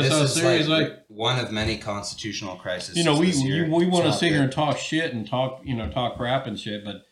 [0.00, 2.96] That's this how is serious, like, like, one of many constitutional crises.
[2.96, 3.64] you know, we this year.
[3.64, 5.90] we, we want to It's not sit here and talk shit and talk, you know,
[5.90, 7.02] talk crap and shit, but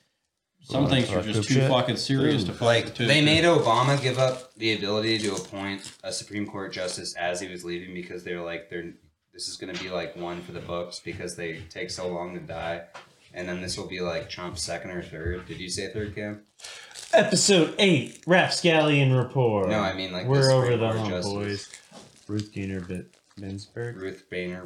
[0.63, 1.69] some wanna things are just too shit?
[1.71, 5.35] fucking serious to like fuck- to, they to- made Obama give up the ability to
[5.35, 8.93] appoint a Supreme Court justice as he was leaving because they're like they're
[9.33, 12.35] this is going to be like one for the books because they take so long
[12.35, 12.83] to die,
[13.35, 15.47] and then this will be like Trump's second or third.
[15.47, 16.43] Did you say third, Cam?
[17.15, 19.69] Episode eight, Rapscallion Report.
[19.69, 21.33] No, I mean like we're over Supreme the Court hump, justice.
[21.33, 21.69] boys.
[22.29, 23.97] Ruth Gainer Bit Ginsburg.
[23.97, 24.61] Ruth Bader.
[24.61, 24.63] I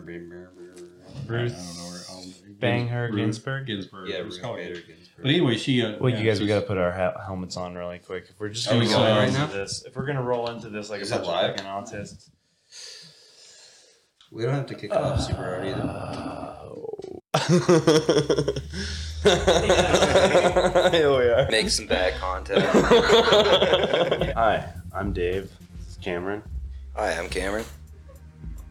[1.27, 2.25] Ruth don't know where I'll,
[2.59, 3.67] Bang Ruth Ginsburg.
[3.67, 4.09] Ginsburg.
[4.09, 4.57] Yeah, Let's Ruth call.
[4.57, 5.23] Bader Ginsburg.
[5.23, 5.83] But anyway, she.
[5.83, 8.27] Uh, Well, yeah, you guys, we she's- gotta put our ha- helmets on really quick.
[8.29, 9.47] If we're just Are gonna we go going right into now?
[9.47, 11.51] this, if we're gonna roll into this like Is a it bunch live?
[11.55, 12.29] of fucking autists.
[14.33, 16.53] We don't have to kick off super hard either.
[20.93, 21.49] Here we are.
[21.51, 22.65] Make some bad content.
[24.35, 25.51] Hi, I'm Dave.
[25.79, 26.43] This is Cameron.
[26.97, 27.65] Hi, I'm Cameron.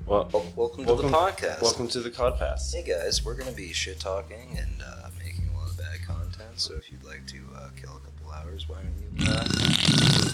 [0.05, 1.61] Well, Wel- welcome to the podcast.
[1.61, 2.73] welcome to the Cod Pass.
[2.73, 6.01] Hey guys, we're going to be shit talking and uh, making a lot of bad
[6.05, 6.59] content.
[6.59, 9.31] So if you'd like to uh, kill a couple hours, why don't you?
[9.31, 10.31] Uh,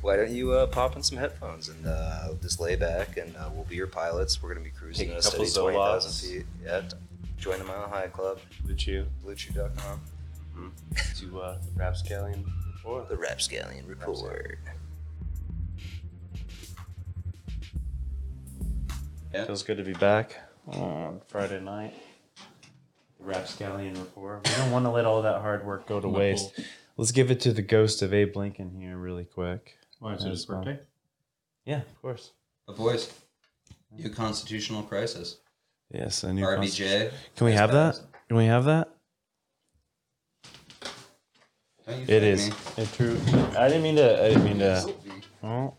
[0.02, 3.50] why don't you uh, pop in some headphones and uh, just lay back and uh,
[3.52, 4.40] we'll be your pilots.
[4.42, 6.46] We're going to be cruising Take at a steady twenty thousand feet.
[6.64, 6.82] Yeah,
[7.38, 10.00] join the Mile High Club, Luchu BlueChew.com,
[11.18, 12.44] to uh, Rapscallion
[12.74, 13.08] Report.
[13.08, 14.58] the Rapscallion Report.
[19.44, 20.36] Feels good to be back
[20.68, 21.94] on Friday night.
[23.18, 24.48] The Rapscallion Report.
[24.48, 26.58] We don't want to let all that hard work go to waste.
[26.96, 29.78] Let's give it to the ghost of Abe Lincoln here, really quick.
[29.98, 30.64] Why is it his That's fine.
[30.64, 30.84] birthday?
[31.64, 32.32] Yeah, of course.
[32.66, 33.12] But voice.
[33.90, 35.38] new constitutional crisis.
[35.92, 37.12] Yes, a new RBJ.
[37.36, 38.00] Can we have that?
[38.28, 38.88] Can we have that?
[41.86, 42.52] Don't you It me.
[42.76, 43.18] It true.
[43.56, 44.24] I didn't mean to.
[44.24, 44.94] I didn't mean to.
[45.44, 45.74] Oh,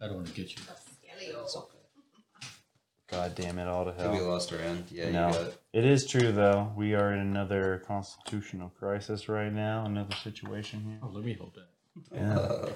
[0.00, 0.62] I don't want to get you.
[3.10, 3.66] God damn it!
[3.66, 4.12] All to hell.
[4.12, 4.84] We lost our end.
[4.90, 5.26] Yeah, No.
[5.28, 5.60] you got it.
[5.72, 6.72] It is true though.
[6.76, 9.84] We are in another constitutional crisis right now.
[9.86, 10.98] Another situation here.
[11.02, 12.14] Oh, let me hold that.
[12.14, 12.38] Yeah.
[12.38, 12.70] Uh,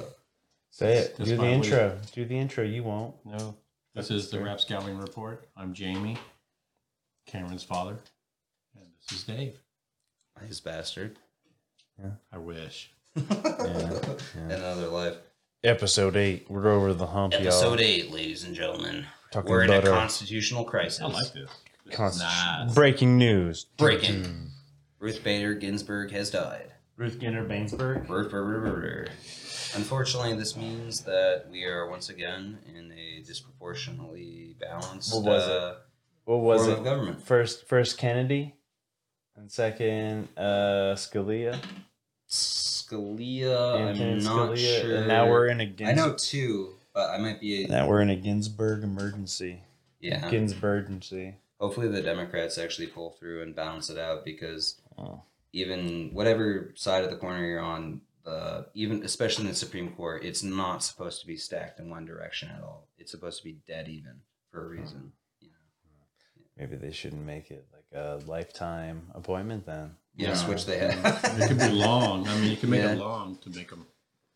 [0.71, 1.17] Say it.
[1.19, 1.47] Do the fine.
[1.47, 1.99] intro.
[2.13, 2.65] Do the intro.
[2.65, 3.15] You won't.
[3.27, 3.55] No,
[3.95, 5.47] this is the Rapscallion Report.
[5.55, 6.17] I'm Jamie,
[7.27, 7.99] Cameron's father,
[8.75, 9.59] and this is Dave.
[10.49, 11.19] His bastard.
[12.03, 12.13] Yeah.
[12.33, 12.91] I wish.
[14.35, 14.55] Yeah.
[14.57, 15.17] Another life.
[15.63, 16.47] Episode eight.
[16.51, 17.87] We're over the hump, Episode y'all.
[17.87, 19.05] eight, ladies and gentlemen.
[19.33, 21.01] Talking We're in a about our constitutional crisis.
[21.01, 21.51] I like this.
[21.85, 22.75] This is Const- nice.
[22.75, 23.65] Breaking news.
[23.79, 24.51] Breaking.
[25.01, 26.71] Ruth Bader Ginsburg has died.
[26.97, 28.07] Ruth Gainer Bainsburg.
[28.07, 29.07] Brr, brr, brr, brr, brr.
[29.75, 35.77] Unfortunately, this means that we are once again in a disproportionately balanced What was uh,
[36.27, 36.85] What was form it?
[36.85, 37.23] government.
[37.27, 38.55] First, first Kennedy,
[39.35, 41.59] and second uh, Scalia.
[42.29, 44.97] Scalia, Anthony I'm not Scalia, sure.
[44.97, 47.67] And now we're in a Gins- I know two, but I might be.
[47.67, 49.63] That we're in a Ginsburg emergency.
[50.01, 50.29] yeah.
[50.31, 51.37] Ginsburg emergency.
[51.61, 55.23] Hopefully, the Democrats actually pull through and balance it out because Oh.
[55.53, 60.25] even whatever side of the corner you're on, the even especially in the Supreme Court,
[60.25, 62.87] it's not supposed to be stacked in one direction at all.
[62.99, 64.21] It's supposed to be dead even
[64.51, 65.13] for a reason.
[65.41, 65.55] You know,
[66.59, 69.97] Maybe they shouldn't make it like a lifetime appointment then.
[70.17, 70.49] yes, Yeah.
[70.49, 71.25] which they have.
[71.41, 72.27] It could be long.
[72.29, 72.93] I mean, you can make Yeah.
[72.93, 73.87] it long to make them.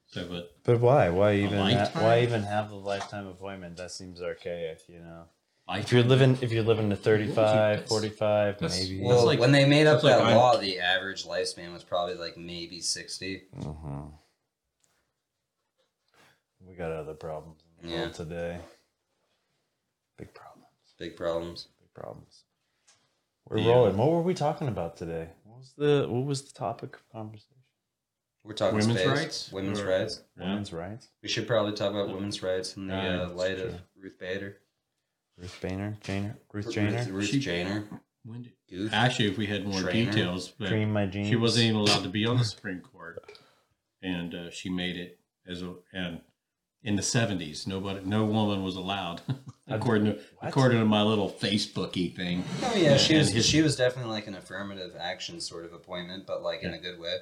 [0.09, 1.09] So, but But why?
[1.11, 1.59] Why even?
[1.59, 3.77] Ha- why even have the lifetime appointment?
[3.77, 5.25] That seems archaic, you know.
[5.69, 9.00] I If you're living, if you're living to 35, 45, That's- maybe.
[9.03, 11.72] Well, well, like- when they made up that's like that I'm- law, the average lifespan
[11.72, 13.49] was probably like maybe sixty.
[13.56, 14.12] Mhm.
[16.61, 18.00] We got other problems in the Yeah.
[18.03, 18.61] world today.
[20.19, 20.67] Big problems.
[20.99, 21.69] Big problems.
[21.81, 22.44] Big problems.
[23.49, 23.73] We're Yeah.
[23.73, 23.97] rolling.
[23.97, 25.31] What were we talking about today?
[25.44, 27.56] What was the What was the topic of conversation?
[28.46, 29.52] We're talking Women's space, rights?
[29.52, 30.20] Women's Or- rights.
[30.38, 30.44] Yeah.
[30.50, 31.08] Women's rights.
[31.22, 33.66] We should probably talk about women's rights in the uh, light true.
[33.66, 34.58] of Ruth Bader.
[35.36, 37.12] Ruth Bader, Janer, Ruth Ruth, Janer.
[37.12, 37.84] Ruth She- Janer.
[38.24, 38.92] When did- Goof.
[38.92, 40.10] Actually, if we had more Trainer.
[40.10, 41.28] details, but Cream my jeans.
[41.28, 43.22] she wasn't even allowed to be on the Supreme Court,
[44.02, 46.20] and uh, she made it as a and
[46.82, 49.20] in the seventies, nobody, no woman was allowed,
[49.68, 50.49] according to What?
[50.49, 52.42] according to my little Facebooky thing.
[52.64, 53.31] Oh yeah, she was.
[53.31, 56.78] his- she was definitely like an affirmative action sort of appointment, but like in a
[56.78, 57.14] good way.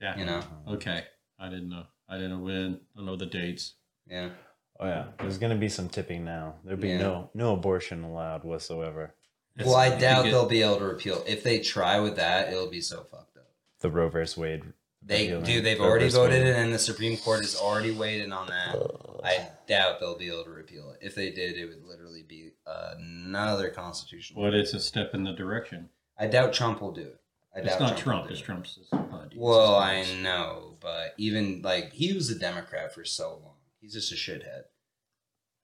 [0.00, 0.18] Yeah.
[0.18, 0.38] You know.
[0.38, 0.72] Uh-huh.
[0.74, 1.04] Okay,
[1.38, 1.84] I didn't know.
[2.08, 2.80] I didn't know when.
[2.94, 3.74] I don't know the dates.
[4.08, 4.30] Yeah.
[4.78, 6.54] Oh yeah, there's gonna be some tipping now.
[6.64, 6.98] There'll be Yeah.
[6.98, 9.14] no no abortion allowed whatsoever.
[9.58, 11.22] well, I doubt you they'll be able to repeal.
[11.26, 13.48] If they try with that, it'll be so fucked up.
[13.80, 14.36] The Roe vs.
[14.38, 14.62] Wade.
[15.02, 15.60] They do.
[15.62, 16.48] They've Roe already voted Wade.
[16.48, 18.76] it, and the Supreme Court has already weighed in on that.
[19.24, 20.98] I doubt they'll be able to repeal it.
[21.06, 24.42] If they did, it would literally be another constitutional.
[24.42, 25.88] But it's a step in the direction.
[26.18, 27.20] I doubt Trump will do it.
[27.54, 28.26] I It's not will Trump.
[28.28, 28.44] do It's it.
[28.44, 28.78] Trump's.
[28.92, 28.98] Uh,
[29.36, 33.54] Well, I know, but even like he was a Democrat for so long.
[33.80, 34.62] He's just a shithead.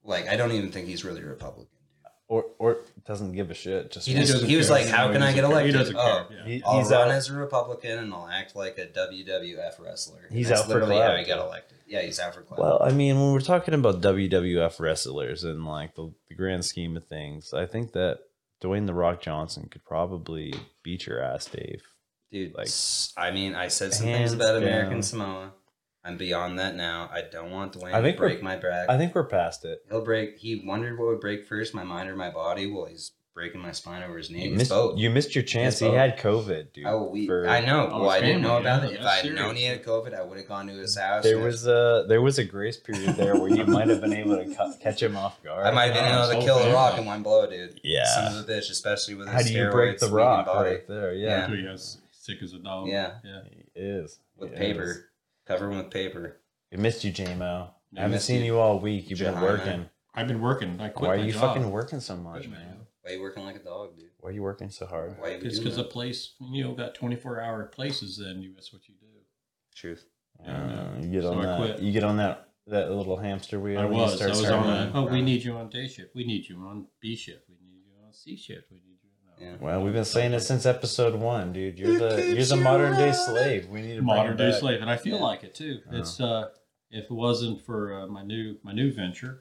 [0.03, 1.67] Like, I don't even think he's really a Republican.
[2.29, 3.89] or or doesn't give a shit.
[3.89, 4.77] Just He just- he was care.
[4.79, 5.71] like, how No, can I get elected?
[5.73, 6.25] He doesn't Oh.
[6.29, 6.37] care.
[6.39, 6.45] Yeah.
[6.45, 7.11] he- I'll he's run out.
[7.13, 10.25] as a Republican and I'll act like a WWF wrestler.
[10.27, 11.77] And He's that's out for literally how he got elected.
[11.87, 12.59] Yeah, he's out for clout.
[12.59, 16.97] Well, I mean, when we're talking about WWF wrestlers and like the, the grand scheme
[16.97, 18.19] of things, I think that
[18.61, 21.83] Dwayne the Rock Johnson could probably beat your ass, Dave.
[22.31, 22.69] Dude, like,
[23.15, 24.63] I mean, I said some things about down.
[24.63, 25.53] American Samoa.
[26.03, 27.09] I'm beyond that now.
[27.11, 28.89] I don't want Dwayne I think to break my back.
[28.89, 29.79] I think we're past it.
[29.89, 30.37] He'll break.
[30.37, 32.71] He wondered what would break first, my mind or my body.
[32.71, 34.47] Well, he's breaking my spine over his knee.
[34.47, 34.97] You missed, both.
[34.97, 35.77] you missed your chance.
[35.77, 36.85] He had COVID, dude.
[36.87, 37.27] Oh, we.
[37.27, 37.87] for- I know.
[37.93, 38.99] Oh, well, I didn't know about yeah, it.
[38.99, 41.23] If I had known he had COVID, I would have gone to his house.
[41.23, 44.37] There was a there was a grace period there where you might have been able
[44.37, 45.67] to cu- catch him off guard.
[45.67, 46.73] I might have been able to kill the fair.
[46.73, 47.79] rock in one blow, dude.
[47.83, 48.05] Yeah.
[48.05, 50.87] Son of a bitch, especially with his How do you break the rock body right
[50.87, 51.13] there?
[51.13, 51.55] Yeah, Yeah.
[51.55, 52.87] He has sick as a dog.
[52.87, 53.19] Yeah.
[53.23, 53.41] Yeah.
[53.75, 54.59] he is with He is.
[54.59, 55.09] paper.
[55.45, 56.37] Cover him with paper.
[56.71, 57.69] We missed you, JMO.
[57.91, 58.53] Yeah, I haven't seen you.
[58.53, 59.11] you all week.
[59.11, 59.85] You've been working.
[60.15, 60.81] I've been working.
[60.81, 61.41] I quit Why are you job.
[61.41, 62.76] fucking working so much, man?
[63.07, 63.09] Job.
[63.09, 64.09] Why you working like a dog, dude?
[64.19, 65.15] Why are you working so hard?
[65.19, 65.91] Why you It's because the that?
[65.91, 69.07] place, you know, got 24 hour places, then you, that's what you do.
[69.75, 70.05] Truth.
[70.45, 71.57] Uh, you get So on I that.
[71.57, 71.79] quit.
[71.81, 73.79] You get on that that little hamster wheel.
[73.79, 74.13] I and you was.
[74.13, 74.91] I start was on to- that.
[74.93, 76.13] Oh, we need you on day shift.
[76.13, 77.45] We need you on B shift.
[77.47, 78.69] We need you on C shift.
[78.69, 79.09] We need you
[79.47, 79.57] on Yeah.
[79.59, 81.79] Well, we've been saying it since episode one, dude.
[81.79, 83.69] You're the you're the modern day slave.
[83.69, 84.59] We need to bring modern it day back.
[84.59, 85.23] slave, and I feel Yeah.
[85.23, 85.79] like it too.
[85.91, 86.49] It's uh,
[86.91, 89.39] if it wasn't for uh, my new my new venture and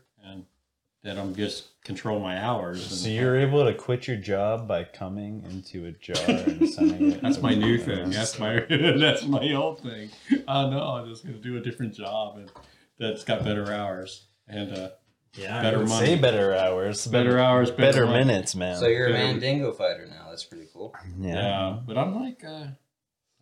[1.06, 2.80] that I'm just control my hours.
[2.82, 7.12] And, So you're able to quit your job by coming into a jar and sending
[7.12, 7.20] it.
[7.22, 8.12] That's my new thing.
[8.12, 8.14] else.
[8.16, 10.10] That's my that's my old thing.
[10.48, 10.80] I know.
[10.82, 12.50] I'm just gonna do a different job and
[12.98, 14.88] that's got better hours and uh,
[15.34, 16.06] yeah, better I would money.
[16.06, 18.76] Say better hours, better hours, better, better minutes, man.
[18.78, 19.26] So you're a Yeah.
[19.32, 20.26] Mandingo fighter now.
[20.30, 20.92] That's pretty cool.
[21.20, 21.34] yeah.
[21.34, 22.66] Yeah, but I'm like, uh,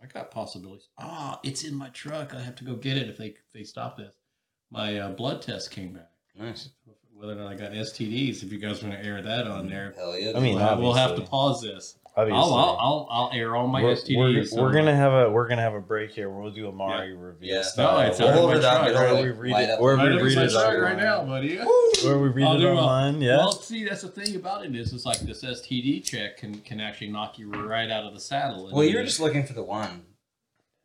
[0.02, 0.88] I got possibilities.
[0.98, 2.34] Ah, it's in my truck.
[2.34, 4.14] I have to go get it if they if they stop this.
[4.70, 6.10] My uh, blood test came back.
[6.36, 6.70] Nice.
[7.16, 9.94] Whether or not I got STDs, if you guys want to air that on there,
[9.96, 10.32] Hell yeah.
[10.36, 11.96] I mean, we'll, we'll have to pause this.
[12.16, 12.38] Obviously.
[12.38, 14.54] I'll, I'll, I'll, I'll air all my we're, STDs.
[14.56, 16.30] we're, we're gonna have a we're gonna have a break here.
[16.30, 17.54] We'll do a Mario review.
[17.54, 17.64] Yeah.
[17.76, 18.82] No, it's we'll under hold my it up.
[18.86, 19.12] truck, right?
[19.14, 19.80] like We read light it- up.
[19.80, 21.56] or I we read it my out truck right now, buddy.
[21.56, 23.38] Where we read it do a- online, yeah.
[23.38, 26.80] Well, see, that's the thing about it is, it's like this STD check can can
[26.80, 28.70] actually knock you right out of the saddle.
[28.72, 30.02] Well, you're just looking for the one.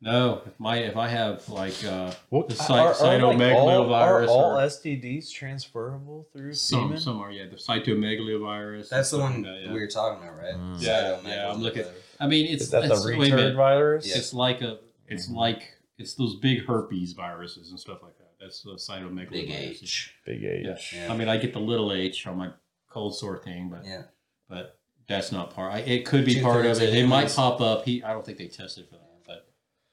[0.01, 0.41] No.
[0.45, 3.33] If my if I have like uh, What, the are, cy- are, like, all, are
[3.33, 6.99] cytomegalovirus all or- STDs transferable through some semen?
[6.99, 8.89] some are yeah the cytomegalovirus.
[8.89, 9.73] That's the one stuff that, yeah.
[9.73, 10.55] we were talking about, right?
[10.55, 10.81] Mm.
[10.81, 11.85] Yeah, yeah, I'm looking-
[12.19, 13.55] I mean, it's Is that the it's, wait retard minute.
[13.55, 14.07] virus?
[14.07, 14.17] Yeah.
[14.17, 15.35] It's like a it's Mhm.
[15.35, 15.63] like
[15.97, 18.31] it's those big herpes viruses and stuff like that.
[18.39, 19.29] That's the cytomegalovirus.
[19.31, 20.13] Big H.
[20.25, 20.93] Big H.
[20.93, 21.01] Yeah.
[21.07, 21.13] Yeah.
[21.13, 22.49] I mean, I get the little H on my
[22.89, 24.03] cold sore thing, but Yeah.
[24.49, 25.73] but that's not part.
[25.73, 26.93] I, it could be Two part of it.
[26.93, 27.83] It might pop up.
[27.85, 29.08] He, I don't think they tested for that, but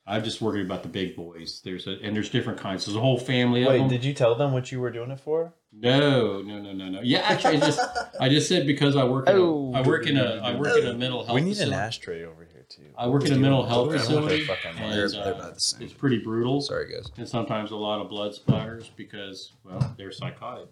[0.09, 1.61] I'm just worried about the big boys.
[1.65, 2.87] There's a and there's different kinds.
[2.87, 3.89] There's a whole family of Wait, them.
[3.89, 5.53] did you tell them what you were doing it for?
[5.79, 7.01] no, no, no, no, no.
[7.03, 7.81] Yeah, actually, I just
[8.21, 9.73] I just said because I work in Oh.
[9.75, 11.35] a, I work in a I work in a mental health.
[11.35, 11.75] we need facility.
[11.75, 12.83] an ashtray over here too.
[12.97, 14.47] I work in a mental health facility,
[14.79, 15.83] and uh, they're about the same.
[15.83, 16.61] it's pretty brutal.
[16.61, 17.11] Sorry, guys.
[17.17, 20.69] And sometimes a lot of blood splatters because well they're psychotic.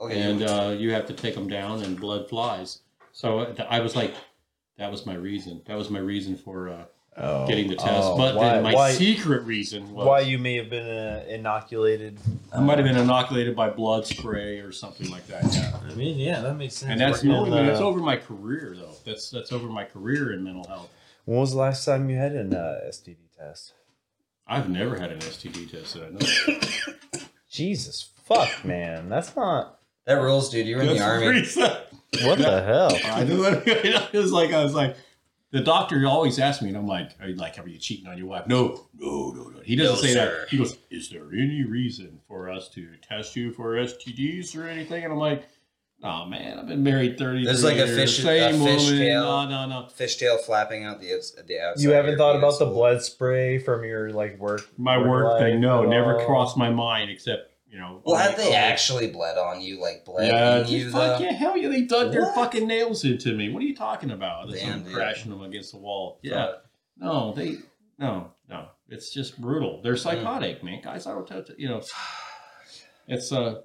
[0.00, 0.18] Okay.
[0.18, 2.78] and uh, you have to take them down and blood flies.
[3.12, 4.14] So uh, I was like,
[4.78, 5.60] that was my reason.
[5.66, 6.84] That was my reason for uh,
[7.16, 7.90] Oh, getting the test.
[7.90, 11.24] oh, but why, then my why, secret reason was why you may have been uh,
[11.28, 12.18] inoculated?
[12.52, 15.44] I might have been inoculated by blood spray or something like that.
[15.52, 15.76] Yeah.
[15.90, 16.92] I mean, yeah, that makes sense.
[16.92, 18.94] And that's Working no, in, I that's uh, over my career though.
[19.04, 20.88] That's that's over my career in mental health.
[21.24, 23.74] When was the last time you had an uh, STD test?
[24.46, 27.20] I've never had an STD test that I know.
[27.50, 29.80] Jesus fuck, man, that's not.
[30.06, 30.66] that rules, dude.
[30.66, 31.26] You were in the army.
[31.26, 31.60] pretty.
[32.24, 32.90] What the hell?
[33.04, 33.62] I knew it.
[34.12, 34.96] It was like I was like,
[35.52, 38.16] the doctor always asks me, and I'm like, are you like, are you cheating on
[38.18, 38.46] your wife?
[38.46, 39.60] No, no, no, no.
[39.64, 40.40] He doesn't No, say sir.
[40.42, 40.48] that.
[40.48, 45.02] He goes, is there any reason for us to test you for STDs or anything?
[45.04, 45.48] And I'm like,
[46.02, 47.46] oh man, I've been married 30 years.
[47.46, 48.76] There's like a fish- same a woman.
[48.78, 49.48] fishtail.
[49.48, 49.86] No, no, no.
[49.88, 51.08] Fishtail flapping out the
[51.46, 51.82] the outside.
[51.82, 54.68] You haven't thought about the blood spray from your like work?
[54.78, 56.26] My work thing, life no, never all?
[56.26, 58.02] crossed my mind except you know.
[58.04, 59.80] Well, have they only- actually bled on you?
[59.80, 63.04] Like bled Yeah, in just you fuck yeah, hell yeah, they dug their fucking nails
[63.04, 63.50] into me.
[63.52, 64.50] What are you talking about?
[64.50, 64.94] This Damn, I'm dude.
[64.94, 66.18] crashing them against the wall.
[66.22, 66.52] Yeah,
[66.96, 67.58] no, they,
[67.98, 69.80] no, no, it's just brutal.
[69.82, 70.80] They're psychotic, man.
[70.82, 71.58] Guys, I don't touch it.
[71.58, 71.82] You know,
[73.08, 73.60] it's uh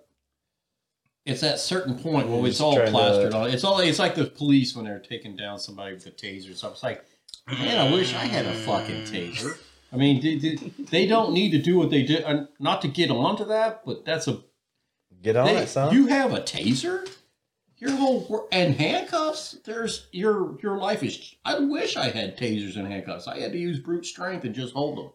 [1.26, 3.50] it's that certain point where it's all trying to- plastered on.
[3.50, 3.80] It's all.
[3.80, 6.56] It's like the police when they're taking down somebody with a taser.
[6.56, 7.04] So it's like,
[7.48, 9.58] man, I wish I had a fucking taser.
[9.94, 10.56] I mean, they, they,
[10.92, 12.24] they don't need to do what they did.
[12.24, 14.40] Uh, not to get onto that, but that's a
[15.22, 15.94] Get on they- it, son.
[15.94, 17.08] You have a taser.
[17.78, 19.58] Your whole and handcuffs.
[19.66, 21.36] There's your your life is.
[21.44, 23.28] I wish I had tasers and handcuffs.
[23.28, 25.10] I had to use brute strength and just hold them.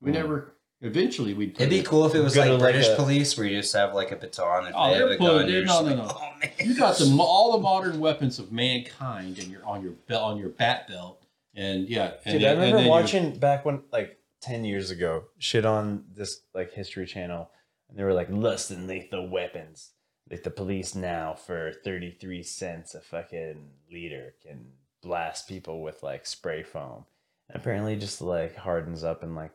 [0.00, 0.14] We Mm.
[0.14, 0.52] never.
[0.80, 1.54] Eventually, we'd.
[1.56, 3.46] It'd be it- cool if it was Go to, like like, British a- police where
[3.46, 5.36] you just have like a baton if Oh, they have they're a gun.
[5.46, 6.10] they're- You're no, just no, like, no.
[6.22, 6.64] oh.
[6.64, 10.38] You got the all the modern weapons of mankind and your on your belt on
[10.38, 11.22] your bat belt,
[11.56, 12.12] and yeah.
[12.24, 15.24] And Dude, then- I and remember then you- watching back when, like, 10 years ago,
[15.38, 17.50] shit on this, like, History Channel.
[17.88, 19.92] And they were like, less than lethal weapons.
[20.30, 24.66] Like, the police now, for 33 cents a fucking liter, can
[25.02, 27.06] blast people with, like, spray foam.
[27.48, 29.52] And apparently, just, like, hardens up in, like,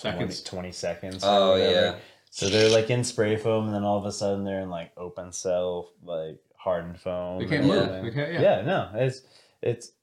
[0.00, 0.42] 20 Seconds.
[0.42, 1.22] 20 seconds.
[1.24, 1.96] Oh yeah.
[2.30, 4.90] So they're, like, in spray foam, and then all of a sudden they're in, like,
[4.96, 7.38] open cell, like, hardened foam.
[7.40, 7.88] They can't move.
[7.90, 8.34] everything.
[8.34, 8.40] Yeah.
[8.40, 9.22] yeah, no, it's,
[9.62, 9.93] it's, wh-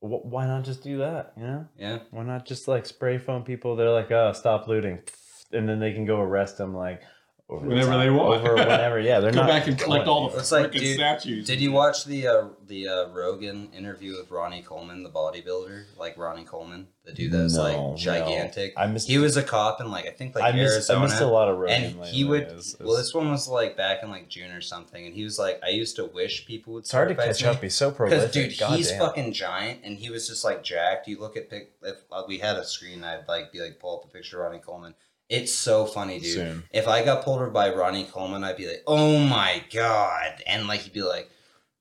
[0.00, 1.66] why not just do that, you know?
[1.78, 1.98] Yeah.
[2.10, 3.76] Why not just like spray foam people?
[3.76, 5.00] They're like, oh, stop looting,
[5.52, 7.02] and then they can go arrest them like
[7.50, 8.40] over the Whenever top- they want.
[8.40, 9.00] over whenever.
[9.00, 11.46] Yeah, they're Go not back and collect all the It's like, freaking dude, statues.
[11.46, 15.84] Did you watch the uh, the uh, Rogan interview with Ronnie Coleman, the bodybuilder?
[15.98, 17.94] Like Ronnie Coleman, the dude that's No, like no.
[17.98, 18.74] gigantic.
[18.76, 19.08] I missed.
[19.08, 20.74] He was a cop in like I think like I missed.
[20.74, 20.98] Arizona.
[21.00, 22.08] I missed a lot of Rogan and lately.
[22.16, 25.14] he would It's- well this one was like back in like june or something and
[25.14, 27.56] he was like i used to wish people would it's hard to start catch fights
[27.56, 27.62] up.
[27.62, 29.00] He's so because dude God he's damn.
[29.00, 32.38] fucking giant and he was just like jacked you look at pic if uh, we
[32.38, 34.94] had a screen i'd like be like pull up a picture of ronnie coleman
[35.30, 36.34] it's so funny dude.
[36.34, 36.62] Soon.
[36.72, 40.42] if i got pulled over by ronnie coleman i'd be like oh my god.
[40.46, 41.30] And like he'd be like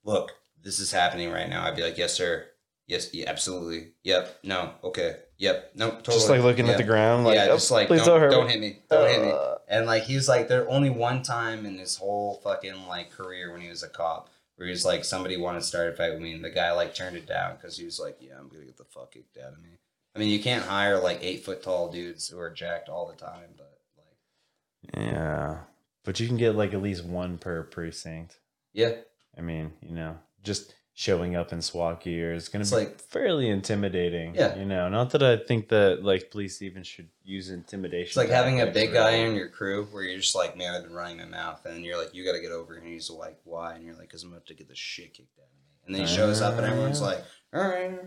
[0.05, 0.31] look
[0.63, 1.65] this is happening right now.
[1.65, 2.45] I'd be like yes sir.
[2.87, 3.93] Yes yeah, absolutely.
[4.03, 4.39] Yep.
[4.43, 4.73] No.
[4.83, 5.17] Okay.
[5.37, 5.71] Yep.
[5.75, 6.17] No totally.
[6.17, 6.73] Just like looking yeah.
[6.73, 8.51] at the ground, like, yeah, oh, just like please don't, don't hurt don't me.
[8.51, 9.31] hit me, don't hit me.
[9.31, 13.11] Uh, And like he was like there only one time in his whole fucking like
[13.11, 15.95] career when he was a cop where he was like somebody wanted to start a
[15.95, 18.33] fight with me and the guy like turned it down because he was like yeah
[18.37, 19.69] I'm gonna get the fuck kicked out of me.
[20.15, 23.15] I mean you can't hire like eight foot tall dudes who are jacked all the
[23.15, 25.57] time, but like Yeah,
[26.03, 28.37] but you can get like at least one per precinct.
[28.73, 28.95] yeah,
[29.37, 32.99] I mean, you know, just showing up in SWAT gear is going to be like-
[32.99, 34.35] fairly intimidating.
[34.35, 34.57] Yeah.
[34.57, 38.07] you know, not that I think that like police even should use intimidation.
[38.09, 40.83] it's like having a big guy in your crew where you're just like man I've
[40.83, 43.09] been running my mouth and you're like you got to get over here and he's
[43.09, 45.53] like why and you're like because I'm about to get the shit kicked out of
[45.53, 47.23] me and then he shows up and everyone's Uh, like
[47.53, 47.97] all right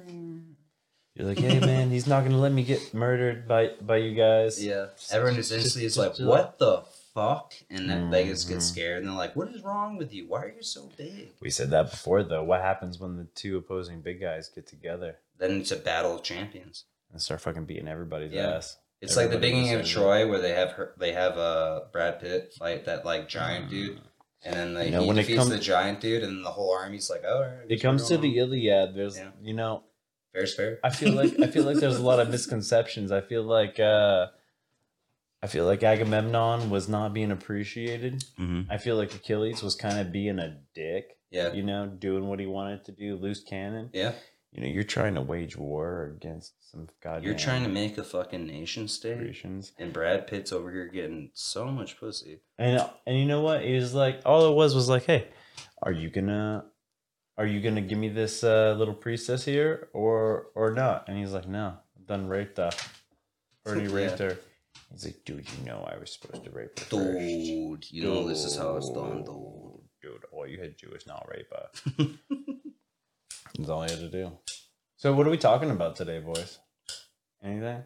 [1.15, 4.65] You're like, hey man, he's not gonna let me get murdered by by you guys.
[4.65, 4.87] Yeah.
[5.11, 6.83] Everyone just instantly is like, what the
[7.15, 7.53] fuck?
[7.69, 8.63] And then they just get Mhm.
[8.63, 10.27] scared and they're like, what is wrong with you?
[10.27, 11.29] Why are you so big?
[11.41, 12.43] We said that before though.
[12.43, 16.23] What happens when the two opposing big guys get together Then it's a battle of
[16.23, 16.85] champions.
[17.11, 18.53] and start fucking beating everybody's Yeah.
[18.57, 18.79] ass?
[19.03, 22.55] It's like the beginning of Troy where they have her, they have uh, Brad Pitt
[22.55, 24.01] fight that like giant dude,
[24.45, 26.51] and then they, You know, he when it defeats come- the giant dude, and the
[26.53, 28.95] whole army's like, oh, right, It comes to the Iliad.
[28.95, 29.33] There's, Yeah.
[29.43, 29.83] you know,
[30.33, 30.79] fair's fair.
[30.83, 33.13] I feel like I feel like there's a lot of misconceptions.
[33.13, 34.27] I feel like uh
[35.43, 38.25] I feel like Agamemnon was not being appreciated.
[38.39, 38.71] Mm-hmm.
[38.71, 42.39] I feel like Achilles was kind of being a dick, Yeah, you know, doing what
[42.39, 43.91] he wanted to do, loose cannon.
[43.93, 44.13] yeah.
[44.55, 48.05] You know, you're trying to wage war against some goddamn You're trying to make a
[48.05, 49.43] fucking nation state,
[49.79, 52.41] and Brad Pitt's over here getting so much pussy.
[52.59, 53.65] And and you know what?
[53.65, 55.29] He was like, all it was was like, hey,
[55.83, 56.67] are you gonna,
[57.43, 61.09] are you gonna give me this uh, little priestess here or or not?
[61.09, 62.71] And he's like, no, I've done raped her,
[63.67, 63.97] already Yeah.
[63.97, 64.39] raped her.
[64.93, 66.91] He's like, dude, you know I was supposed to rape her first.
[67.19, 69.81] Dude, you know this is how it's done, dude.
[70.03, 72.07] Dude, all you had to do is not rape her.
[73.59, 74.33] That's all you had to do.
[74.97, 76.59] So what are we talking about today, boys?
[77.43, 77.83] Anything?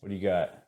[0.00, 0.62] What do you got?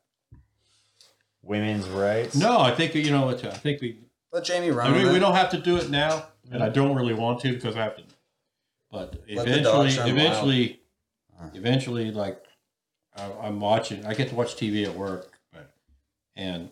[1.42, 2.34] Women's rights?
[2.36, 3.44] No, I think you know what.
[3.44, 3.98] I think we.
[4.32, 4.92] Let Jamie run.
[4.92, 7.52] I mean, we don't have to do it now, and I don't really want to
[7.52, 8.02] because I have to.
[8.90, 10.80] But Let the dogs eventually, run eventually,
[11.38, 11.56] wild.
[11.56, 12.44] eventually, like
[13.16, 14.06] I, I'm watching.
[14.06, 15.70] I get to watch TV at work, but
[16.36, 16.70] and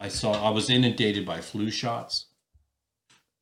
[0.00, 2.26] I saw I was inundated by flu shots.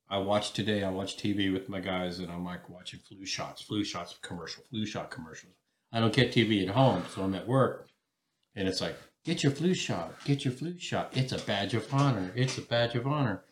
[0.08, 0.84] I watched today.
[0.84, 4.64] I watched TV with my guys, and I'm like watching flu shots, flu shots commercial,
[4.70, 5.54] flu shot commercials.
[5.92, 7.88] I don't get TV at home, so I'm at work,
[8.54, 11.16] and it's like, get your flu shot, get your flu shot.
[11.16, 12.32] It's a badge of honor.
[12.34, 13.42] It's a badge of honor.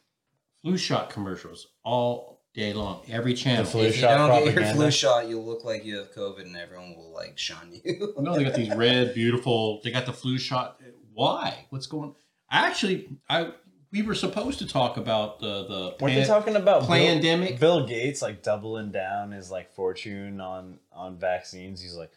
[0.64, 3.66] Flu shot commercials all day long, every channel.
[3.66, 6.40] flu If you shot don't get your flu shot, you'll look like you have COVID,
[6.40, 8.14] and everyone will like shun you.
[8.18, 9.82] No, they got these red, beautiful.
[9.84, 10.80] They got the flu shot.
[11.12, 11.66] Why?
[11.68, 12.10] What's going?
[12.10, 12.14] On?
[12.50, 13.52] Actually, I
[13.92, 17.60] we were supposed to talk about the the Weren't they pan- talking about pandemic.
[17.60, 21.82] Bill Gates like doubling down his like fortune on on vaccines?
[21.82, 22.10] He's like,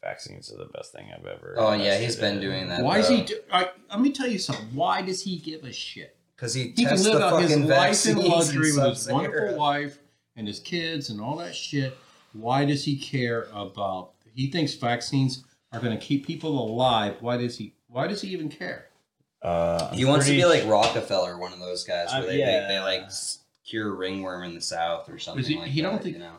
[0.00, 1.56] vaccines are the best thing I've ever.
[1.58, 2.82] Oh yeah, he's been in." doing that.
[2.82, 3.22] Why is he?
[3.24, 4.74] Do, I, let me tell you something.
[4.74, 6.16] Why does he give a shit?
[6.42, 10.00] Because he, He can live the out his life in luxury with his wonderful wife
[10.34, 11.96] and his kids and all that shit.
[12.32, 14.14] Why does he care about?
[14.34, 17.14] He thinks vaccines are going to keep people alive.
[17.20, 17.74] Why does he?
[17.86, 18.86] Why does he even care?
[19.40, 22.66] Uh, He wants to be like Rockefeller, one of those guys where Uh, they, yeah.
[22.66, 23.08] they, they like
[23.64, 25.90] cure ringworm in the South or something he- like he that.
[25.90, 26.32] don't think- you know,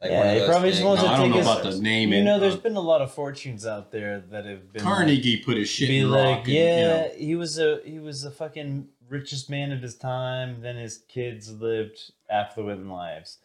[0.00, 1.82] Like Yeah, he probably just big wants to I don't know take about his- the
[1.82, 2.12] name.
[2.12, 4.94] You know, there's uh, been a lot of fortunes out there that have been like,
[4.94, 6.38] Carnegie put his shit be in like, rock.
[6.40, 9.96] and, yeah, you know, he was a he was the fucking richest man of his
[9.96, 10.60] time.
[10.62, 11.98] Then his kids lived
[12.30, 13.38] affluent lives.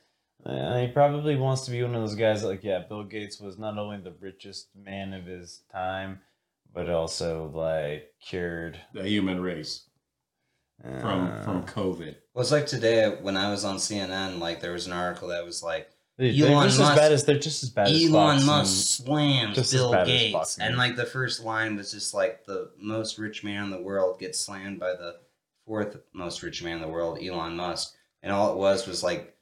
[0.45, 2.41] Uh, he probably wants to be one of those guys.
[2.41, 6.21] That, like, yeah, Bill Gates was not only the richest man of his time,
[6.73, 9.83] but also like cured the human race
[11.01, 12.15] from uh, from COVID.
[12.33, 14.39] Well, it's like today when I was on CNN.
[14.39, 17.11] Like there was an article that was like They, they're Elon just Musk- as bad
[17.11, 21.05] as they're just as bad as Elon Fox Musk slams Bill Gates, and like the
[21.05, 24.91] first line was just like the most rich man in the world gets slammed by
[24.93, 25.17] the
[25.69, 29.37] fourth most rich man in the world, Elon Musk, and all it was was like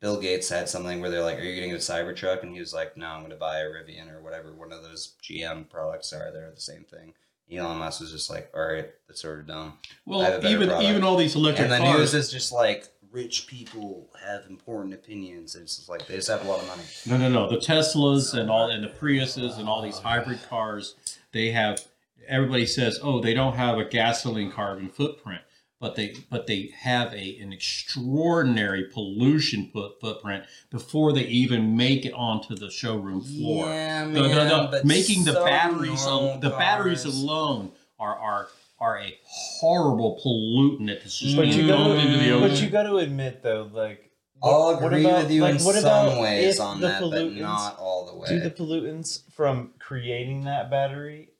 [0.00, 2.74] Bill Gates had something where they're like, "Are you getting a Cybertruck?" And he was
[2.74, 6.12] like, "No, I'm going to buy a Rivian or whatever one of those GM products
[6.12, 6.30] are.
[6.30, 7.14] They're the same thing."
[7.50, 10.42] Elon Musk was just like, "All right, that's sort of dumb." Well, I have a
[10.42, 10.90] better even product.
[10.90, 11.98] even all these electric and the cars.
[11.98, 15.56] news is just like rich people have important opinions.
[15.56, 16.82] It's just like they just have a lot of money.
[17.06, 17.48] No, no, no.
[17.48, 20.96] The Teslas and all, and the Priuses and all these hybrid cars,
[21.32, 21.80] they have.
[22.28, 25.42] Everybody says, oh, they don't have a gasoline carbon footprint,
[25.80, 32.04] but they, but they have a an extraordinary pollution foot, footprint before they even make
[32.06, 33.66] it onto the showroom floor.
[33.66, 34.68] Yeah, No, no, no.
[34.70, 40.86] but Making the some batteries, al- the batteries alone are are are a horrible pollutant
[40.88, 42.40] that is just But being you gotta- into the Mm.
[42.42, 44.10] But you got to admit though, like
[44.42, 47.32] I'll what- what agree about- with you like, in what some ways on that, but
[47.32, 48.28] not all the way.
[48.28, 51.30] do the pollutants from creating that battery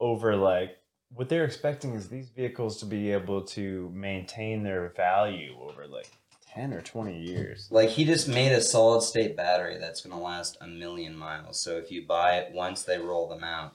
[0.00, 0.76] over like
[1.14, 6.10] what they're expecting is these vehicles to be able to maintain their value over like
[6.54, 10.22] 10 or 20 years like he just made a solid state battery that's going to
[10.22, 11.60] last a million miles.
[11.60, 13.74] So if you buy it once they roll them out,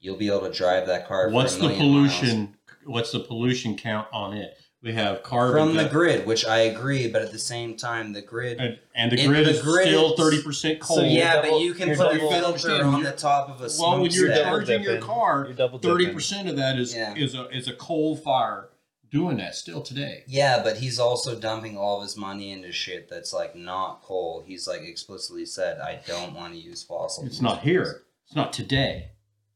[0.00, 1.30] you'll be able to drive that car.
[1.30, 2.18] What's for a the million miles.
[2.18, 2.56] pollution?
[2.84, 4.58] What's the pollution count on it?
[4.80, 6.24] We have carbon from the that- grid?
[6.26, 8.58] Which I agree, but at the same time, the grid.
[8.60, 11.02] and, and the grid the is grid still thirty percent coal.
[11.02, 14.00] you yeah, double- but you can put a filter on the top of a well,
[14.00, 17.14] when you're charging your car, thirty percent of that is Yeah.
[17.16, 18.68] is a is a coal fire
[19.10, 20.22] doing that still today.
[20.28, 24.44] Yeah, but he's also dumping all of his money into shit that's like not coal.
[24.46, 28.02] He's like explicitly said, "I don't want to use fossil." It's not here.
[28.26, 29.08] It's not today.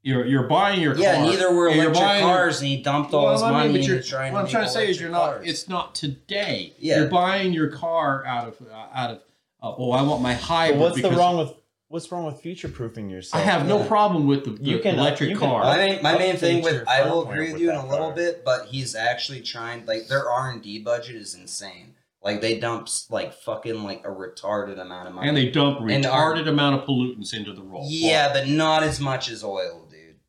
[0.04, 1.26] You're you're buying your car Yeah, car.
[1.26, 3.72] neither were you're electric buying- cars, and he dumped all Well, his I mean, money
[3.72, 5.24] but you're- into trying what I'm trying to say is you're not.
[5.28, 6.72] electric It's not today.
[6.78, 6.98] Yeah.
[7.00, 9.16] You're buying your car out of uh, out of.
[9.62, 10.80] Uh, oh, I want my but hybrid.
[10.80, 11.54] what's the wrong with
[11.86, 13.40] what's wrong with future proofing yourself?
[13.40, 13.86] I have no Yeah.
[13.86, 15.62] problem with the, the You can- electric you can car.
[15.62, 18.06] My main, my main thing with I will agree with with you in a little
[18.08, 18.16] car.
[18.16, 21.94] bit, but he's actually trying like their R and D budget is insane.
[22.24, 25.28] Like they dump like fucking like a retarded amount of money.
[25.28, 27.84] and they dump And our- retarded amount of pollutants into the roll.
[27.88, 29.81] yeah, but not as much as oil, dude.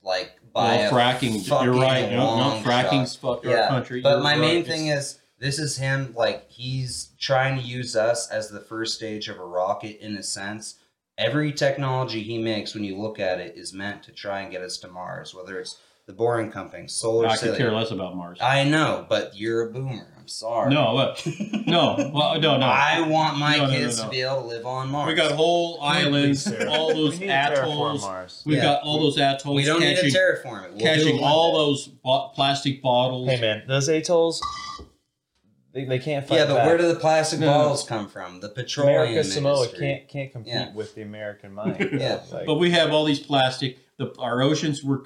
[0.04, 1.48] Like by well, fracking.
[1.48, 2.12] fucking You're right.
[2.12, 4.02] No, no, fracking's fucked our country.
[4.02, 4.42] But You're my right.
[4.42, 8.96] main thing is this is him like he's trying to use us as the first
[8.96, 10.76] stage of a rocket in a sense.
[11.18, 14.62] Every technology he makes, when you look at it, is meant to try and get
[14.62, 15.34] us to Mars.
[15.36, 18.40] Whether it's the Boring Company, Solar I could care less about Mars.
[18.42, 20.13] I know, but you're a boomer.
[20.24, 20.74] I'm sorry.
[20.74, 21.18] no, look,
[21.68, 22.66] no, well, no, no.
[22.66, 24.06] I want my No, no, no, kids no.
[24.06, 25.08] to be able to live on Mars.
[25.10, 26.68] we got whole islands, Please, sir.
[26.70, 28.02] all those We need to terraform atolls.
[28.04, 28.44] Mars.
[28.46, 28.64] We've Yeah.
[28.64, 30.70] got all those atolls We don't need catching, to terraform it.
[30.70, 31.58] We'll do catching it one all day.
[31.58, 33.30] those bo- plastic bottles.
[33.30, 34.42] Hey man, those atolls,
[35.74, 36.68] they, they can't fight Yeah, but back.
[36.68, 37.48] where do the plastic No.
[37.48, 38.40] bottles come from?
[38.40, 39.80] The petroleum America Samoa industry.
[39.80, 40.74] can't can't compete Yeah.
[40.74, 41.90] with the American mind.
[42.00, 42.22] Yeah.
[42.32, 43.78] Like, But we have all these plastic.
[43.98, 45.04] The, our oceans were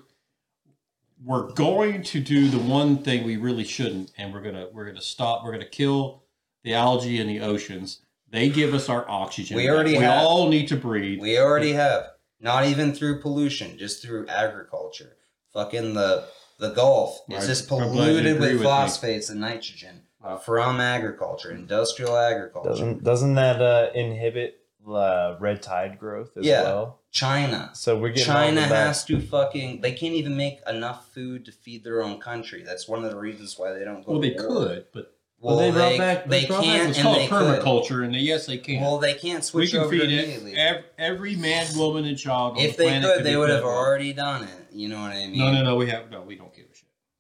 [1.24, 5.02] we're going to do the one thing we really shouldn't, and we're gonna we're gonna
[5.02, 5.44] stop.
[5.44, 6.24] We're gonna kill
[6.64, 8.02] the algae in the oceans.
[8.30, 9.56] They give us our oxygen.
[9.58, 10.22] We already we have.
[10.24, 11.20] all need to breathe.
[11.22, 12.08] We already have.
[12.40, 15.18] Not even through pollution, just through agriculture.
[15.54, 16.26] Fucking the
[16.60, 18.64] the Gulf is I- just I'm glad you polluted agree with with me.
[18.66, 20.38] phosphates and nitrogen Wow.
[20.38, 22.70] from agriculture, industrial agriculture.
[22.70, 26.64] doesn't doesn't that uh, inhibit uh, red tide growth as Yeah.
[26.64, 27.00] well?
[27.18, 27.70] China.
[27.74, 29.82] So we're getting China of has to fucking.
[29.82, 32.64] They can't even make enough food to feed their own country.
[32.64, 34.14] That's one of the reasons why they don't go.
[34.14, 34.48] Well, they war.
[34.48, 36.26] could, but Well, they brought they, back.
[36.28, 37.62] they brought can't what's and called they could.
[37.64, 38.82] permaculture, and they, yes, they can.
[38.82, 40.54] Well, they can't we switch can over feed immediately.
[40.54, 40.58] it.
[40.58, 42.54] Every, every man, woman, and child.
[42.58, 44.50] On if the they planet could, could they would have already done it.
[44.72, 45.38] You know what I mean?
[45.40, 45.76] No, no, no.
[45.76, 46.22] We have no.
[46.22, 46.47] We don't give a shit.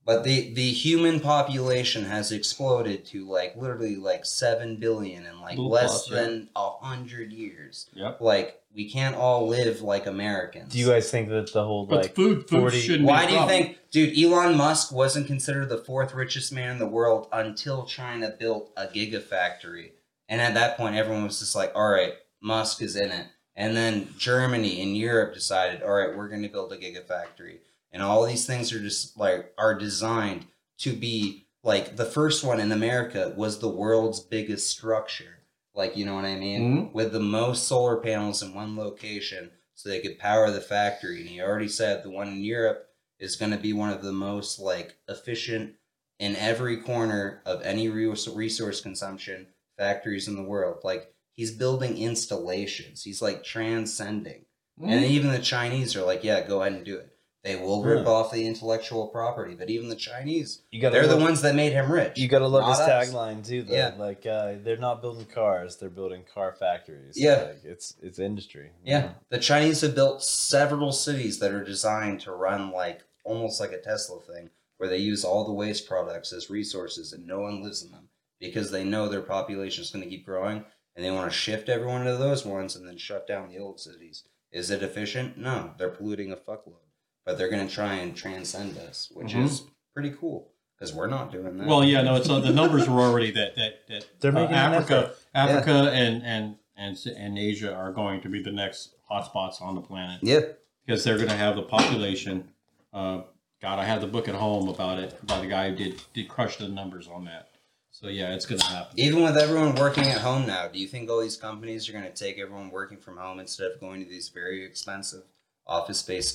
[0.08, 5.58] But the the human population has exploded to like literally like seven billion in like
[5.58, 6.15] Little less plus, yeah.
[6.24, 7.89] than a hundred years.
[7.93, 8.22] Yep.
[8.22, 10.72] Like we can't all live like Americans.
[10.72, 13.06] Do you guys think that the whole But like food, food 40 shouldn't.
[13.06, 13.58] Why be a do you problem.
[13.58, 14.17] think, dude?
[14.17, 18.88] Elon Musk wasn't considered the fourth richest man in the world until China built a
[18.88, 19.91] gigafactory,
[20.30, 23.76] and at that point, everyone was just like, "All right, Musk is in it." And
[23.76, 27.58] then Germany and Europe decided, "All right, we're going to build a gigafactory,"
[27.98, 30.46] and all these things are just like are designed
[30.78, 35.34] to be like the first one in America was the world's biggest structure.
[35.74, 36.94] like you know what I mean, Mhm.
[36.94, 41.22] with the most solar panels in one location, so they could power the factory.
[41.22, 44.12] And he already said the one in Europe is going to be one of the
[44.12, 45.76] most like efficient
[46.20, 50.80] in every corner of any resource consumption factories in the world.
[50.84, 53.04] Like he's building installations.
[53.04, 54.46] He's like transcending.
[54.80, 54.90] Mm-hmm.
[54.90, 57.16] And even the Chinese are like, yeah, go ahead and do it.
[57.48, 58.12] They will rip Yeah.
[58.12, 61.72] off the intellectual property, but even the Chinese, You got they're the ones that made
[61.72, 62.18] him rich.
[62.18, 62.90] You gotta love his us.
[63.10, 63.74] tagline too, though.
[63.74, 63.94] Yeah.
[63.98, 67.14] Like uh, they're not building cars; they're building car factories.
[67.18, 67.44] Yeah.
[67.44, 68.72] like, it's it's industry.
[68.84, 73.62] you Yeah, the Chinese have built several cities that are designed to run like almost
[73.62, 77.40] like a Tesla thing, where they use all the waste products as resources and no
[77.40, 78.10] one lives in them
[78.42, 81.70] because they know their population is going to keep growing and they want to shift
[81.70, 84.24] everyone to those ones and then shut down the old cities.
[84.52, 85.38] Is it efficient?
[85.38, 86.87] No, they're polluting a fuckload,
[87.28, 89.44] but they're going to try and transcend us, which Mhm.
[89.44, 89.63] is
[89.94, 91.68] pretty cool because we're not doing that.
[91.68, 94.56] Well, yeah, no, it's uh, the numbers were already that that that They're uh, making
[94.56, 95.52] an Africa, effort.
[95.58, 99.82] Africa, and and and and Asia are going to be the next hotspots on the
[99.82, 100.40] planet yeah,
[100.86, 102.48] because they're going to have the population.
[102.94, 103.24] Uh,
[103.62, 106.30] God, I have the book at home about it by the guy who did did
[106.30, 107.50] crush the numbers on that.
[107.92, 108.98] So yeah, it's going to happen.
[108.98, 112.06] Even with everyone working at home now, do you think all these companies are going
[112.06, 115.24] to take everyone working from home instead of going to these very expensive
[115.68, 116.30] office space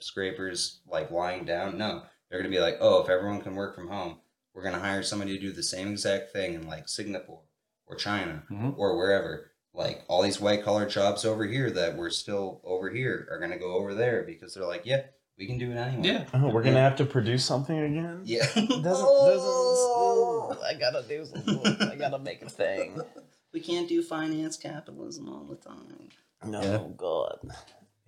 [0.00, 1.78] skyscrapers like lying down?
[1.78, 4.18] No, they're going to be like, oh, if everyone can work from home,
[4.54, 7.42] we're going to hire somebody to do the same exact thing in like Singapore
[7.86, 8.76] or China Mhm.
[8.78, 9.50] or wherever.
[9.74, 13.50] Like all these white collar jobs over here that we're still over here are going
[13.52, 15.02] to go over there because they're like, yeah,
[15.38, 16.02] we can do it anyway.
[16.08, 16.24] Yeah.
[16.32, 18.22] Oh, we're gonna have to produce something again.
[18.24, 18.46] Yeah.
[18.54, 20.64] Doesn't doesn't.
[20.64, 21.88] I gotta do something.
[21.90, 22.98] I gotta make a thing.
[23.52, 26.08] we can't do finance capitalism all the time.
[26.42, 26.84] No, Yeah.
[26.96, 27.38] God.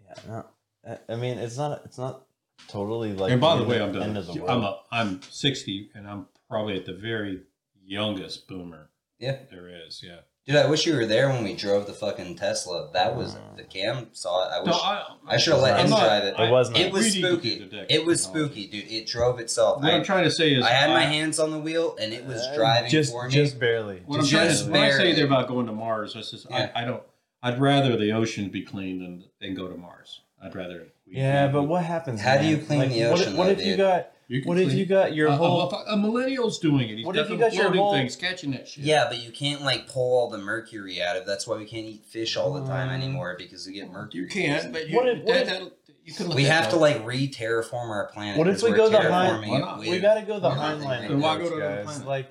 [0.07, 0.47] Yeah, no.
[0.87, 1.83] I- I mean, it's not.
[1.85, 2.23] It's not
[2.69, 3.33] totally like.
[3.33, 4.17] and by the way, I'm done.
[4.17, 4.51] of the world.
[4.51, 7.43] I'm a, I'm 60, and I'm probably at the very
[7.85, 9.39] youngest boomer Yeah.
[9.51, 10.03] there is.
[10.05, 10.21] Yeah.
[10.47, 12.89] Dude, I wish you were there when we drove the fucking Tesla.
[12.95, 14.53] That was the cam saw it.
[14.55, 16.35] I wish No, I, I should have let him not- drive it.
[16.39, 16.81] It was not.
[16.81, 17.59] It was We need to spooky.
[17.69, 18.91] do It was spooky, dude.
[18.91, 19.83] It drove itself.
[19.83, 22.15] What I, I'm trying to say is, I had my hands on the wheel and
[22.15, 23.33] it was Uh, driving just for me.
[23.35, 24.01] just barely.
[24.07, 24.33] What I'm Just
[24.65, 25.13] trying to when I say barely.
[25.17, 26.71] there about going to Mars, I says Yeah.
[26.75, 27.03] I, I don't.
[27.43, 30.23] I'd rather the ocean be clean than than go to Mars.
[30.43, 30.87] I'd rather.
[31.07, 32.21] we- Yeah, we- but what happens?
[32.21, 34.13] How do you clean Like, the what if- ocean, What, though, if you got?
[34.31, 35.71] You can What if you got your a, whole?
[35.71, 36.99] a, a millennial's doing it.
[36.99, 38.85] He's What if you got your whole- things catching that shit.
[38.85, 41.25] yeah, but you can't like pull all the mercury out of.
[41.25, 44.21] That's why we can't eat fish all the time Uh, anymore because we get mercury.
[44.21, 44.71] you can't.
[44.71, 45.73] But you, What if- what that, if- that'll-
[46.05, 46.29] you can.
[46.35, 48.37] we have to like re-terraform our planet.
[48.37, 49.79] What if 'cause we we're go the terraforming Hein- Why it not?
[49.81, 51.09] we got to go the with nothing Heinlein.
[51.09, 51.85] Then why go to another guys.
[51.87, 52.07] planet?
[52.07, 52.27] Like,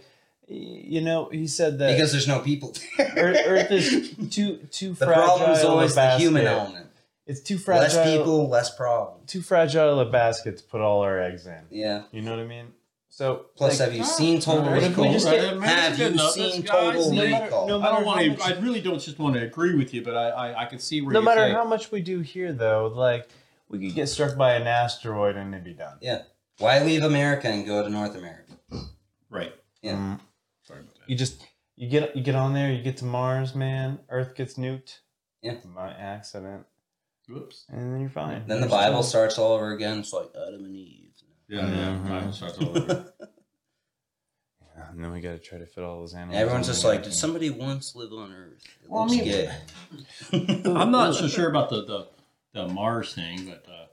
[0.47, 2.73] you know, he said that Because there's no people.
[2.99, 5.23] Earth, Earth is too too the fragile.
[5.23, 6.86] problem is always the human element.
[7.27, 7.99] It's too fragile.
[7.99, 9.19] Less people, less problem.
[9.27, 11.61] Too fragile a basket to put all our eggs in.
[11.69, 12.03] Yeah.
[12.11, 12.67] You know what I mean?
[13.09, 15.05] So Plus, like, have you seen Total what if we Recall?
[15.05, 17.67] Right, get- Have you seen This guy's- Total no matter- Recall?
[17.67, 18.29] no I matter don't want how to.
[18.29, 20.79] much- I really don't just want to agree with you, but I I, I can
[20.79, 23.27] see where no matter say, how much we do here, though, like
[23.69, 25.97] we could get struck by an asteroid and it'd be done.
[26.01, 26.23] Yeah.
[26.59, 28.53] Why leave America and go to North America?
[29.29, 29.53] right.
[29.81, 29.93] Yeah.
[29.95, 30.19] Mm.
[30.63, 31.09] Sorry about that.
[31.09, 33.99] You just you get you get on there, you get to Mars, man.
[34.09, 34.99] Earth gets nuked.
[35.41, 35.55] Yeah.
[35.75, 36.65] By accident,
[37.27, 37.65] Whoops.
[37.69, 38.43] and then you're fine.
[38.47, 39.99] Then the You're Bible still- starts all over again.
[39.99, 41.03] It's like Adam and Eve.
[41.49, 41.95] Yeah, yeah.
[41.97, 42.09] Mhm.
[42.09, 43.13] Bible starts all over.
[44.75, 46.37] Yeah, and then we got to try to fit all those animals.
[46.37, 48.63] Everyone's just like, did somebody once live on Earth?
[48.83, 49.51] It Well, I mean, gay.
[50.65, 52.07] I'm not so sure about the the,
[52.53, 53.85] the Mars thing, but uh,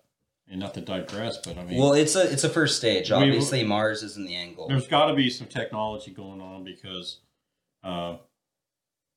[0.51, 3.09] and not to digress, but I mean, well, it's a it's a first stage.
[3.11, 4.69] We- Obviously, Mars isn't the angle.
[4.69, 7.21] there's got to be some technology going on because
[7.83, 8.17] uh,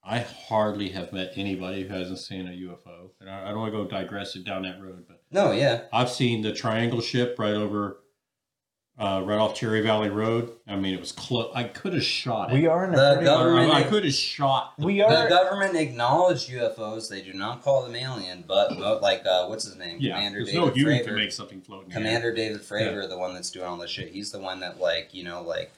[0.07, 3.73] I hardly have met anybody who hasn't seen a UFO, and I, I don't want
[3.73, 7.35] to go digress it down that road, but No, yeah, I've seen the triangle ship
[7.37, 7.97] right over.
[8.99, 10.53] Uh, right off Cherry Valley Road.
[10.67, 11.51] I mean, it was close.
[11.53, 12.55] I could have shot it.
[12.55, 14.73] we are in a The pretty, government- I, I could have shot.
[14.79, 15.11] the- we are.
[15.11, 17.07] the are government acknowledged UFOs.
[17.07, 19.97] They do not call them alien, but but like uh, what's his name?
[19.99, 21.05] Yeah, Commander there's David no human Fravor.
[21.05, 22.01] can make something float in the air.
[22.05, 24.09] Commander David Fravor, the one that's doing all this shit.
[24.09, 25.71] He's the one that like you know like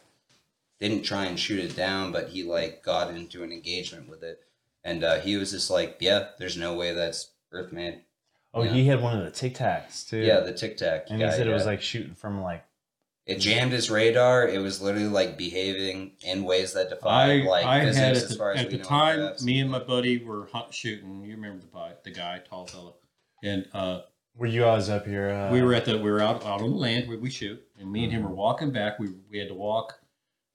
[0.80, 4.42] didn't try and shoot it down, but he like got into an engagement with it,
[4.84, 8.02] and uh, he was just like, yeah, there's no way that's Earth made.
[8.54, 8.72] Oh, Yeah.
[8.72, 10.18] he had one of the Tic Tacs too.
[10.20, 11.06] Yeah, the Tic Tac.
[11.10, 12.64] and guy, he said it was like shooting from like
[13.26, 14.48] it jammed his radar.
[14.48, 18.32] It was literally like behaving in ways that I, defied like I physics had as
[18.32, 19.44] at far the, as at the time, perhaps.
[19.44, 21.24] me and my buddy were hunt shooting.
[21.24, 22.96] You remember the guy, the guy, tall fellow,
[23.44, 24.02] and uh,
[24.36, 25.30] were you guys up here?
[25.30, 27.62] Uh, we were at the we were out out on the land where we shoot,
[27.78, 28.98] and me and him were walking back.
[28.98, 30.00] We we had to walk.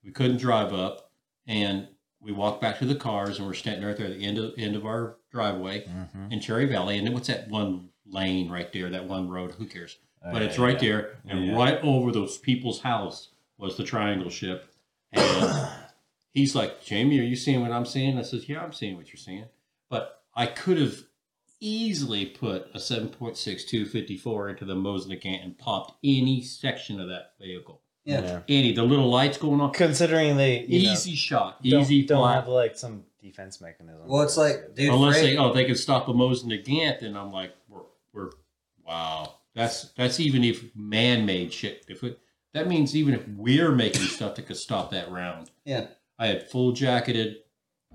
[0.05, 1.11] We couldn't drive up,
[1.47, 1.89] and
[2.21, 4.55] we walked back to the cars, and we're standing right there at the end of
[4.59, 6.33] end of our driveway Mhm.
[6.33, 6.99] in Cherry Valley.
[6.99, 8.91] And then what's that one lane right there?
[8.91, 9.53] That one road?
[9.53, 9.99] Who cares?
[10.33, 10.89] but Uh, it's right yeah.
[10.89, 11.55] there, and Yeah.
[11.55, 14.73] right over those people's house was the triangle ship,
[15.13, 15.23] and
[16.33, 18.19] he's like, Jamie, are you seeing what I'm seeing?
[18.19, 19.45] I says, yeah, I'm seeing what you're seeing.
[19.91, 21.05] But I could have
[21.61, 25.13] easily put a 7.6 254 into the Mosin
[25.43, 27.83] and popped any section of that vehicle.
[28.05, 28.41] Yeah.
[28.49, 29.73] Any, the little lights going on.
[29.73, 31.63] Considering they you know, Easy shot.
[31.63, 32.35] don't, Easy don't flat.
[32.35, 34.07] have like some defense mechanism.
[34.07, 37.17] Well, it's like, dude, Unless Fra- they, oh, they can stop a Mosin Nagant, then
[37.17, 37.81] I'm like, we're,
[38.13, 38.31] we're,
[38.87, 39.37] wow.
[39.55, 41.85] That's that's even if man-made shit.
[41.89, 42.19] If it,
[42.53, 45.51] that means even if we're making stuff that could stop that round.
[45.65, 45.87] yeah,
[46.19, 47.37] I had full jacketed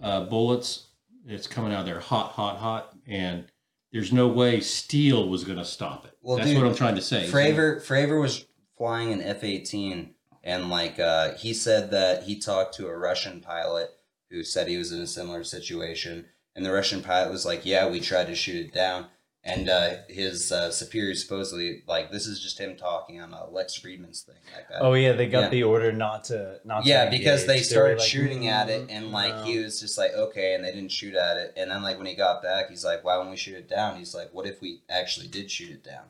[0.01, 0.87] uh, bullets.
[1.27, 3.45] It's coming out there hot, hot, hot, and
[3.91, 6.17] there's no way steel was going to stop it.
[6.21, 7.27] Well, That's dude, what I'm trying to say.
[7.27, 8.45] Fravor Fravor was
[8.79, 13.41] flying an F eighteen, and like uh, he said that he talked to a Russian
[13.41, 13.91] pilot
[14.31, 17.87] who said he was in a similar situation, and the Russian pilot was like, "Yeah,
[17.87, 19.05] we tried to shoot it down."
[19.41, 23.79] And uh, his uh, superior supposedly like this is just him talking on uh, Lex
[23.79, 24.35] Fridman's thing.
[24.53, 24.81] Like that.
[24.81, 25.49] Oh yeah, they got Yeah.
[25.49, 26.83] the order not to not.
[26.83, 29.79] to yeah, because they started like, shooting at it, "Mm, and like no." he was
[29.79, 32.43] just like, okay, and they didn't shoot at it, and then like when he got
[32.43, 33.97] back, he's like, why won't we shoot it down?
[33.97, 36.03] He's like, what if we actually did shoot it down?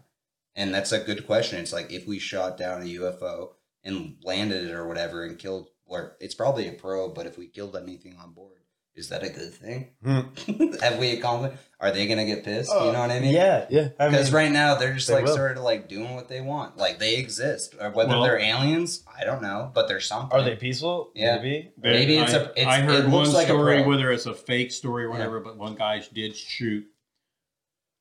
[0.60, 1.58] And that's a good question.
[1.62, 3.52] It's like if we shot down a UFO
[3.86, 7.48] and landed it or whatever and killed, or it's probably a probe, but if we
[7.48, 8.58] killed anything on board,
[8.94, 9.92] is that a good thing?
[10.04, 10.74] Hmm.
[10.82, 11.56] Have we accomplished?
[11.80, 12.70] Are they gonna get pissed?
[12.74, 13.34] you know what I mean?
[13.34, 13.88] Yeah, yeah.
[13.98, 15.36] Because right now they're just they like will.
[15.36, 16.76] sort of like doing what they want.
[16.76, 17.76] Like they exist.
[17.80, 19.72] Or whether Well- they're aliens, I don't know.
[19.74, 20.38] But they're something.
[20.38, 21.12] are they peaceful?
[21.16, 21.38] Yeah.
[21.38, 21.72] Maybe.
[21.78, 23.88] There- Maybe it's I, a- it's- I heard it looks one like story, probe.
[23.88, 26.86] whether it's a fake story or whatever, but one guy did shoot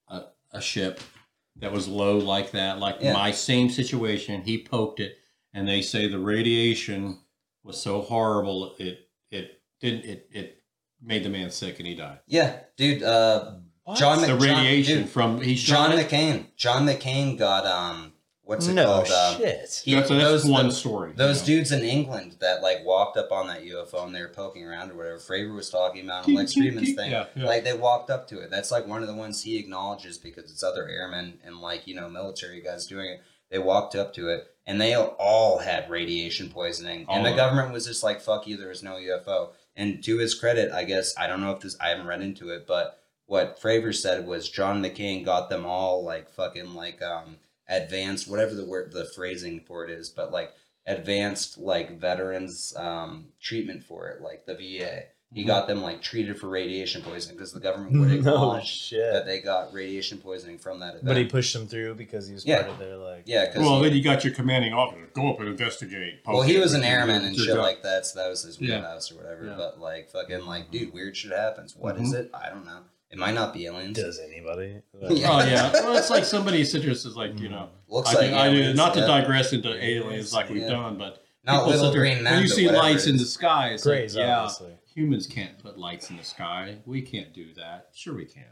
[0.09, 0.99] a, a ship
[1.61, 3.12] that was low like that, like Yeah.
[3.12, 4.42] my same situation.
[4.42, 5.16] He poked it,
[5.53, 7.18] and they say the radiation
[7.64, 10.62] was so horrible it it didn't it it
[11.03, 12.18] made the man sick and he died.
[12.27, 13.03] Yeah, dude.
[13.03, 13.57] Uh,
[13.97, 16.09] John, The Mc- John- radiation dude, from he John it.
[16.09, 16.47] McCain.
[16.57, 18.08] John McCain got um,
[18.49, 19.09] what's it no called?
[19.11, 19.83] Um, shit.
[19.85, 21.13] he- that's, that's those one those, story.
[21.15, 21.59] those you know.
[21.61, 24.91] dudes in England that like walked up on that UFO and they were poking around
[24.91, 25.19] or whatever.
[25.19, 27.11] Fravor was talking about on Lex Fridman's thing.
[27.11, 27.45] Yeah, yeah.
[27.47, 28.51] Like they walked up to it.
[28.51, 31.95] That's like one of the ones he acknowledges because it's other airmen and like you
[31.95, 33.23] know military guys doing it.
[33.51, 37.37] They walked up to it and they all had radiation poisoning, All and the of
[37.37, 37.47] them.
[37.47, 39.51] government was just like, "Fuck you." There was no UFO.
[39.77, 42.49] And to his credit, I guess I don't know if this I haven't read into
[42.51, 47.37] it, but what Fravor said was John McCain got them all like fucking like um
[47.68, 50.52] advanced whatever the word the phrasing for it is, but like
[50.87, 55.04] advanced like veterans um treatment for it, like the VA.
[55.31, 55.46] He Mhm.
[55.46, 59.26] got them like treated for radiation poisoning because the government would No acknowledge that shit.
[59.26, 61.04] they got radiation poisoning from that event.
[61.04, 62.62] But he pushed them through because he was Yeah.
[62.62, 63.24] part of their like.
[63.26, 65.07] yeah, because Well, then you got your commanding officer.
[65.12, 66.20] Go up and investigate.
[66.26, 67.59] well, he was an airman and shit gun.
[67.59, 68.76] like that, so that was his Yeah.
[68.78, 69.44] wheelhouse or whatever.
[69.44, 69.54] Yeah.
[69.59, 71.76] But like, fucking, like, dude, weird shit happens.
[71.76, 72.31] What is it?
[72.33, 72.85] I don't know.
[73.11, 73.97] It might not be aliens.
[73.99, 74.81] Does anybody?
[75.01, 75.31] Yeah.
[75.31, 77.71] Oh yeah, well, it's like somebody sits there and says like you know.
[77.88, 79.07] Looks I, like do, I do, not to yeah.
[79.07, 80.68] digress into aliens like we've Yeah.
[80.71, 82.33] done, but Not people little sit there- green men.
[82.35, 83.33] when you see whatever lights in the is.
[83.33, 84.73] sky, it's Grays, like, yeah, obviously.
[84.94, 86.77] humans can't put lights in the sky.
[86.85, 87.88] We can't do that.
[87.94, 88.44] Sure, we can,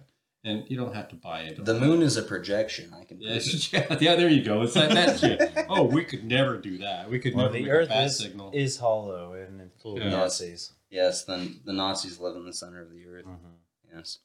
[0.44, 1.62] and you don't have to buy it.
[1.62, 2.94] The moon is a projection.
[2.98, 3.20] I can.
[3.20, 3.38] Yeah,
[3.72, 4.62] yeah, yeah, there you go.
[4.62, 5.66] It's that, that shit.
[5.68, 7.10] Oh, we could never do that.
[7.10, 8.52] We could Well, never the Earth a is, signal.
[8.54, 10.10] is hollow and full of Yeah.
[10.10, 10.72] Nazis.
[10.88, 13.26] Yes, then the Nazis live in the center of the earth.
[13.26, 13.96] Mm-hmm.
[13.98, 14.18] Yes.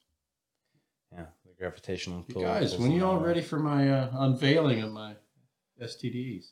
[1.62, 5.14] Yeah, the gravitational You guys, when you all ready for my uh, unveiling of my
[5.82, 6.46] STDs?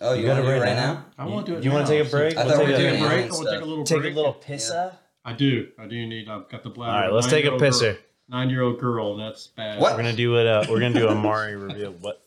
[0.00, 0.92] Oh, you, You want gotta to do it right now?
[0.94, 1.06] now?
[1.18, 1.64] I want to do it.
[1.64, 2.36] You wanna take a break?
[2.36, 3.12] I We'll thought we take were a doing break.
[3.12, 4.12] alien I want to take a little Take break.
[4.12, 4.96] a little pissa.
[5.24, 5.68] I do.
[5.78, 6.28] I do need.
[6.28, 6.92] I've got the bladder.
[6.92, 7.98] All right, let's take a Nine-year-old pisser.
[8.28, 9.80] Nine-year-old girl, that's bad.
[9.80, 9.92] What?
[9.92, 10.46] We're gonna do it.
[10.46, 11.92] Uh, we're gonna do a Mari reveal.
[11.92, 12.22] What?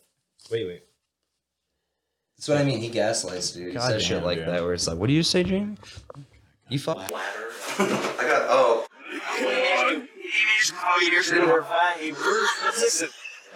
[0.50, 0.82] Wait, wait.
[2.36, 2.78] That's what I mean.
[2.80, 3.72] He gaslights, dude.
[3.72, 4.48] He says shit like dude.
[4.48, 5.76] that where it's like, what do you say, Jamie?
[6.68, 6.98] You fuck.
[7.78, 8.86] I got oh.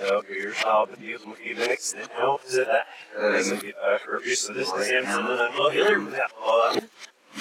[0.06, 2.68] Help yourself with these mechanics that helps it.
[3.16, 6.82] Doesn't get a purpose of this and then no healer without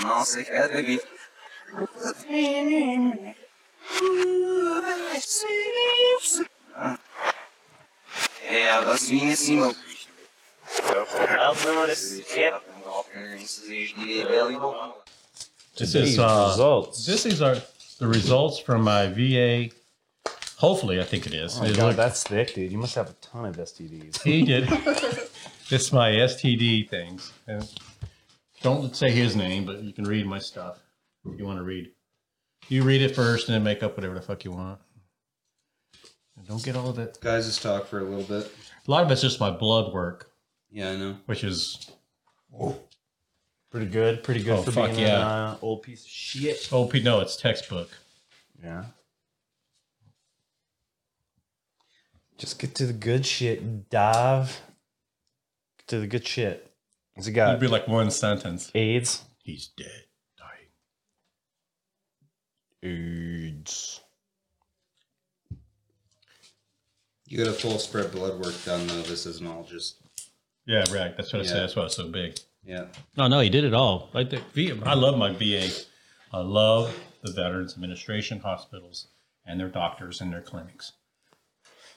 [0.04, 1.00] No, sick head, baby.
[8.50, 9.76] Yeah, that's me, Simo.
[15.78, 17.06] This is uh, results.
[17.06, 17.56] This is our
[18.00, 19.70] the results from my VA.
[20.62, 21.60] Hopefully, I think it is.
[21.60, 22.72] Oh It god, looked- that's thick, dude.
[22.72, 24.22] You must have a ton of STDs.
[24.22, 24.68] he did.
[25.70, 27.34] this is my STD things.
[27.48, 27.68] And
[28.62, 30.78] don't say his name, but you can read my stuff
[31.26, 31.92] if you want to read.
[32.70, 34.80] You read it first, and then make up whatever the fuck you want.
[36.38, 37.18] And don't get all of it.
[37.22, 38.52] Guys, just talk for a little bit.
[38.88, 40.30] A lot of it's just my blood work,
[40.70, 41.18] Yeah, I know.
[41.26, 41.90] which is
[43.72, 44.22] Pretty good.
[44.24, 45.16] Pretty good Oh, for fuck being yeah.
[45.22, 46.70] an uh, old piece of shit.
[46.72, 47.90] oh P- no, it's textbook.
[48.64, 48.84] Yeah.
[52.42, 53.62] Just get to the good shit.
[53.62, 54.62] and Dive.
[55.90, 56.72] To the good shit.
[57.14, 58.72] What's it It'd be like one sentence.
[58.74, 59.22] AIDS.
[59.44, 60.06] He's dead,
[60.40, 60.72] dying.
[62.82, 64.02] AIDS.
[67.28, 69.04] You get a full spread blood work done though.
[69.04, 69.98] This isn't all just
[70.66, 71.16] Yeah, right.
[71.16, 71.50] That's what I Yeah.
[71.50, 71.62] said.
[71.62, 72.40] That's why it's so big.
[72.64, 72.88] yeah.
[73.18, 74.10] No, no, he did it all.
[74.14, 75.70] Like the V- I love my VA.
[76.34, 79.10] I love the Veterans Administration hospitals
[79.46, 80.94] and their doctors and their clinics.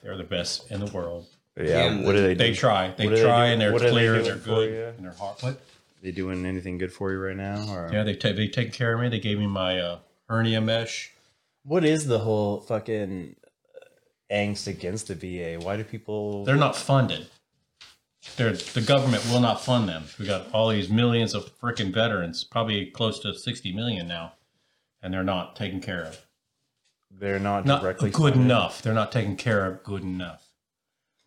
[0.03, 1.25] They're the best in the world.
[1.57, 1.65] Yeah.
[1.65, 2.37] Damn, what do they do?
[2.37, 2.91] They try.
[2.97, 4.13] They What are they try, doing- and they're what are they clear.
[4.13, 4.83] doing they're for good, you?
[4.85, 5.41] and they're hard.
[5.41, 5.61] What?
[6.01, 7.65] They doing anything good for you right now?
[7.73, 9.09] Or Yeah, they ta- they take care of me.
[9.09, 11.11] They gave me my uh, hernia mesh.
[11.63, 13.35] what is the whole fucking
[13.75, 15.63] uh, angst against the VA?
[15.65, 16.43] Why do people?
[16.45, 17.27] They're not funded.
[18.37, 20.05] They're, the government will not fund them.
[20.19, 24.33] We got all these millions of freaking veterans, probably close to sixty million now,
[25.01, 26.25] and they're not taken care of.
[27.17, 28.41] They're not Not directly good funded?
[28.41, 28.81] enough.
[28.81, 30.43] They're not taken care of good enough.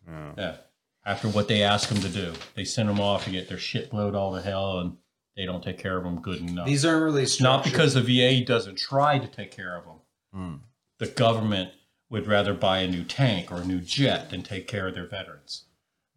[0.07, 0.33] Oh.
[0.37, 0.57] Yeah.
[1.05, 3.89] After what they ask them to do, they send them off to get their shit
[3.89, 4.97] blowed all to hell, and
[5.35, 6.67] they don't take care of them good enough.
[6.67, 9.95] These aren't really not because the VA doesn't try to take care of them.
[10.33, 10.55] Hmm.
[10.99, 11.71] The government
[12.09, 15.07] would rather buy a new tank or a new jet than take care of their
[15.07, 15.65] veterans.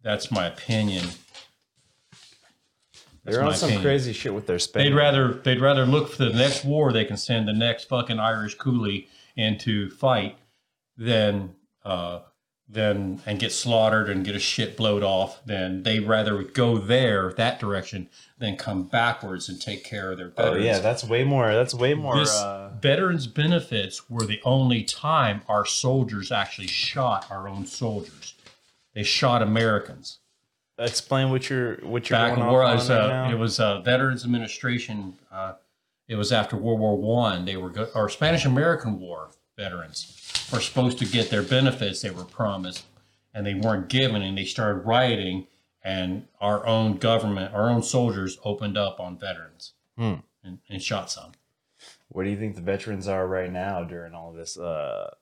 [0.03, 1.05] That's my opinion.
[3.23, 3.83] That's They're on some opinion.
[3.83, 4.91] crazy shit with their spending.
[4.91, 8.19] They'd rather they'd rather look for the next war they can send the next fucking
[8.19, 10.37] Irish coolie into fight
[10.97, 12.19] than uh
[12.69, 17.33] than and get slaughtered and get a shit blowed off then they'd rather go there
[17.33, 21.53] that direction than come backwards and take care of their Oh yeah, that's way more.
[21.53, 22.17] That's way more.
[22.17, 28.33] This uh, veterans benefits were the only time our soldiers actually shot our own soldiers.
[28.93, 30.19] They shot Americans
[30.77, 32.89] explain what you're what you're back going where I was.
[32.89, 35.13] right Uh, it was uh, Veterans Administration.
[35.31, 35.53] Uh,
[36.07, 37.45] it was after World War One.
[37.45, 40.19] They were go- or Spanish American War veterans
[40.51, 42.85] were supposed to get their benefits they were promised,
[43.33, 45.47] and they weren't given, and they started rioting.
[45.85, 50.13] And our own government, our own soldiers, opened up on veterans Hmm.
[50.43, 51.33] and, and shot some.
[52.07, 55.13] Where do you think the veterans are right now during all this uh,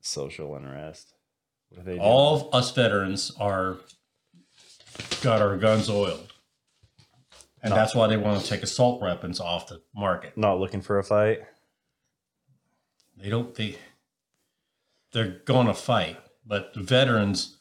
[0.00, 1.14] social unrest?
[1.68, 2.00] What are they doing?
[2.02, 3.76] All of us veterans are
[5.22, 6.31] got our guns oiled.
[7.62, 7.76] And No.
[7.76, 10.36] that's why they want to take assault weapons off the market.
[10.36, 11.40] not looking for a fight.
[13.16, 13.78] They don't they
[15.12, 17.58] they're going to fight, but the veterans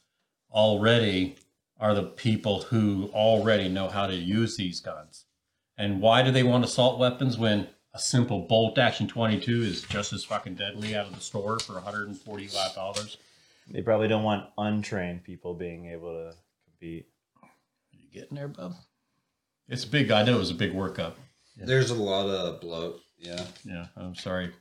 [0.52, 1.36] already
[1.80, 5.26] are the people who already know how to use these guns.
[5.78, 10.14] And why do they want assault weapons when a simple bolt action 22 is just
[10.14, 13.18] as fucking deadly out of the store for $145?
[13.70, 16.36] They probably don't want untrained people being able to
[16.66, 17.08] compete.
[17.92, 18.76] You getting there, bub?
[19.72, 20.12] It's a big.
[20.12, 21.14] I know it was a big workup.
[21.58, 23.02] There's a lot of bloat.
[23.18, 24.52] Yeah, Yeah, I'm sorry.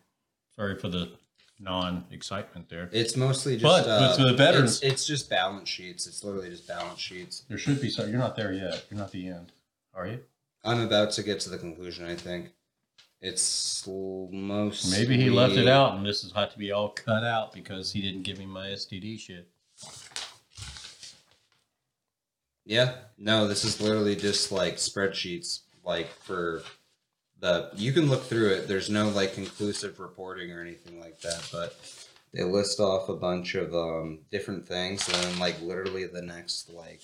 [0.55, 1.11] Sorry for the
[1.59, 2.89] non-excitement there.
[2.93, 3.65] it's mostly just.
[3.65, 6.07] But- uh, but the veterans- it's, it's just balance sheets.
[6.07, 7.45] It's literally just balance sheets.
[7.49, 8.05] There should be so.
[8.07, 8.85] You're not there yet.
[8.91, 9.53] You're not the end,
[9.95, 10.21] are you?
[10.65, 12.07] I'm about to get to the conclusion.
[12.07, 12.51] I think
[13.21, 14.91] it's most.
[14.91, 17.93] Maybe he left it out, and this is had to be all cut out because
[17.93, 19.49] he didn't give me my STD shit.
[22.65, 26.63] Yeah, no, this is literally just like spreadsheets, like for
[27.41, 27.71] the.
[27.75, 28.69] You can look through it.
[28.69, 31.75] There's no like conclusive reporting or anything like that, but
[32.33, 36.71] they list off a bunch of um different things, and then like literally the next
[36.71, 37.01] like.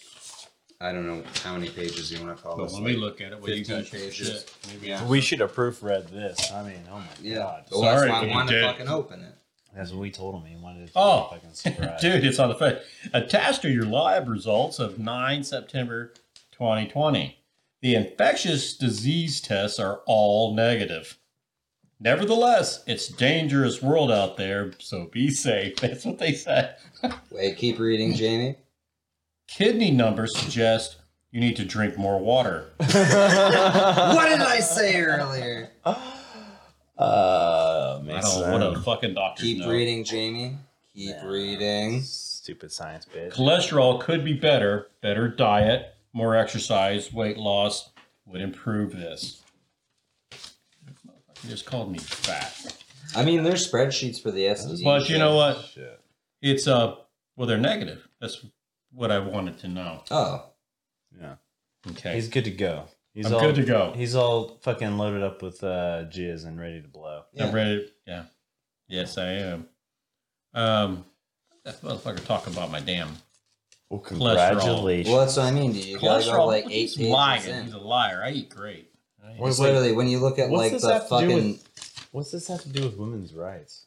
[0.79, 2.75] I don't know how many pages you want to call But this.
[2.75, 4.15] when like, we look at it, well, you 15 guys pages.
[4.15, 4.55] shit.
[4.69, 5.07] Maybe Yeah.
[5.09, 6.53] We should have proofread this.
[6.53, 7.65] I mean, oh my Yeah, god.
[7.71, 8.65] well, Sorry, that's why but I you wanted to did.
[8.67, 9.35] fucking open it.
[9.77, 10.45] That's what we told him.
[10.47, 12.01] He wanted to Oh, fucking surprise.
[12.01, 12.83] dude, it's on the face.
[13.13, 16.13] Attached to your lab results of 9 September
[16.53, 17.39] 2020.
[17.83, 21.19] The infectious disease tests are all negative.
[22.01, 25.77] Nevertheless, it's dangerous world out there, so be safe.
[25.81, 26.77] That's what they said.
[27.31, 28.57] Wait, keep reading, Jamie.
[29.47, 30.97] Kidney numbers suggest
[31.31, 32.73] you need to drink more water.
[32.79, 32.89] what
[34.29, 35.71] did I say earlier?
[35.85, 35.95] Uh,
[38.11, 39.71] I makes don't know what a fucking doctor Keep know.
[39.71, 40.57] reading, Jamie.
[40.95, 42.03] Keep reading.
[42.03, 43.33] Stupid science bitch.
[43.33, 44.89] Cholesterol could be better.
[45.03, 47.91] Better diet, more exercise, weight loss
[48.25, 49.43] would improve this.
[51.43, 52.83] He just called me fat.
[53.15, 54.85] I mean, there's spreadsheets for the STD.
[54.85, 55.65] But you know what?
[55.67, 56.01] Shit.
[56.43, 56.97] It's uh
[57.37, 58.09] well they're negative.
[58.21, 58.45] That's
[58.93, 60.05] what I wanted to know.
[60.11, 60.47] Oh,
[61.19, 61.35] Yeah.
[61.91, 62.15] Okay.
[62.15, 62.85] He's good to go.
[63.17, 63.93] He's I'm all good to go.
[63.97, 67.23] He's all fucking loaded up with uh, jizz and ready to blow.
[67.33, 67.47] yeah.
[67.49, 67.91] I'm ready.
[68.07, 68.25] Yeah.
[68.89, 69.67] Yes, I am.
[70.55, 71.05] Um
[71.65, 73.09] that motherfucker talking about my damn
[73.91, 75.09] Well, congratulations.
[75.09, 75.73] Well, that's what I mean.
[75.73, 76.37] Do you gotta cholesterol.
[76.37, 77.43] go like eight He's lying.
[77.49, 77.65] in?
[77.65, 78.23] He's a liar.
[78.25, 78.91] I eat great.
[79.25, 79.67] I eat- It's wait.
[79.67, 82.63] literally when you look at like the have to do fucking with- What's this have
[82.63, 83.87] to do with women's rights?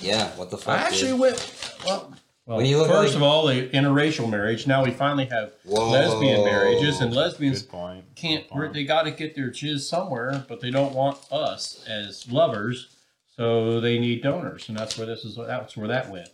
[0.00, 0.28] yeah.
[0.36, 0.76] What the fuck?
[0.78, 0.92] I fuck?
[0.92, 1.20] actually dude?
[1.20, 2.14] went well.
[2.50, 4.66] Well, When you look first like- of all, the interracial marriage.
[4.66, 5.88] Now we finally have Whoa.
[5.90, 8.04] lesbian marriages, and lesbians point.
[8.16, 8.48] can't.
[8.48, 8.72] Point.
[8.72, 12.88] They got to get their jizz somewhere, but they don't want us as lovers.
[13.36, 15.36] So they need donors, and that's where this is.
[15.36, 16.28] That's where that went.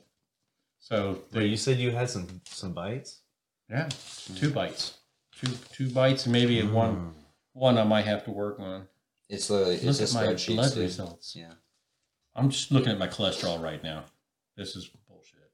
[0.79, 3.21] So Wait, you said you had some some bites.
[3.69, 3.91] yeah,
[4.37, 4.97] two bites,
[5.39, 6.73] two two bites, and maybe Mm.
[6.73, 7.15] one
[7.53, 8.89] one I might have to work on.
[9.29, 10.79] It's literally it's Look just at my blood dude.
[10.79, 11.37] results.
[11.37, 11.53] Yeah.
[12.35, 14.05] I'm just looking at my cholesterol right now.
[14.57, 15.51] This is bullshit.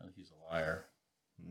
[0.00, 0.84] I think he's a liar.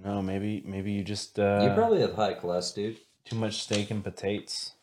[0.03, 2.97] No, maybe maybe you just uh, you probably have high cholesterol, dude.
[3.25, 4.73] too much steak and potatoes.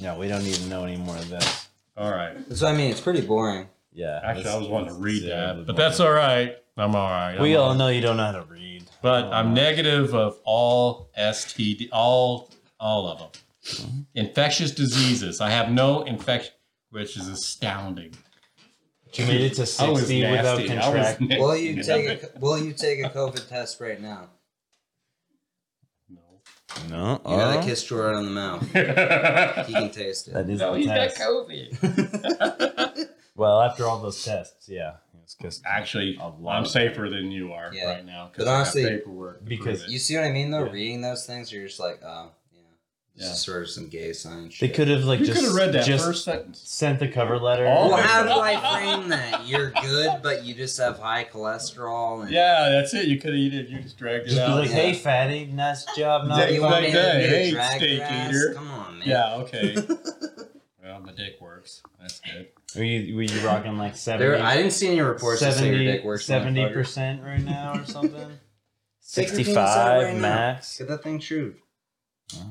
[0.00, 1.68] No, we don't need to know any more of this.
[1.96, 2.36] All right.
[2.54, 3.68] So I mean, it's pretty boring.
[3.92, 4.20] Yeah.
[4.22, 6.56] Actually, let's- I was wanting to read that, but that's all right.
[6.76, 7.38] I'm all right.
[7.38, 7.76] We I'm all right.
[7.78, 8.84] know you don't know how to read.
[9.02, 12.50] But Oh, I'm negative of all STD, all
[12.80, 13.28] all of them.
[13.64, 14.00] Mm-hmm.
[14.14, 15.40] Infectious diseases.
[15.40, 16.52] I have no infection,
[16.90, 18.14] which is astounding.
[19.14, 20.70] You made it to sixty without nasty.
[20.72, 21.28] I was contracting.
[21.28, 21.42] nasty.
[21.42, 24.30] Will you take a Will you take a COVID test right now?
[26.08, 26.20] No.
[26.88, 27.12] No.
[27.28, 28.62] You gotta uh, kiss Jordan on the mouth.
[29.66, 30.34] He can taste it.
[30.34, 31.10] That is no, the he's got.
[31.10, 33.08] COVID.
[33.34, 34.96] Well, after all those tests, yeah.
[35.22, 37.94] It's 'cause- Actually, I'm safer than you are Yeah.
[37.94, 39.42] right now But because I honestly, paperwork.
[39.44, 39.88] because.
[39.88, 40.66] You see what I mean, though?
[40.66, 40.70] Yeah.
[40.72, 42.30] Reading those things, you're just like, oh,
[43.14, 43.28] yeah.
[43.28, 44.74] This sort of some gay science they shit.
[44.76, 46.62] could have like you just could read that just first sentence.
[46.64, 47.66] sent the cover letter.
[47.66, 48.56] Oh, Well, how do I
[48.98, 49.46] frame that?
[49.46, 52.22] You're good, but you just have high cholesterol.
[52.22, 53.06] And Yeah, that's it.
[53.08, 54.58] You could have you, you just dragged it Just be out.
[54.58, 54.74] like, Yeah.
[54.74, 56.26] hey, fatty, nice job.
[56.26, 57.14] Not Yeah, You want to Like that.
[57.26, 58.30] Hey, steak your ass?
[58.34, 58.54] eater.
[58.54, 59.08] Come on, man.
[59.08, 59.76] yeah, okay.
[60.82, 61.82] well, my dick works.
[62.00, 62.48] That's good.
[62.74, 65.68] Were you, were you rocking like 70, There, I didn't see any reports that say
[65.68, 66.24] your dick works.
[66.24, 68.38] Seventy percent right now or something?
[69.12, 70.78] Take your penis out 65 right max.
[70.78, 71.56] Get that thing shrewd.
[72.32, 72.46] What, do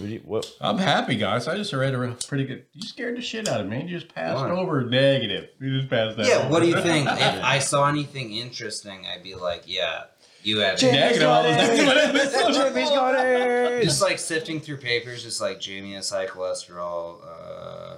[0.00, 1.48] you- what- I'm happy, guys.
[1.48, 2.64] I just read a pretty good.
[2.74, 3.82] You scared the shit out of me.
[3.82, 4.50] You just passed Why?
[4.50, 5.48] over negative.
[5.60, 6.26] You just passed that.
[6.26, 6.48] Yeah, over.
[6.50, 7.08] what do you think?
[7.08, 10.04] if I saw anything interesting, I'd be like, yeah,
[10.42, 10.92] you have it.
[10.92, 11.28] Negative.
[11.28, 13.82] I was like, Jimmy's got it.
[13.84, 17.91] Just like sifting through papers, just like Jamie has high cholesterol, uh,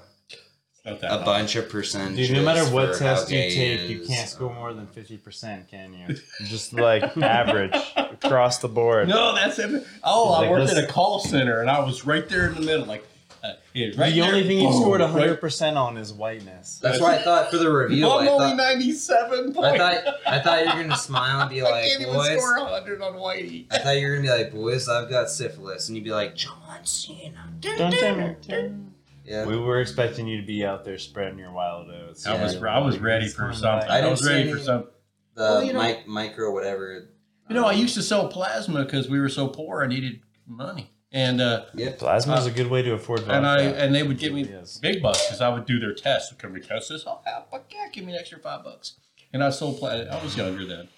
[0.84, 2.28] Not that a bunch of percentages.
[2.28, 5.66] Dude, no matter what test you gay he take, you can't score more than 50%,
[5.68, 6.16] can you?
[6.46, 9.08] Just like average across the board.
[9.08, 9.86] No, that's it.
[10.02, 12.60] Oh, I worked this- at a call center, and I was right there in the
[12.60, 13.06] middle, like.
[13.42, 14.24] Uh, yeah, right the there.
[14.30, 16.78] only thing you scored right- 100% on is whiteness.
[16.82, 20.38] That's why I thought for the review, I I'm only thought, ninety-seven I thought I
[20.40, 22.40] thought you were gonna smile and be I like, can't even boys.
[22.42, 23.66] score hundred on Whitey.
[23.70, 26.34] I thought you were gonna be like, boys, I've got syphilis, and you'd be like,
[26.34, 27.50] John Cena.
[27.60, 28.93] Dun, dun, dun.
[29.24, 29.46] Yeah.
[29.46, 32.26] We were expecting you to be out there spreading your wild oats.
[32.26, 33.88] I was I was ready for something.
[33.90, 34.90] I I, didn't was see ready any- for something.
[35.34, 37.08] The Well, you know- mic, micro, whatever.
[37.48, 39.82] You know, I used to sell plasma because we were so poor.
[39.82, 41.98] I needed money, and uh, Yep.
[41.98, 43.34] Plasma is a good way to afford vodka.
[43.34, 44.78] and I and they would give me It is.
[44.78, 46.32] big bucks because I would do their tests.
[46.34, 47.04] Can we test this?
[47.06, 47.88] Oh, yeah, fuck yeah!
[47.92, 48.94] Give me an extra five bucks.
[49.32, 50.10] And I sold plasma.
[50.14, 50.88] I was younger then,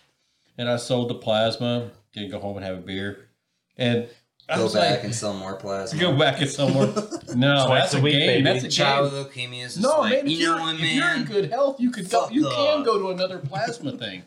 [0.59, 1.91] and I sold the plasma.
[2.13, 3.29] Didn't go home and have a beer,
[3.77, 4.09] and
[4.49, 5.99] I Go was back like, and sell more plasma.
[6.01, 6.87] go back and sell more.
[7.35, 8.27] No, Twice that's a a week, game.
[8.29, 8.43] baby.
[8.45, 9.19] That's a Child game.
[9.25, 10.27] with leukemia is No, like, man.
[10.27, 12.23] If you know you're, what, if you're in good health, you could go.
[12.23, 14.23] Fuck You can go to another plasma thing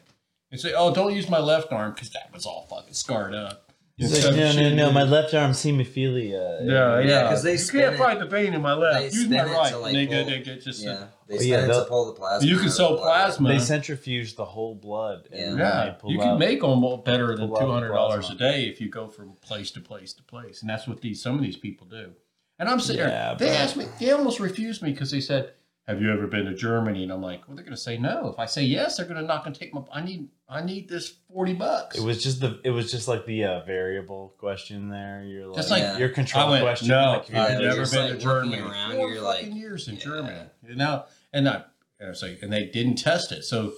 [0.52, 3.69] and say, "Oh, don't use my left arm because that was all fucking scarred up."
[4.00, 6.62] He's like, no, no, no, my left arm's hemophilia.
[6.62, 7.30] Uh, yeah, yeah.
[7.30, 9.00] 'cause they you spin can't it- find the vein in my left.
[9.00, 9.72] they Use spin my it right.
[9.72, 10.82] to, like, and they get, pull- they just.
[10.84, 12.48] Yeah, they spin yeah, it to they'll- pull the plasma.
[12.48, 13.06] you out can of sell the blood.
[13.26, 13.50] plasma.
[13.50, 15.28] They centrifuge the whole blood.
[15.34, 15.86] and Yeah.
[15.86, 18.26] yeah, they pull you can out- make them better than pull out two hundred dollars
[18.30, 18.38] a plasma.
[18.52, 21.36] day if you go from place to place to place, and that's what these some
[21.36, 22.12] of these people do.
[22.58, 23.48] And I'm sitting Yeah, there.
[23.50, 23.86] They but- asked me.
[24.00, 25.52] They almost refused me because they said,
[25.90, 28.30] "Have you ever been to Germany?" And I'm like, "Well, they're going to say no.
[28.30, 29.82] If I say yes, they're going to knock and take my.
[29.92, 30.30] I need.
[30.48, 32.60] I need this forty bucks." It was just the.
[32.64, 35.24] It was just like the uh, variable question there.
[35.26, 35.98] You're like, Just like- Yeah.
[35.98, 36.88] your control went, question.
[36.90, 38.60] no, like, you I've never been like, to Germany.
[38.62, 40.02] around, Four you're fucking like, years in yeah.
[40.02, 40.40] Germany.
[40.68, 41.64] And now, and I,
[42.00, 43.44] and I and they didn't test it.
[43.44, 43.74] So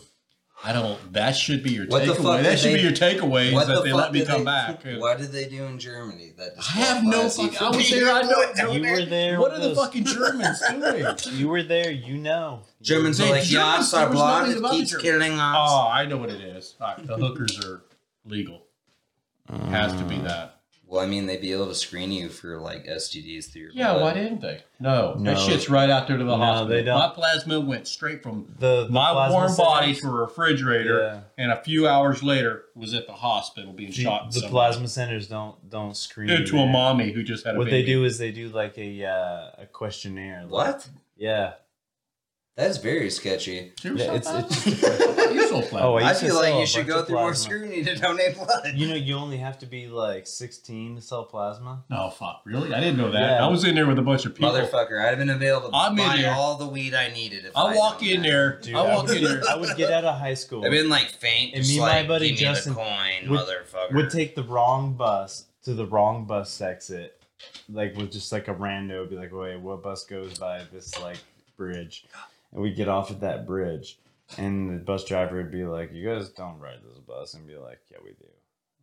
[0.63, 1.13] I don't.
[1.13, 2.43] That should be your What takeaway.
[2.43, 3.47] That should they- be your takeaway.
[3.47, 4.83] Is What that the they let me come they, back.
[4.99, 6.33] What did they do in Germany?
[6.37, 7.57] That I have no fucking.
[7.57, 8.11] I was there.
[8.11, 8.61] I a don't boy?
[8.63, 8.71] know.
[8.71, 11.05] You were there What are the fucking Germans doing?
[11.39, 11.89] You were there.
[11.91, 12.61] You know.
[12.81, 15.55] Germans are like, yeah, Germans, our there was blood nothing about the keeps killing us.
[15.71, 16.75] Oh, I know what it is.
[16.79, 17.81] Right, the hookers are
[18.25, 18.63] legal.
[19.69, 20.60] Has to be that.
[20.91, 23.93] Well, I mean, they'd be able to screen you for like STDs through your Yeah,
[23.93, 24.01] blood.
[24.01, 24.61] why didn't they?
[24.77, 25.33] No, No.
[25.33, 26.67] that shit's right out there to the No, hospital.
[26.67, 26.99] they don't.
[26.99, 30.99] My plasma went straight from The, the my plasma warm body centers- to a refrigerator,
[31.37, 31.43] Yeah.
[31.43, 34.27] and a few hours later was at the hospital being The, shot.
[34.31, 34.51] the somewhere.
[34.51, 36.27] plasma centers don't don't screen.
[36.27, 36.67] Due you to a there.
[36.73, 37.93] mommy who just had a What they baby.
[37.93, 40.41] do is they do like a uh, a questionnaire.
[40.43, 40.89] like- What?
[41.15, 41.53] Yeah.
[42.61, 43.71] That's very sketchy.
[43.83, 44.83] Yeah, it's- it's-
[45.17, 45.79] oh, You sell plasma.
[45.87, 47.43] Oh, I I feel like you should go of through more plasma.
[47.43, 48.73] scrutiny to donate blood.
[48.75, 51.83] You know, you only have to be like 16 to sell plasma.
[51.89, 52.73] no, fuck, really?
[52.73, 53.19] I didn't know that.
[53.39, 53.45] Yeah.
[53.45, 54.51] I was in there with a bunch of people.
[54.51, 56.33] Motherfucker, I'd have been available to I'm in buy there.
[56.33, 57.45] all the weed I needed.
[57.45, 58.27] If I I'd walk known in that.
[58.27, 58.59] there.
[58.61, 59.41] Dude, I I walk would, in there.
[59.49, 60.63] I would get out of high school.
[60.65, 63.29] I've been like faint, And just me and my buddy give Justin me the coin,
[63.31, 63.93] would- motherfucker.
[63.95, 67.19] would take the wrong bus to the wrong bus exit,
[67.71, 71.17] like with just like a rando, be like, wait, what bus goes by this like
[71.57, 72.05] bridge,
[72.53, 73.97] and we get off at that bridge,
[74.37, 77.57] and the bus driver would be like, "You guys don't ride this bus," and be
[77.57, 78.25] like, "Yeah, we do.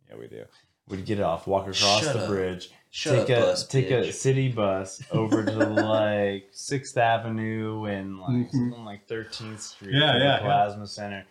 [0.09, 0.45] Yeah, we do."
[0.87, 2.27] We'd get off, walk across Shut the up.
[2.29, 7.85] bridge, Shut take up, a bus take a city bus over to like Sixth Avenue
[7.85, 8.51] and like Mhm.
[8.51, 10.39] something like Thirteenth Street, Yeah, to the yeah, yeah.
[10.39, 11.25] Plasma Center.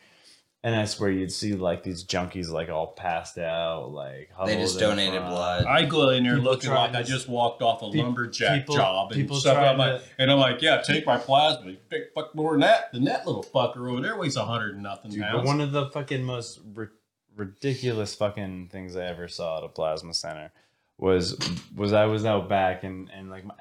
[0.68, 4.78] And I swear you'd see like these junkies like all passed out, like They just
[4.78, 5.30] donated front.
[5.30, 5.64] blood.
[5.64, 8.60] I go in there People looking trying like I just walked off a Peop- lumberjack
[8.60, 9.56] people- job and stuff.
[9.56, 11.70] I'm like, to- and I'm like, yeah, take my plasma.
[11.70, 12.92] You Big fuck more than that.
[12.92, 15.46] Than that little fucker over there weighs a hundred and nothing Dude, pounds.
[15.46, 16.88] one of the fucking most ri-
[17.34, 20.52] ridiculous fucking things I ever saw at a plasma center
[20.98, 21.38] was
[21.74, 23.54] was I was out back and and like my,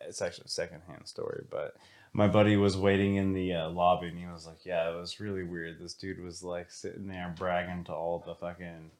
[0.00, 1.76] it's actually a secondhand story, but
[2.14, 5.18] my buddy was waiting in the uh, lobby and he was like, "Yeah, it was
[5.20, 5.78] really weird.
[5.80, 8.90] This dude was like sitting there bragging to all the fucking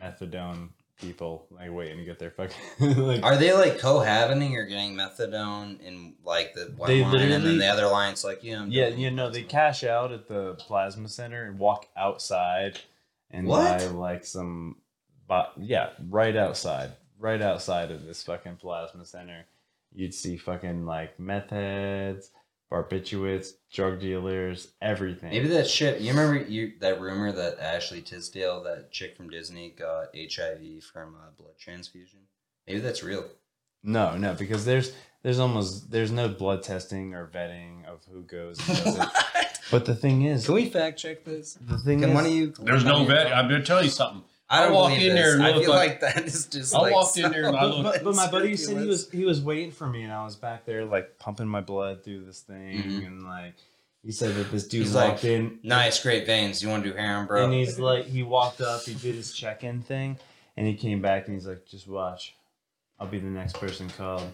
[0.00, 0.68] methadone
[1.00, 2.56] people, like waiting to get their fucking
[3.06, 7.44] like." Are they like cohabiting or getting methadone in like the one They line and
[7.44, 10.54] then the other line's like, yeah, I'm Yeah, you know, they cash out at the
[10.54, 12.78] plasma center and walk outside
[13.30, 13.78] and What?
[13.78, 14.76] buy like some,
[15.26, 19.46] but yeah, right outside, right outside of this fucking plasma center,
[19.94, 22.30] you'd see fucking like meth heads,
[22.70, 25.30] barbiturates, drug dealers, everything.
[25.30, 26.00] Maybe that shit.
[26.00, 31.14] You remember you that rumor that Ashley Tisdale, that chick from Disney, got HIV from
[31.16, 32.20] a blood transfusion?
[32.66, 33.26] Maybe that's real.
[33.82, 34.92] no, no, because there's
[35.22, 38.58] there's almost there's no blood testing or vetting of who goes.
[38.68, 39.08] And does it.
[39.70, 41.54] But the thing is, Can we fact check this?
[41.60, 42.52] the thing Can is, one of you?
[42.58, 43.32] There's no vet.
[43.32, 44.24] I'm gonna tell you something.
[44.52, 45.34] I don't I walk believe in there this.
[45.34, 46.74] and I feel like- like, that is just.
[46.74, 49.08] I like walked in there and I looked- but, but my buddy said he was
[49.10, 52.24] he was waiting for me and I was back there like pumping my blood through
[52.24, 53.06] this thing Mhm.
[53.06, 53.54] and like
[54.02, 56.62] he said that this dude He's walked like, in Nice, great veins.
[56.62, 57.44] You want to do heroin, bro?
[57.44, 60.18] and he's like he walked up he did his check-in thing
[60.56, 62.34] and he came back and he's like just watch
[62.98, 64.32] I'll be the next person called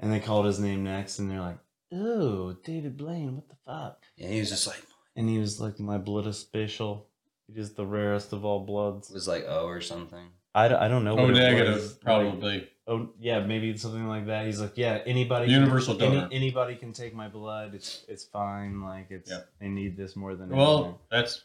[0.00, 1.58] and they called his name next and they're like
[1.92, 4.82] oh David Blaine what the fuck and he was just like,
[5.14, 7.06] and he was like my blood is special
[7.48, 10.26] it is the rarest of all it bloods was like O or something.
[10.54, 11.38] I, d- I don't know what it was.
[11.38, 12.68] negative, Like, probably.
[12.88, 14.46] Oh yeah, maybe something like that.
[14.46, 16.28] He's like, yeah, anybody, Universal can, any- donor.
[16.32, 17.74] anybody can take my blood.
[17.74, 18.80] It's it's fine.
[18.80, 19.40] Like it's Yeah.
[19.60, 21.42] they need this more than Well, that's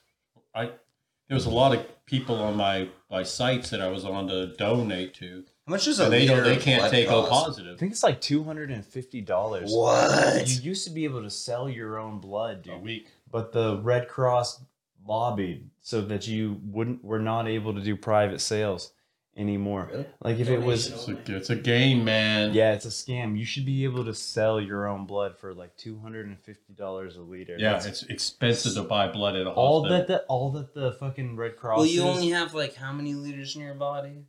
[0.56, 0.72] I.
[1.28, 4.47] There was a lot of people on my my sites that I was on to
[4.58, 5.45] donate to.
[5.66, 6.38] How much does a they don't.
[6.43, 7.76] liter They can't blood take O positive.
[7.76, 9.72] I think it's like two hundred and fifty dollars.
[9.74, 10.47] What?
[10.47, 12.74] You used to be able to sell your own blood, dude.
[12.76, 13.08] a week.
[13.32, 14.62] but the Red Cross
[15.08, 18.94] lobbied so that you wouldn't were not able to do private sales
[19.38, 19.88] anymore.
[19.92, 20.06] Really?
[20.22, 22.54] Like if it was It's a, it's a game, man.
[22.54, 23.38] yeah, it's a scam.
[23.38, 26.74] You should be able to sell your own blood for like two hundred and fifty
[26.74, 27.56] dollars a liter.
[27.58, 30.92] Yeah, That's it's expensive to buy blood at a all that the all that the
[30.94, 31.78] fucking Red Cross.
[31.78, 34.26] Well, you is- only have like how many liters in your body?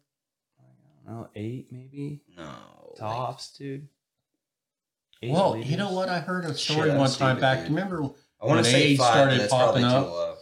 [1.04, 2.94] I don't know, eight maybe No.
[2.96, 3.88] tops, dude.
[5.20, 5.70] Eight well, liters.
[5.70, 6.08] you know what?
[6.08, 7.58] I heard a story I'm one time stupid, back.
[7.60, 7.68] dude.
[7.70, 10.34] Remember, I want When to say AIDS five, started probably popping up, low.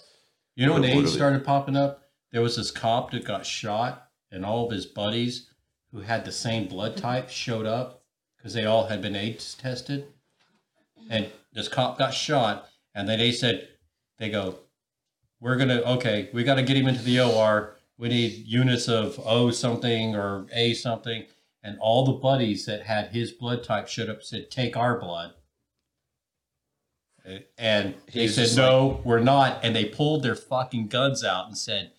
[0.61, 2.03] You know when What AIDS are started popping up?
[2.33, 5.49] There was this cop that got shot, and all of his buddies
[5.91, 7.01] who had the same blood mm-hmm.
[7.01, 8.05] type showed up
[8.37, 10.09] because they all had been AIDS tested.
[11.09, 13.69] And this cop got shot, and then they said,
[14.19, 14.59] "They go,
[15.41, 17.77] we're gonna okay, we got to get him into the OR.
[17.97, 21.25] We need units of O something or A something."
[21.63, 25.33] And all the buddies that had his blood type showed up said, "Take our blood."
[27.59, 31.47] And He they said, just "No, we're not." And they pulled their fucking guns out
[31.47, 31.93] and said,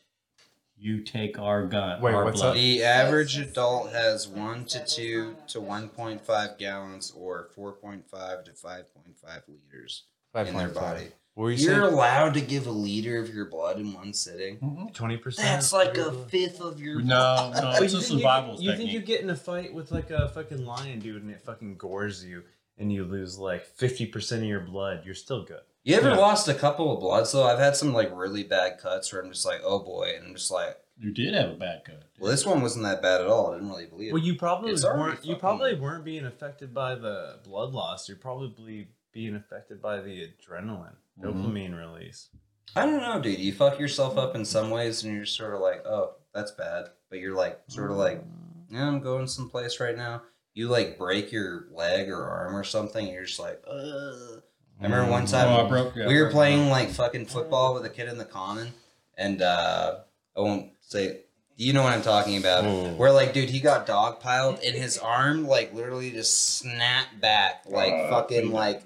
[0.78, 2.55] "You take our gun, Wait, our what's blood." up?
[2.55, 8.09] The average adult has one to two to one point five gallons, or four point
[8.09, 10.03] five to five point five liters
[10.36, 10.74] in their 5.5.
[10.74, 11.07] body.
[11.36, 11.93] What were you You're saying?
[11.93, 14.57] allowed to give a liter of your blood in one sitting.
[14.59, 14.93] Mhm.
[14.93, 15.47] Twenty percent.
[15.47, 16.99] That's like a fifth of your.
[16.99, 19.36] No, no, But it's you a think you- survival You, think you get in a
[19.36, 22.43] fight with like a fucking lion, dude, and it fucking gores you,
[22.82, 25.03] and you lose like fifty percent of your blood.
[25.05, 25.61] You're still good.
[25.84, 26.17] You ever Yeah.
[26.17, 27.43] lost a couple of bloods though?
[27.47, 30.36] I've had some like really bad cuts where I'm just like, oh boy, and I'm
[30.36, 32.03] just like, you did have a bad cut.
[32.19, 33.51] well, this one wasn't that bad at all.
[33.51, 34.13] I didn't really believe it.
[34.13, 35.23] Well, you probably It's weren't.
[35.25, 38.07] You fucking- probably weren't being affected by the blood loss.
[38.07, 41.23] You're probably being affected by the adrenaline, Mhm.
[41.34, 42.29] dopamine release.
[42.75, 43.39] I don't know, dude.
[43.39, 46.86] You fuck yourself up in some ways, and you're sort of like, oh, that's bad.
[47.09, 48.23] But you're like, sort of like,
[48.69, 50.21] yeah, I'm going someplace right now.
[50.53, 54.41] You like break your leg or arm or something, you're just like, ugh.
[54.79, 55.95] I remember one time Oh, broke.
[55.95, 58.73] yeah, we were playing like fucking football with a kid in the common,
[59.17, 59.97] and uh,
[60.35, 61.21] I won't say.
[61.57, 62.63] You know what I'm talking about?
[62.65, 62.89] Oh.
[62.95, 67.63] Where like, dude, he got dog piled, and his arm like literally just snapped back,
[67.67, 68.53] like Uh, fucking yeah.
[68.57, 68.81] like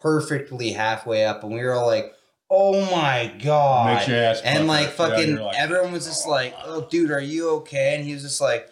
[0.00, 2.14] perfectly halfway up, and we were all like,
[2.48, 6.54] "Oh my god!" Makes your ass and like fucking you're like, everyone was just like,
[6.64, 8.68] "Oh, dude, are you okay?" And he was just like,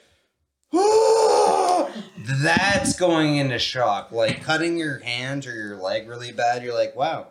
[2.43, 4.13] That's going into shock.
[4.13, 6.63] Like cutting your hand or your leg really bad.
[6.63, 7.29] You're like, wow,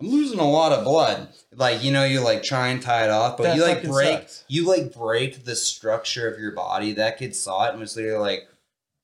[0.00, 1.28] I'm losing a lot of blood.
[1.54, 4.18] Like you know, you like try and tie it off, but That you like break.
[4.20, 4.44] sucks.
[4.48, 6.92] You like break the structure of your body.
[6.92, 8.46] That kid saw it and was literally like.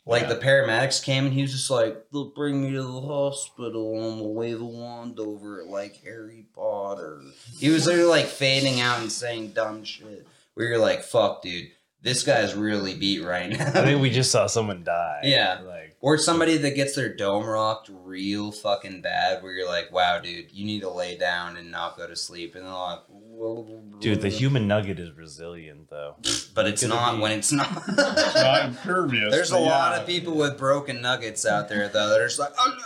[0.09, 0.35] Like Yeah.
[0.35, 4.21] the paramedics came and he was just like, "They'll bring me to the hospital and
[4.21, 7.23] we'll wave a wand over it like Harry Potter."
[7.59, 10.25] He was literally like fading out and saying dumb shit.
[10.55, 11.73] Where you're like, "Fuck, dude,
[12.03, 15.21] this guy's really beat right now." I think we just saw someone die.
[15.25, 15.61] Yeah.
[15.67, 20.19] Like Or somebody that gets their dome rocked real fucking bad, where you're like, wow,
[20.21, 22.55] dude, you need to lay down and not go to sleep.
[22.55, 23.01] And they're like,
[24.01, 26.17] dude, the human nugget is resilient though.
[26.55, 27.87] But it's Gonna not be- when it's not.
[27.97, 29.33] Not impervious.
[29.35, 32.39] There's a but lot of people with broken nuggets out there, though, that are just
[32.39, 32.77] like, oh,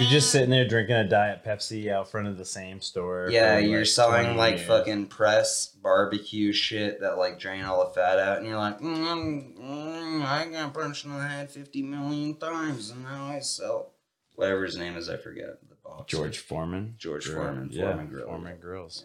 [0.00, 3.28] You're just sitting there drinking a diet Pepsi out front of the same store.
[3.30, 4.66] Yeah, for, you're like, selling like years.
[4.66, 9.58] fucking press barbecue shit that like drain all the fat out, and you're like, mm,
[9.58, 13.92] mm, I got punched in the head 50 million times, and now I sell
[14.36, 15.58] whatever his name is, I forget.
[15.68, 16.16] The boxer.
[16.16, 16.94] George Foreman.
[16.96, 18.26] George Or- Foreman, yeah, Foreman Grill.
[18.26, 19.04] Foreman Grills.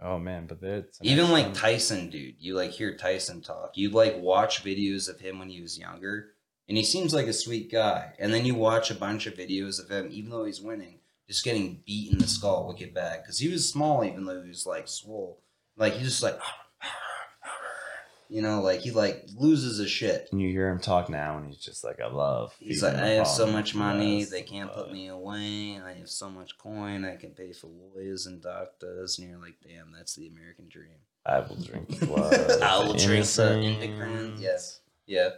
[0.00, 3.72] Oh man, but that's Even like Tyson, dude, you like hear Tyson talk.
[3.76, 6.34] You like watch videos of him when he was younger,
[6.68, 8.12] and he seems like a sweet guy.
[8.18, 10.98] And then you watch a bunch of videos of him, even though he's winning,
[11.28, 14.48] just getting beat in the skull wicked bad because he was small, even though he
[14.48, 15.40] was like swole.
[15.76, 16.38] Like he just like,
[18.28, 20.28] you know, like he like loses his shit.
[20.32, 21.36] And you hear him talk now?
[21.36, 22.52] And he's just like, I love.
[22.58, 25.80] He's like, I have so much money, they can't put me away.
[25.80, 29.18] I have so much coin, I can pay for lawyers and doctors.
[29.18, 30.98] And you're like, damn, that's the American dream.
[31.24, 32.60] I will drink blood.
[32.62, 34.38] I will drink the immigrant.
[34.38, 34.80] Yes.
[35.06, 35.30] Yeah.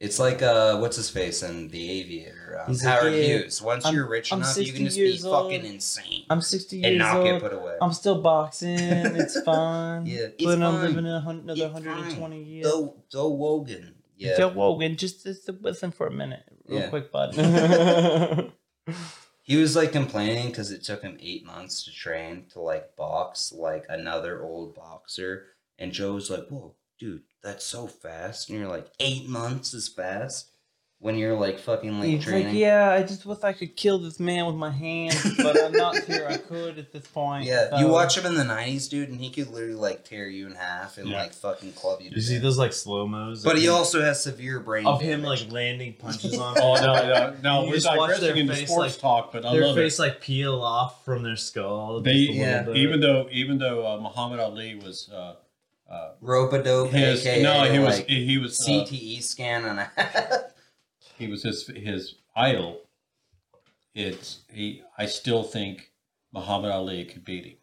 [0.00, 2.60] It's like uh, what's his face in The Aviator?
[2.60, 3.60] Um, He's Howard Hughes.
[3.60, 5.50] Once I'm- you're rich I'm enough, you 60 can just be years old.
[5.52, 7.24] fucking insane I'm 60 years and not old.
[7.26, 7.76] get put away.
[7.82, 8.78] I'm still boxing.
[8.78, 10.06] It's fun.
[10.06, 10.82] Yeah, it's but I'm fine.
[10.82, 12.66] living a hun- another It's 120 years.
[12.66, 13.94] Joe, Joe Wogan.
[14.16, 14.36] Yeah.
[14.36, 16.88] Joe Wogan, just, just listen for a minute, real Yeah.
[16.90, 17.34] quick, bud.
[19.42, 23.50] He was like complaining because it took him eight months to train to like box
[23.50, 25.46] like another old boxer.
[25.78, 28.50] And Joe was like, Whoa, dude, that's so fast.
[28.50, 30.50] And you're like, Eight months is fast
[31.00, 32.48] when you're like fucking like He's training.
[32.48, 35.70] like, yeah, I just wish I could kill this man with my hands, but I'm
[35.70, 37.44] not sure I could at this point.
[37.44, 40.26] Yeah, so- you watch him in the '90s, dude, and he could literally like tear
[40.26, 41.18] you in half and Yeah.
[41.22, 42.10] like fucking club you.
[42.10, 43.44] To You see those like slow mos?
[43.44, 46.56] But he also has severe brain of him like landing punches on.
[46.60, 47.08] Oh no, people.
[47.08, 47.62] no, no!
[47.62, 49.76] You We're just watch their digressing into face, sports like, talk, but I their love
[49.76, 50.02] face it.
[50.02, 52.00] like peel off from their skull.
[52.00, 55.36] They, just a little yeah, even though, even though uh, Muhammad Ali was, uh,
[55.88, 59.90] uh, rope-a-dope, his aka no, he was, like he was, uh, CTE scan on a.
[61.18, 62.80] he was his his idol.
[63.94, 64.82] It's he.
[64.96, 65.90] I still think
[66.32, 67.56] Muhammad Ali could beat him.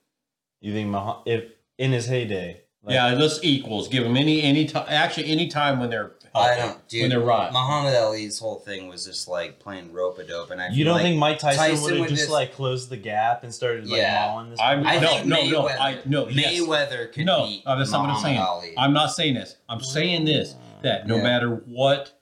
[0.59, 3.87] you think Mah- if in his heyday, like, yeah, let's equals.
[3.87, 4.85] Give him any any time.
[4.87, 7.01] Actually, any time when they're I don't, dude.
[7.01, 7.51] when they're right.
[7.51, 11.17] Muhammad Ali's whole thing was just like playing rope-a-dope, and I you don't like, think
[11.19, 14.27] Mike Tyson, Tyson would have just just- like closed the gap and started like Yeah.
[14.31, 14.59] mauling this?
[14.59, 15.67] I'm I no, think no, no.
[15.69, 16.27] I no.
[16.27, 16.59] yes.
[16.59, 18.39] Mayweather could No, beat uh, that's not what I'm Muhammad saying.
[18.47, 18.73] Ali.
[18.77, 19.55] I'm not saying this.
[19.69, 21.23] I'm saying this that no Yeah.
[21.23, 22.19] matter what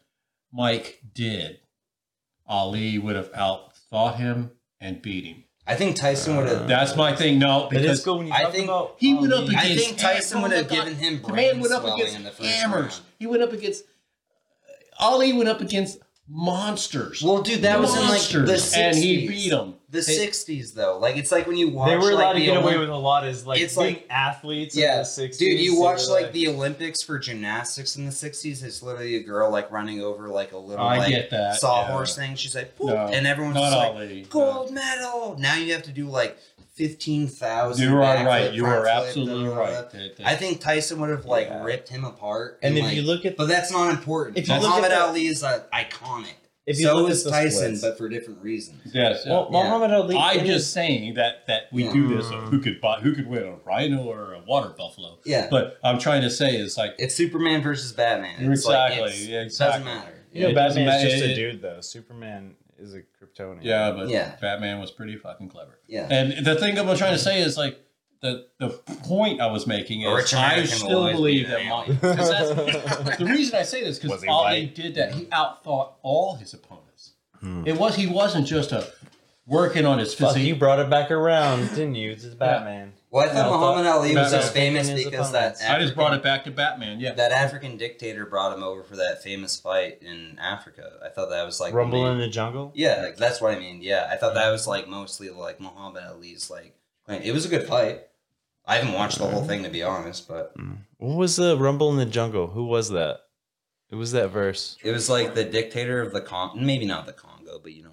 [0.52, 1.60] Mike did,
[2.48, 5.44] Ali would have outthought him and beat him.
[5.66, 6.68] I think Tyson would have.
[6.68, 7.40] That's my thing.
[7.40, 9.56] No, It is because cool when you I think about he went up Ali.
[9.56, 10.86] I think Tyson would have my God.
[10.88, 12.82] given him the brain man went up against in the first hammers.
[12.96, 13.02] round.
[13.18, 13.86] He went up against
[15.00, 15.34] Ali.
[15.34, 17.22] Went up against monsters.
[17.22, 18.78] Well, dude, that was in like monsters, the 60s.
[18.78, 19.76] and he beat them.
[19.90, 21.88] The '60s, though, like it's like when you watch.
[21.90, 23.76] They were allowed like, to the get away Olymp- with a lot as like It's
[23.76, 25.38] being like- athletes Yeah, in the 60s.
[25.38, 28.64] Dude, you they watch were, like the Olympics for gymnastics in the '60s.
[28.64, 32.18] It's literally a girl like running over like a little I like get that, sawhorse
[32.18, 32.26] yeah.
[32.26, 32.36] thing.
[32.38, 34.26] She's like, Poop, No, and everyone's Not just like, Ali.
[34.32, 35.36] gold medal.
[35.40, 36.40] Now you have to do like
[36.76, 37.88] fifteen thousand.
[37.88, 38.54] You are right.
[38.54, 39.72] You are absolutely right.
[39.92, 41.64] That- that- I think Tyson would have like Yeah.
[41.64, 42.60] ripped him apart.
[42.64, 44.38] And if like- you look at but that's not important.
[44.38, 46.34] If you look Muhammad at the- Ali is uh, iconic.
[46.66, 48.80] if you so look is at Tyson, splits- but for different reasons.
[48.94, 49.24] yes.
[49.28, 49.64] well, Yeah.
[49.64, 50.16] Muhammad Ali.
[50.18, 51.94] I'm just his- saying that that we Yeah.
[51.94, 52.26] do this.
[52.32, 53.00] Of who could buy?
[53.02, 55.20] Who could win a rhino or a water buffalo?
[55.26, 58.52] Yeah, But I'm trying to say is like it's Superman versus Batman.
[58.52, 59.84] It's like, Exactly, it's- yeah, Doesn't exactly.
[59.86, 60.20] matter.
[60.32, 61.10] You know, Batman's matter.
[61.10, 61.82] just a dude though.
[61.82, 63.02] Superman is a
[63.38, 63.60] Kryptonian.
[63.62, 64.36] yeah, but Yeah.
[64.42, 65.80] Batman was pretty fucking clever.
[65.88, 66.08] Yeah.
[66.10, 67.80] And the thing I'm trying to say is like
[68.22, 68.70] the the
[69.04, 71.98] point I was making is rich I still believe be that an my, alien.
[72.00, 75.14] 'cause that's, the reason I say this Was because he Ali did that.
[75.14, 77.12] He outthought all his opponents.
[77.42, 77.64] Hmm.
[77.68, 78.88] It was he wasn't just a
[79.46, 82.16] working on his Fuck, you brought it back around, didn't you?
[82.16, 82.93] This is Batman.
[83.14, 85.64] Well, I thought Yeah, I Muhammad Ali was Batman just famous picking because that opponents.
[85.70, 87.00] I just brought it back to Batman.
[87.00, 87.14] Yeah.
[87.14, 90.94] That African dictator brought him over for that famous fight in Africa.
[91.06, 92.72] I thought that was like the Rumble main- in the Jungle.
[92.74, 93.84] Yeah, like, that's what I mean.
[93.84, 96.76] Yeah, I thought that was like mostly like Muhammad Ali's like.
[97.08, 98.02] It was a good fight.
[98.66, 99.48] I haven't watched the whole mm-hmm.
[99.48, 100.78] thing to be honest, but mm.
[100.98, 102.48] What was the Rumble in the Jungle?
[102.48, 103.20] Who was that?
[103.92, 104.76] It was that verse.
[104.82, 107.90] It was like the dictator of the Con, maybe not the Congo, but you know
[107.90, 107.93] what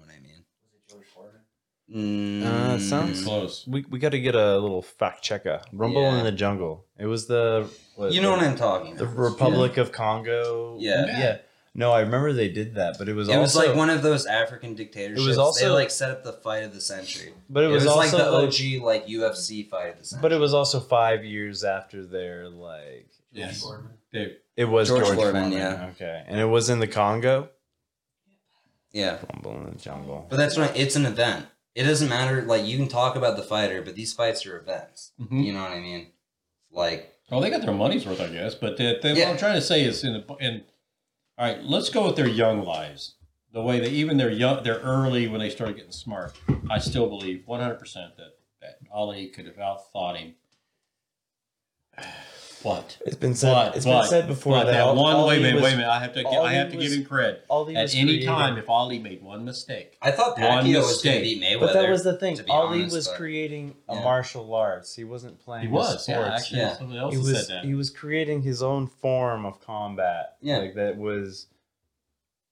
[1.93, 3.65] Mm, Uh, sounds- Close.
[3.67, 5.61] We, we got to get a little fact checker.
[5.73, 6.19] Rumble Yeah.
[6.19, 6.85] in the jungle.
[6.97, 9.17] It was the what, You know the, what I'm talking the about.
[9.17, 10.77] Republic of Congo.
[10.79, 11.05] Yeah.
[11.07, 11.37] yeah.
[11.73, 14.25] No, I remember they did that, but it was It was like one of those
[14.25, 15.25] African dictatorships.
[15.25, 17.33] they also- like set up the fight of the century.
[17.49, 20.21] but it was, like also the like- OG like UFC fight of the century.
[20.21, 23.09] but it was also five years after their like.
[23.33, 23.65] Yes.
[24.11, 25.57] They, It was George George, Foreman, Foreman.
[25.57, 25.89] yeah.
[25.95, 27.49] Okay, and it was in the Congo.
[28.91, 29.19] yeah.
[29.33, 30.27] Rumble in the jungle.
[30.29, 30.71] But that's right.
[30.75, 31.45] It's an event.
[31.75, 32.41] It doesn't matter.
[32.43, 35.11] Like you can talk about the fighter, but these fights are events.
[35.19, 35.43] Mhm.
[35.45, 36.07] You know what I mean?
[36.71, 38.55] Like Well, they got their money's worth, I guess.
[38.55, 39.25] But the, the, Yeah.
[39.25, 40.63] what I'm trying to say is, in, the, in
[41.37, 43.15] all right, let's go with their young lives.
[43.53, 46.33] The way they even their young, they're early when they started getting smart.
[46.69, 50.35] I still believe 100 percent that that Ali could have outthought him.
[52.63, 52.97] What?
[53.05, 53.53] It's been said.
[53.53, 55.15] But, it's but, been said before but that, that Al- one.
[55.15, 55.63] Ali wait a minute.
[55.63, 55.89] Wait a minute.
[55.89, 56.23] I have to.
[56.23, 57.45] Give, I have to was- give him credit.
[57.49, 61.01] Ali At any creating- time, if Ali made one mistake, I thought One Pacquiao was
[61.01, 61.59] going to beat Mayweather.
[61.59, 62.37] But that was the thing.
[62.37, 64.95] to be Ali honest, was but- creating a martial arts.
[64.95, 65.63] He wasn't playing.
[65.63, 66.07] he the was.
[66.07, 66.77] Yeah, actually, Yeah.
[66.77, 67.65] someone else he was said that.
[67.65, 70.35] he was creating his own form of combat.
[70.41, 70.57] Yeah.
[70.57, 71.47] like that was,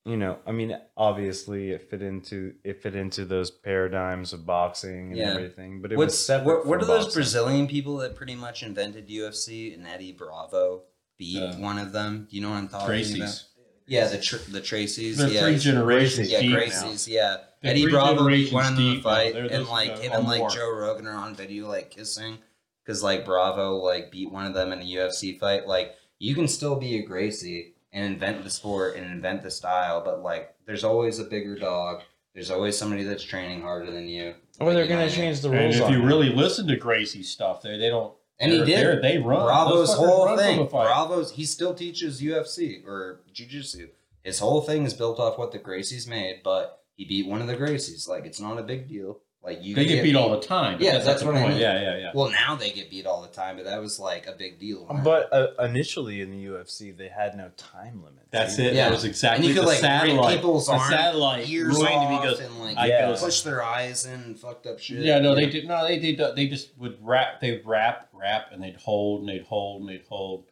[0.05, 5.09] you know, I mean, obviously it fit into it fit into those paradigms of boxing
[5.09, 5.33] and Yeah.
[5.35, 6.45] everything, but it What's was separate.
[6.45, 7.13] what, what are from those.
[7.13, 10.83] Brazilian people that pretty much invented UFC and Eddie Bravo
[11.17, 12.27] beat Uh, one of them?
[12.29, 13.43] Do you know what I'm talking about?
[13.87, 15.17] Yeah, the tr- the Tracy's.
[15.17, 16.55] They're yeah, three generations yeah, deep now.
[16.57, 17.07] Gracie's.
[17.07, 19.15] Yeah, They're Eddie Bravo beat one of them in deep the now.
[19.15, 20.49] fight, and like are him and like war.
[20.51, 22.37] Joe Rogan are on video like kissing
[22.85, 25.67] because like Bravo like beat one of them in a UFC fight.
[25.67, 30.01] Like you can still be a Gracie and invent the sport and invent the style,
[30.03, 32.01] but like there's always a bigger dog.
[32.35, 34.35] There's always somebody that's training harder than you.
[34.59, 35.15] Or Like, they're you know gonna what I mean?
[35.15, 35.75] change the and rules.
[35.77, 36.05] if on you it.
[36.05, 38.13] really listen to Gracie's stuff, they they don't.
[38.39, 38.67] And he did.
[39.01, 39.45] they're- run.
[39.45, 40.59] Bravo's Those whole run thing.
[40.59, 40.85] a fight.
[40.87, 43.89] Bravo's he still teaches UFC or jujitsu.
[44.23, 47.47] His whole thing is built off what the Gracies made, but he beat one of
[47.47, 48.07] the Gracies.
[48.07, 49.19] Like it's not a big deal.
[49.41, 50.79] Like you They can get beat all the time.
[50.81, 51.53] Yeah, because that's the what I point.
[51.53, 51.61] mean.
[51.61, 52.11] Yeah, yeah, yeah.
[52.13, 54.85] Well, now they get beat all the time, but that was like a big deal.
[55.01, 58.27] But uh, initially in the UFC, they had no time limit.
[58.31, 58.73] That's it.
[58.73, 58.85] Yeah.
[58.89, 60.29] That was exactly and you could the like satellite.
[60.31, 63.15] rip people's the arm, satellite ears off because and like I Yeah.
[63.17, 64.99] push their eyes in and fucked up shit.
[65.05, 65.65] Yeah, no, they did.
[65.67, 66.19] No, they did.
[66.35, 67.39] They just would wrap.
[67.39, 70.45] They'd wrap, wrap, and they'd hold, and they'd hold, and they'd hold,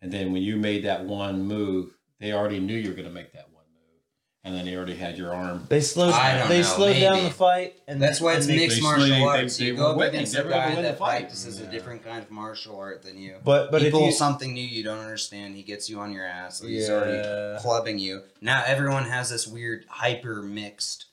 [0.00, 3.12] and then when you made that one move, they already knew you were going to
[3.14, 3.49] make that one move,
[4.42, 5.66] and then he already had your arm.
[5.68, 6.14] They slowed.
[6.14, 8.76] I don't they know, slowed down the fight, and That's why it's and they- mixed
[8.78, 9.56] they- martial they- arts.
[9.58, 10.14] they you were go up winning.
[10.14, 11.18] against a were gonna guy win the that fight.
[11.20, 11.70] practices a Yeah.
[11.70, 13.36] different kind of martial art than you.
[13.44, 16.12] But but he if pulls you something new you don't understand, he gets you on
[16.12, 16.62] your ass.
[16.62, 16.94] Like, He's Yeah.
[16.94, 18.22] already clubbing you.
[18.40, 21.06] Now everyone has this weird hyper mixed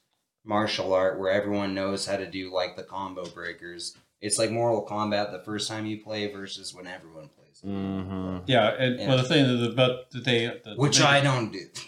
[0.45, 3.93] martial art where everyone knows how to do like the combo breakers.
[4.21, 7.61] It's like Mortal Kombat the first time you play versus when everyone plays.
[7.63, 7.67] it.
[7.67, 8.41] Mhm.
[8.47, 9.07] Yeah, and Yeah.
[9.09, 11.67] well, the thing that about that they, the, Which they- I don't do.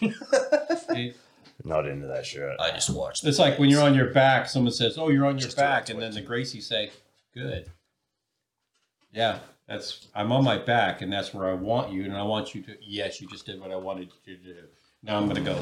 [0.90, 1.16] it-
[1.64, 2.56] not into that shit.
[2.58, 3.24] I just watch.
[3.24, 5.88] it's like when you're on your back, someone says, "Oh, you're on your Just back,"
[5.88, 6.26] and then the watch.
[6.26, 6.90] Gracie say,
[7.34, 7.70] "Good."
[9.12, 12.54] Yeah, that's I'm on my back, and that's where I want you, and I want
[12.54, 12.76] you to.
[12.80, 14.56] Yes, you just did what I wanted you to do.
[15.02, 15.58] Now I'm gonna go,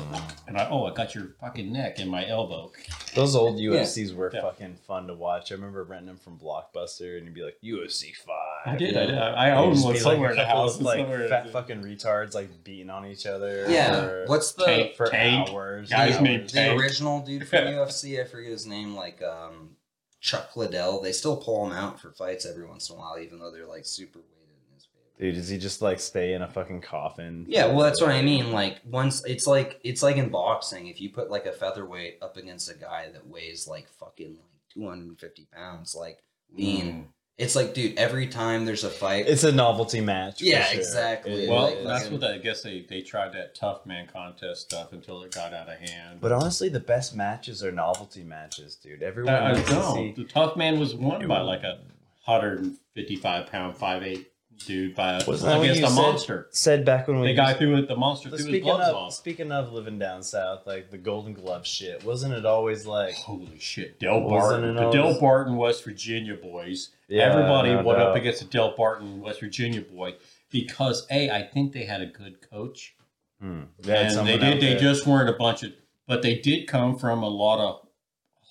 [0.48, 2.72] and I oh, I got your fucking neck and my elbow.
[3.14, 4.40] Those old UFCs were Yeah.
[4.42, 5.52] fucking fun to watch.
[5.52, 8.74] I remember renting them from Blockbuster, and you'd be like UFC Five.
[8.74, 8.96] I did.
[8.96, 9.06] I, Yeah.
[9.06, 9.18] did.
[9.18, 10.74] I, I It'd own just one be somewhere like in a the couple house.
[10.76, 11.28] of, like somewhere.
[11.28, 13.64] fat fucking retards like beating on each other.
[13.68, 14.00] Yeah.
[14.00, 14.96] for, What's the Tank.
[14.96, 15.50] for Tank.
[15.50, 15.88] hours.
[15.88, 16.52] Guys and named hours.
[16.52, 16.80] the Tank.
[16.80, 18.20] original dude from UFC?
[18.20, 18.96] I forget his name.
[18.96, 19.76] Like um,
[20.20, 21.00] Chuck Liddell.
[21.00, 23.66] They still pull him out for fights every once in a while, even though they're
[23.68, 25.07] like super weighted in his favor.
[25.18, 27.44] Dude, does he just like stay in a fucking coffin?
[27.48, 28.52] Yeah, well, that's what I mean.
[28.52, 30.86] Like once it's like it's like in boxing.
[30.86, 34.60] If you put like a featherweight up against a guy that weighs like fucking like
[34.72, 36.20] two hundred and fifty pounds, like
[36.54, 37.04] lean, mm.
[37.36, 40.40] it's like, dude, every time there's a fight, It's a novelty match.
[40.40, 40.78] Yeah, sure.
[40.78, 41.44] exactly.
[41.44, 44.62] It Well, like, that's fucking- what I guess they, they tried that tough man contest
[44.62, 46.20] stuff until it got out of hand.
[46.20, 49.02] But honestly, the best matches are novelty matches, dude.
[49.02, 50.12] Everyone I, I wants to know see.
[50.16, 51.80] the tough man was won by like a
[52.24, 54.30] hundred and fifty five pound five eight
[54.66, 55.96] dude by a, Wasn't that what against you a said?
[56.02, 56.46] monster.
[56.50, 57.88] Said back when we The guy threw it.
[57.88, 59.14] The monster But threw his speaking gloves of off.
[59.14, 63.58] speaking of living down south, like the Golden Glove shit, wasn't it always like Holy
[63.58, 66.90] shit, Del Wasn't Barton, it the always- Del Barton, West Virginia boys.
[67.08, 68.16] Yeah, Everybody no went up doubt.
[68.18, 70.14] against a Delbarton, West Virginia boy
[70.50, 72.94] because a I think they had a good coach.
[73.40, 74.44] hmm, they had and they someone did.
[74.44, 74.78] out They there.
[74.80, 75.72] just weren't a bunch of,
[76.06, 77.86] but they did come from a lot of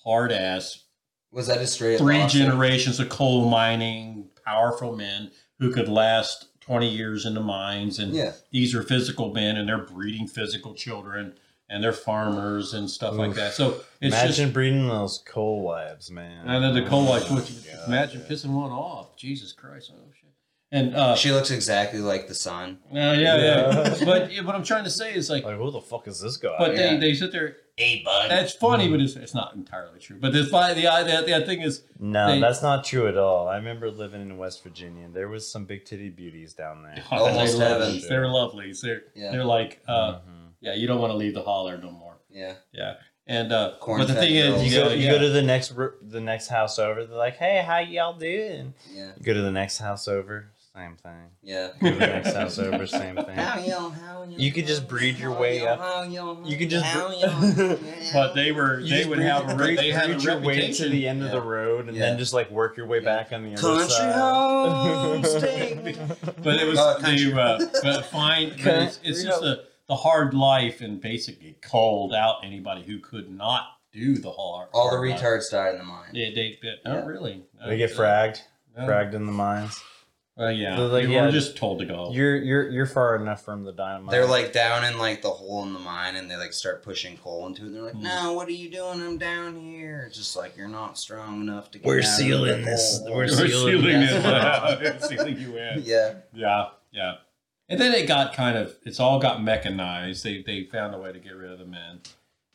[0.03, 0.83] hard ass
[1.31, 2.37] was that a straight three boxer?
[2.39, 8.13] generations of coal mining, powerful men who could last twenty years in the mines, and
[8.13, 11.33] Yeah, these are physical men, and they're breeding physical children,
[11.69, 13.53] and they're farmers and stuff like that.
[13.53, 14.53] So it's Imagine just.
[14.53, 16.47] breeding those coal wives, man.
[16.47, 18.29] And then the coal Oh lights, my which God, imagine dude.
[18.29, 19.15] pissing one off.
[19.17, 19.91] Jesus Christ!
[19.93, 20.29] Oh shit!
[20.71, 22.79] And uh, She looks exactly like the sun.
[22.91, 23.95] yeah, yeah, yeah.
[23.97, 24.05] Yeah.
[24.05, 26.35] but yeah, what I'm trying to say is like, Like, who the fuck is this
[26.37, 26.55] guy?
[26.59, 26.91] but yeah.
[26.93, 27.55] they they sit there.
[27.77, 28.31] Hey, bud.
[28.31, 30.17] That's funny, but it's, it's not entirely true.
[30.19, 30.73] But it's funny.
[30.81, 30.87] The
[31.27, 33.47] the, the thing is, no, they- that's not true at all.
[33.47, 35.05] I remember living in West Virginia.
[35.05, 37.03] and There was some big titty beauties down there.
[37.11, 38.01] Almost they heaven.
[38.09, 38.73] They're lovely.
[38.81, 39.31] They're Yeah.
[39.31, 40.21] they're like, uh, Mhm.
[40.59, 42.17] yeah, you don't want to leave the holler no more.
[42.31, 42.55] yeah.
[42.71, 42.95] Yeah,
[43.27, 44.61] and uh, Corn but the thing girls.
[44.61, 45.11] is, You you go, go, you yeah.
[45.11, 47.05] go to the next the next house over.
[47.05, 49.11] They're like, "Hey, how y'all doing?" Yeah.
[49.17, 51.29] You go to the next house over, same thing.
[51.41, 51.69] Yeah.
[51.81, 53.35] Go to house over, same thing.
[53.35, 55.79] How y'all, how y'all, You could just breed your how way y'all, up.
[55.79, 57.77] how y'all, You could just how br- y'all,
[58.13, 60.39] But they were You they would have a re- breed- they had a breed your
[60.39, 62.05] way to the end of the road, and Yeah.
[62.09, 63.05] then just like work your way Yeah.
[63.05, 64.13] back on the other Country side.
[64.15, 65.95] homes, take me.
[66.43, 67.31] But it was Uh, country.
[67.31, 68.49] to uh, but fine.
[68.63, 73.29] But it's, it's just the the hard life and basically called out anybody who could
[73.31, 73.63] not
[73.93, 74.67] do the hard.
[74.73, 75.21] All the hard life.
[75.21, 76.09] retards died in the mine.
[76.11, 77.05] Yeah, they, but not Yeah.
[77.05, 77.43] really.
[77.65, 78.41] They get fragged,
[78.77, 79.81] fragged in the mines.
[80.37, 82.11] Well, yeah, They're like, we yeah, were just told to go.
[82.11, 84.11] You're you're you're far enough from the dynamite.
[84.11, 87.17] They're like down in like the hole in the mine, and they like start pushing
[87.17, 87.65] coal into it.
[87.67, 88.03] And they're like, Hmm.
[88.03, 89.01] "No, what are you doing?
[89.01, 91.79] I'm down here." It's just like you're not strong enough to.
[91.79, 94.11] Get We're out of sealing the this- hole." we're We're sealing sealing this.
[94.13, 94.23] it.
[94.81, 95.81] We're sealing you in.
[95.83, 97.15] yeah, Yeah, yeah.
[97.69, 100.23] And then it got kind of, it's all got mechanized.
[100.23, 102.01] They they found a way to get rid of the men,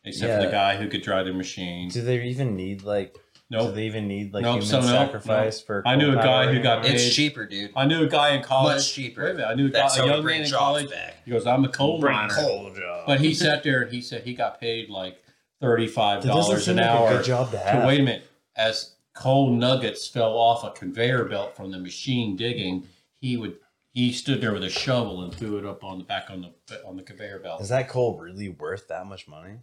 [0.05, 0.47] except for Yeah.
[0.47, 1.89] the guy who could drive the machine.
[1.89, 3.16] Do they even need like?
[3.53, 5.82] Do they even need like Nope, human so no, sacrifice for?
[5.86, 6.94] I knew a guy who got anymore?
[6.96, 7.70] it's cheaper, dude.
[7.76, 8.76] I knew a guy in college.
[8.76, 9.22] Much cheaper.
[9.24, 9.48] Wait a minute.
[9.48, 10.90] I knew a, guy, That's a how young we bring man in jobs college.
[10.90, 11.16] back.
[11.24, 12.32] He goes, I'm a coal miner.
[12.34, 13.07] coal job.
[13.07, 15.22] But he sat there and he said he got paid like
[15.62, 16.24] $35
[16.55, 17.09] an seem like hour.
[17.12, 17.84] a good job to So have.
[17.86, 18.26] wait a minute.
[18.57, 22.88] As coal nuggets fell off a conveyor belt from the machine digging,
[23.20, 23.57] he would
[23.92, 26.82] he stood there with a shovel and threw it up on the back on the
[26.86, 27.61] on the conveyor belt.
[27.61, 29.59] Is that coal really worth that much money?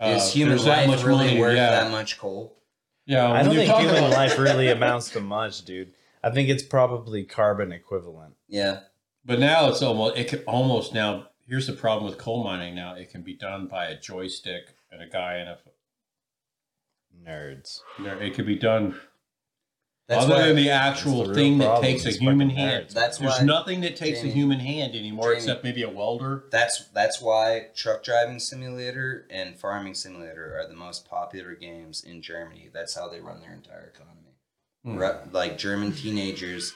[0.00, 1.70] Is Uh, human there's that life much really money, worth yeah.
[1.70, 2.58] that much coal?
[3.06, 5.92] Yeah, I don't think human about- life really amounts to much, dude.
[6.22, 8.34] I think it's probably carbon equivalent.
[8.48, 8.80] Yeah,
[9.24, 11.28] But now it's almost it can almost now.
[11.48, 12.74] Here's the problem with coal mining.
[12.76, 15.58] Now it can be done by a joystick and a guy in a.
[17.24, 17.80] Nerds.
[17.98, 18.98] It could be done
[20.12, 20.46] that's other why.
[20.48, 22.86] than the actual the thing that takes a human hand.
[22.90, 23.44] That's There's why.
[23.44, 25.36] nothing that takes Jamie, a human hand anymore Jamie.
[25.36, 26.44] except maybe a welder.
[26.50, 32.22] That's that's why truck driving simulator and farming simulator are the most popular games in
[32.22, 32.68] Germany.
[32.72, 34.18] That's how they run their entire economy.
[34.84, 34.96] Hmm.
[34.96, 36.74] Ru- Like German teenagers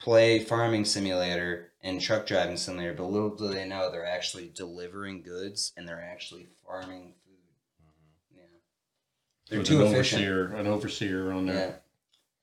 [0.00, 5.22] play farming simulator and truck driving simulator, but little do they know they're actually delivering
[5.22, 8.36] goods and they're actually farming food.
[8.36, 8.42] Yeah,
[9.48, 10.22] they're With too an efficient.
[10.22, 11.80] overseer, an overseer on Yeah, there.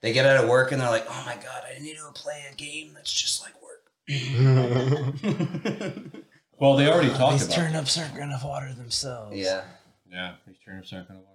[0.05, 2.43] They get out of work and they're like, "Oh my god, I need to play
[2.51, 3.91] a game that's just like work."
[6.57, 7.55] Well, they already talked These about.
[7.55, 9.35] These turnips aren't gonna water themselves.
[9.35, 9.63] yeah,
[10.09, 11.31] Yeah, these turnips aren't gonna water.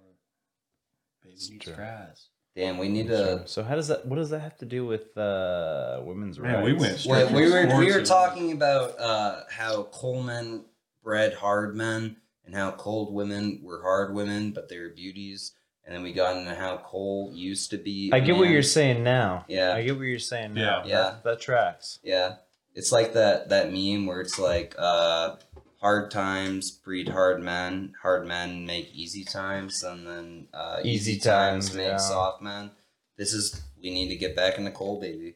[1.23, 1.73] Baby needs true.
[1.75, 2.27] grass.
[2.55, 3.43] damn, we need to.
[3.45, 4.05] so how does that?
[4.07, 6.65] What does that have to do with uh, women's Man, rights?
[6.65, 10.65] we went straight Well, we were we were talking about uh, how Coleman
[11.03, 12.15] bred hard men
[12.45, 15.51] and how cold women were hard women, but they were beauties.
[15.91, 18.11] And then we got into how coal used to be.
[18.13, 19.43] I get what you're saying now.
[19.49, 19.73] Yeah.
[19.73, 20.83] I get what you're saying now.
[20.85, 20.95] Yeah.
[20.95, 21.99] That, that tracks.
[22.01, 22.35] Yeah,
[22.73, 25.35] it's like that that meme where it's like uh,
[25.81, 31.75] hard times breed hard men, hard men make easy times, and then uh, Easy times,
[31.75, 31.97] make yeah.
[31.97, 32.71] soft men.
[33.17, 35.35] This is we need to get back in the coal baby.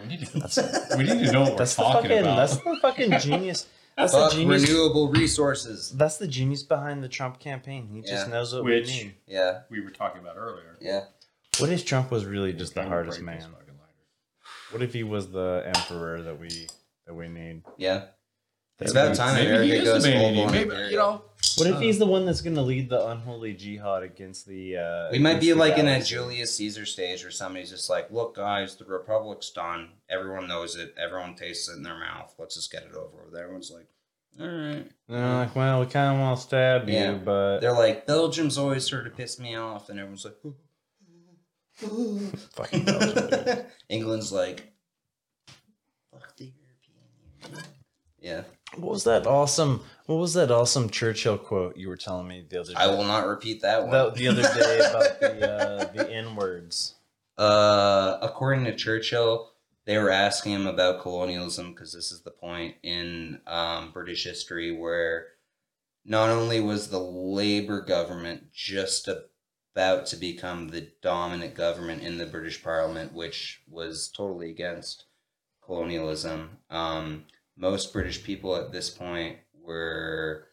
[0.00, 0.88] We need to.
[0.98, 2.18] we need to know what we're talking fucking.
[2.18, 2.36] about.
[2.38, 3.68] That's the fucking genius.
[3.96, 4.68] That's the Fuck genius.
[4.68, 5.90] renewable resources.
[5.92, 7.88] That's the genius behind the Trump campaign.
[7.92, 8.32] He just Yeah.
[8.32, 9.14] knows what Which- we need.
[9.26, 10.76] Yeah, we were talking about earlier.
[10.80, 11.04] yeah.
[11.58, 13.52] What if Trump was really just the Kinda hardest break this man?
[13.52, 13.92] fucking lighter.
[14.72, 16.66] What if he was the emperor that we
[17.06, 17.62] that we need?
[17.78, 18.06] Yeah.
[18.78, 20.20] It's about time Maybe he America is goes the man.
[20.20, 20.90] full-blown Maybe imperial.
[20.90, 21.22] you know.
[21.56, 24.76] What if he's the one that's going to lead the unholy jihad against the?
[24.76, 26.02] Uh, We might be against the like in a?
[26.02, 29.90] Julius Caesar stage where somebody's just like, look, guys, the Republic's done.
[30.08, 30.94] Everyone knows it.
[31.02, 32.34] Everyone tastes it in their mouth.
[32.38, 33.34] Let's just get it over with.
[33.34, 33.86] Everyone's like,
[34.38, 34.86] all right.
[35.08, 37.12] They're like, well, we kind of want to stab Yeah.
[37.12, 39.88] you, but They're like, Belgium's always sort of pissed me off.
[39.88, 40.36] And everyone's like,
[42.52, 43.64] fucking Belgium.
[43.88, 44.72] England's like,
[46.12, 47.64] fuck the European Union.
[48.20, 48.42] Yeah.
[48.74, 49.82] What was that awesome?
[50.06, 52.78] What was that awesome Churchill quote you were telling me the other day?
[52.78, 53.92] I will not repeat that one.
[53.92, 56.94] the, the other day about the uh, the N words.
[57.38, 59.52] Uh, according to Churchill,
[59.84, 64.76] they were asking him about colonialism because this is the point in um, British history
[64.76, 65.28] where
[66.04, 72.26] not only was the Labour government just about to become the dominant government in the
[72.26, 75.04] British Parliament, which was totally against
[75.64, 76.58] colonialism.
[76.70, 77.24] Um,
[77.56, 80.48] most British people at this point were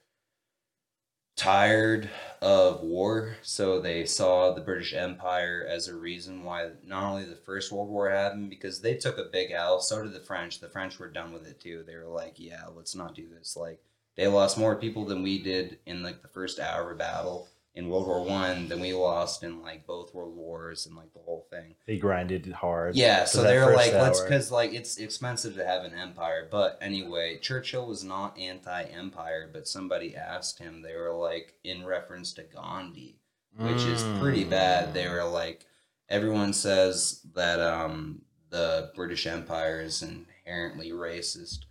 [1.36, 2.10] tired
[2.42, 7.36] of war, so they saw the British Empire as a reason why not only the
[7.36, 9.80] First World War happened because they took a big L.
[9.80, 10.60] So did the French.
[10.60, 11.84] The French were done with it too.
[11.86, 13.82] They were like, "Yeah, let's not do this." Like
[14.16, 17.90] they lost more people than we did in like the first hour of battle in
[17.90, 21.48] World War One than we lost in like both World Wars and like the whole
[21.50, 21.76] thing.
[21.88, 22.96] They grinded hard.
[22.96, 26.48] Yeah, so they're like, let's because like it's expensive to have an empire.
[26.50, 30.82] But anyway, Churchill was not anti-empire, but somebody asked him.
[30.82, 33.18] They were like in reference to Gandhi,
[33.58, 34.94] which is pretty bad.
[34.94, 35.66] They were like,
[36.10, 41.62] everyone says that um the British Empire is inherently racist.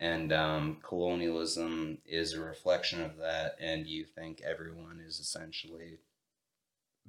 [0.00, 5.98] And um, colonialism is a reflection of that, and you think everyone is essentially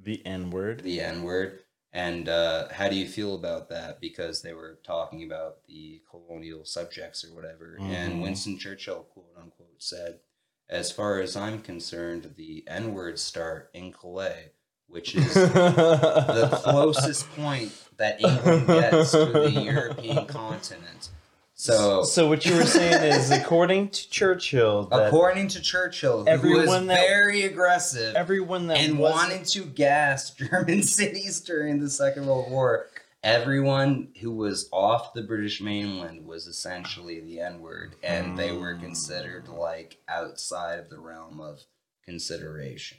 [0.01, 0.81] the N word.
[0.81, 1.59] the N word.
[1.91, 4.01] And uh, how do you feel about that?
[4.01, 7.77] Because they were talking about the colonial subjects or whatever.
[7.79, 8.21] And Mhm.
[8.21, 10.19] Winston Churchill, quote unquote, said,
[10.67, 14.51] As far as I'm concerned, the N words start in Calais,
[14.87, 21.09] which is the closest point that England gets to the European continent.
[21.57, 26.27] So, so what you were saying is, according to Churchill, that according to Churchill, who
[26.27, 31.89] everyone was that- very aggressive, everyone that and wanted to gas German cities during the
[31.89, 32.87] Second World War.
[33.23, 38.75] Everyone who was off the British mainland was essentially the N word, and they were
[38.75, 38.81] mm.
[38.81, 41.63] considered like outside of the realm of
[42.03, 42.97] consideration.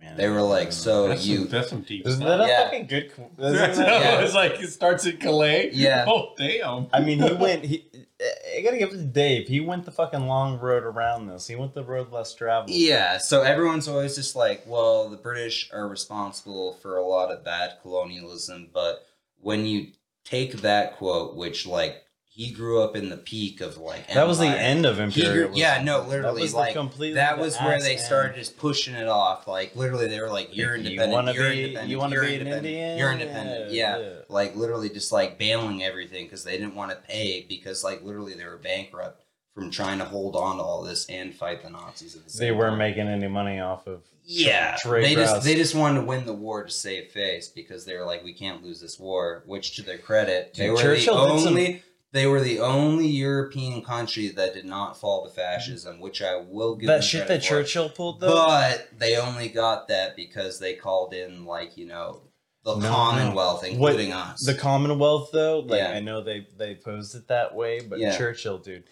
[0.00, 0.22] Of humanity.
[0.22, 2.38] They were like, so That's you, some, that's some deep Isn't stuff.
[2.38, 2.64] that a Yeah.
[2.64, 3.12] fucking good?
[3.14, 4.20] qu- That's isn't Yeah.
[4.20, 5.70] It's like it starts in Calais.
[5.74, 6.04] Yeah.
[6.08, 6.86] Oh damn.
[6.92, 7.64] I mean, he went.
[7.64, 7.86] He,
[8.22, 9.48] I gotta give it to Dave.
[9.48, 11.46] He went the fucking long road around this.
[11.46, 12.70] He went the road less traveled.
[12.70, 13.16] yeah.
[13.18, 17.78] So everyone's always just like, well, the British are responsible for a lot of bad
[17.80, 19.06] colonialism, but
[19.40, 19.88] when you
[20.24, 24.38] take that quote, which like he grew up in the peak of like That was
[24.38, 25.50] the end of He imperialism.
[25.52, 28.00] grew, yeah, no, That literally, was like completely that was where they end.
[28.00, 29.48] started just pushing it off.
[29.48, 31.88] Like literally, they were like, "You're If you wanna be- independent.
[31.88, 32.66] you wanna you're be an independent.
[32.66, 32.98] Indian?
[32.98, 33.98] You're independent." Yeah.
[33.98, 34.14] Yeah, yeah.
[34.28, 38.34] like literally just like bailing everything because they didn't want to pay because like literally
[38.34, 39.24] they were bankrupt
[39.54, 42.46] from trying to hold on to all this and fight the Nazis at the same
[42.46, 42.78] They weren't time.
[42.78, 44.02] making any money off of.
[44.24, 45.44] Yeah, trade they just routes.
[45.44, 48.32] they just wanted to win the war to save face because they were like, we
[48.32, 49.42] can't lose this war.
[49.46, 51.82] Which, to their credit, they Dude, were Churchill the did some- only
[52.12, 56.74] they were the only European country that did not fall to fascism, which I will
[56.76, 57.48] give That shit that for.
[57.48, 58.34] Churchill pulled though.
[58.46, 62.22] But they only got that because they called in like you know
[62.64, 62.88] the No, no.
[62.94, 64.44] Commonwealth, What- including us.
[64.44, 65.92] The Commonwealth, though, like Yeah.
[65.92, 68.16] I know they they posed it that way, but Yeah.
[68.18, 68.84] Churchill, dude,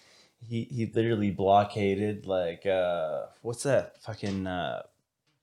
[0.49, 4.83] he he literally blockaded like uh what's that fucking uh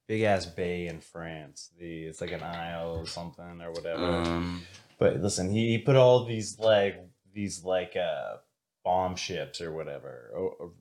[0.07, 1.71] big ass bay in France?
[1.77, 4.05] The it's like an isle or something or whatever.
[4.05, 4.61] um,
[4.97, 7.04] But listen, he, he put all these like
[7.35, 8.37] these like uh
[8.83, 10.31] bomb ships or whatever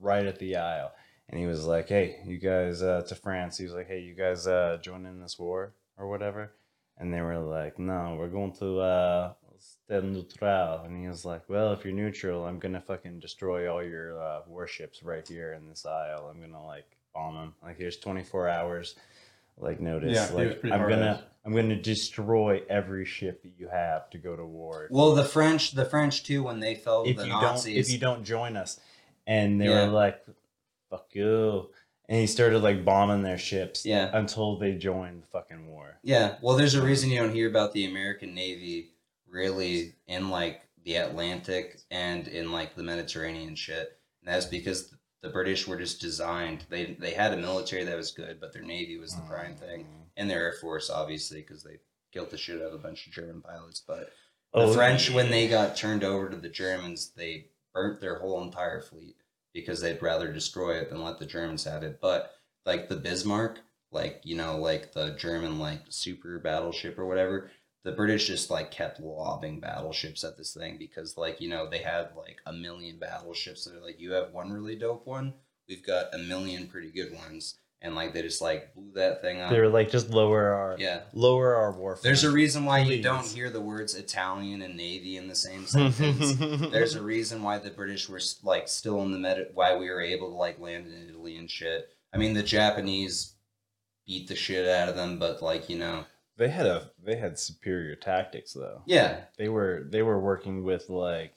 [0.00, 0.92] right at the isle,
[1.28, 4.14] and he was like, "Hey, you guys uh, to France." He was like, "Hey, you
[4.14, 6.52] guys uh, join in this war or whatever,"
[6.98, 11.48] and they were like, "No, we're going to uh, stay neutral." And he was like,
[11.48, 15.68] "Well, if you're neutral, I'm gonna fucking destroy all your uh, warships right here in
[15.68, 16.30] this isle.
[16.30, 17.54] I'm gonna like bomb them.
[17.62, 18.94] Like here's 24 hours."
[19.56, 23.68] Like notice, Yeah, like pretty I'm hard gonna I'm gonna destroy every ship that you
[23.68, 24.88] have to go to war.
[24.90, 27.80] well, the French, the French too, when they fell to if the you Nazis, don't,
[27.80, 28.80] if you don't join us,
[29.26, 29.86] and they Yeah.
[29.86, 30.24] were like,
[30.90, 31.70] "Fuck you,"
[32.08, 34.10] and he started like bombing their ships, Yeah.
[34.16, 35.98] until they joined the fucking war.
[36.02, 38.90] Yeah, well, there's a reason you don't hear about the American Navy
[39.28, 43.98] really in like the Atlantic and in like the Mediterranean shit.
[44.22, 46.64] And that's because the British were just designed.
[46.68, 49.84] They they had a military that was good, but their navy was the prime thing,
[49.84, 50.03] mm.
[50.16, 51.78] And their air force obviously because they
[52.12, 53.82] killed the shit out of a bunch of German pilots.
[53.86, 54.12] But
[54.52, 58.42] the Oh, French, when they got turned over to the Germans, they burnt their whole
[58.42, 59.16] entire fleet
[59.52, 62.00] because they'd rather destroy it than let the Germans have it.
[62.00, 62.32] But
[62.64, 63.60] like the Bismarck,
[63.90, 67.50] like you know, like the German like super battleship or whatever,
[67.82, 71.78] the British just like kept lobbing battleships at this thing because like you know they
[71.78, 73.64] had like a million battleships.
[73.64, 75.34] They're like, you have one really dope one,
[75.68, 79.40] we've got a million pretty good ones, and like they just like blew that thing
[79.40, 79.50] up.
[79.50, 81.02] They were like, just lower our, yeah.
[81.12, 81.96] lower our war.
[82.02, 85.66] There's a reason why you don't hear the words Italian and Navy in the same
[85.66, 86.34] sentence.
[86.72, 90.00] There's a reason why the British were like still in the Med, why we were
[90.00, 91.88] able to like land in Italy and shit.
[92.12, 93.34] I mean, the Japanese
[94.06, 96.04] beat the shit out of them, but like you know,
[96.36, 98.82] they had a they had superior tactics though.
[98.86, 99.20] yeah.
[99.38, 101.34] They were they were working with like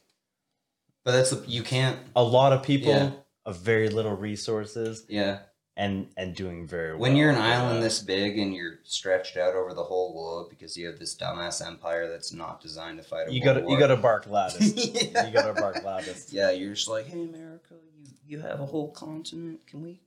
[1.03, 1.99] But that's the you can't.
[2.15, 3.11] a lot of people Yeah.
[3.45, 5.39] of very little resources Yeah,
[5.77, 6.99] and and doing very well.
[6.99, 10.49] when you're an Uh, island this big and you're stretched out over the whole globe
[10.49, 13.71] because you have this dumbass empire that's not designed to fight a you gotta war.
[13.71, 14.75] you gotta bark loudest.
[14.75, 15.25] Yeah.
[15.27, 16.33] You gotta bark loudest.
[16.33, 19.59] Yeah, you're just like, hey America, you you have a whole continent.
[19.67, 19.99] Can we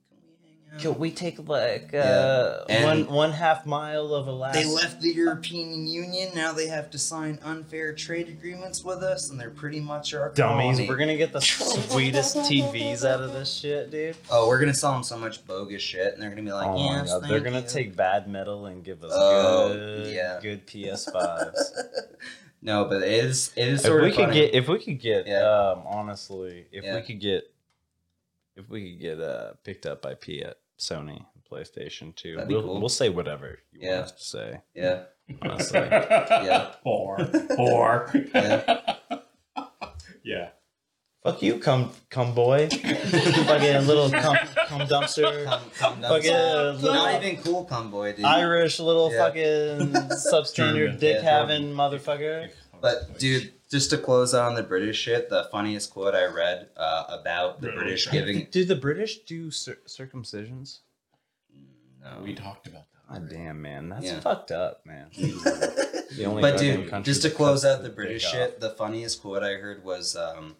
[0.79, 4.59] can we hang Could we take like uh, And- one one half mile of Alaska?
[4.63, 6.29] They left the European Union.
[6.33, 10.29] Now they have to sign unfair trade agreements with us, and they're pretty much our
[10.29, 10.87] Dummies, colony.
[10.89, 14.15] we're gonna get the sweetest TVs out of this shit, dude.
[14.29, 16.77] Oh, we're gonna sell them so much bogus shit, and they're gonna be like, oh
[16.77, 20.39] my "Yes, god, they're gonna you." take bad metal and give us Oh, good, yeah.
[20.41, 21.71] good PS5s.
[22.61, 24.33] no, but it is it is if we of could funny.
[24.39, 25.41] get, if we could get, Yeah.
[25.73, 26.95] um, honestly, if Yeah.
[26.95, 27.50] we could get,
[28.55, 32.55] if we could get uh picked up by P at Sony PlayStation 2, That'd be
[32.55, 32.79] we'll, cool.
[32.79, 33.95] we'll say whatever you Yeah.
[33.97, 34.61] want us to say.
[34.73, 35.03] yeah,
[35.41, 35.79] Honestly.
[35.89, 36.71] Yeah.
[36.83, 37.17] Or,
[37.59, 38.11] or.
[38.33, 38.95] Yeah.
[40.23, 40.49] yeah.
[41.23, 42.67] Fuck you, cum cum boy.
[42.69, 44.35] Fucking little cum,
[44.67, 45.45] cum dumpster.
[45.45, 46.09] come, come down.
[46.09, 48.25] Fucking uh, little Not even cool, cum boy, dude.
[48.25, 49.27] Irish little Yeah.
[49.27, 50.99] fucking substandard German.
[50.99, 52.49] dick Yeah, having motherfucker.
[52.81, 57.05] But dude, just to close on the British shit, the funniest quote I read uh,
[57.09, 58.47] about the British giving.
[58.51, 60.79] Do the British do cir- circumcisions?
[62.03, 62.21] No.
[62.23, 63.13] we talked about that.
[63.13, 64.19] God damn, man, that's Yeah.
[64.19, 65.07] fucked up, man.
[66.17, 68.25] The only but fucking dude, country just to that close cuts out the dick British
[68.25, 68.31] off.
[68.33, 70.57] shit, the funniest quote I heard was um,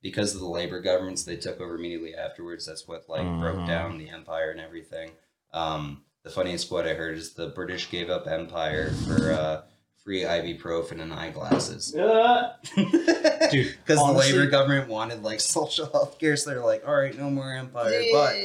[0.00, 2.64] because of the labor governments they took over immediately afterwards.
[2.64, 3.66] That's what like broke Mhm.
[3.66, 5.10] down the empire and everything.
[5.52, 9.62] Um, the funniest quote I heard is the British gave up empire for uh,
[10.04, 11.94] free ibuprofen and eyeglasses.
[11.98, 12.52] Uh.
[12.76, 12.90] Dude,
[13.78, 17.16] because the honestly- labor government wanted like social health care, so they're like, all right,
[17.16, 18.36] no more empire, but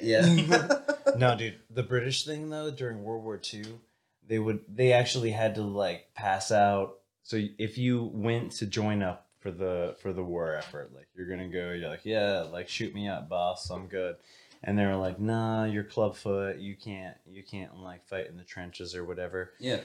[0.00, 0.20] yeah,
[1.16, 1.56] no, dude.
[1.70, 3.64] The British thing though, during World War II,
[4.28, 6.98] they would they actually had to like pass out.
[7.22, 11.28] So if you went to join up for the for the war effort, like you're
[11.28, 14.16] gonna go, you're like, yeah, like shoot me up, boss, I'm good.
[14.62, 16.58] And they were like, nah, you're clubfoot.
[16.58, 19.52] You can't you can't like fight in the trenches or whatever.
[19.58, 19.80] yeah,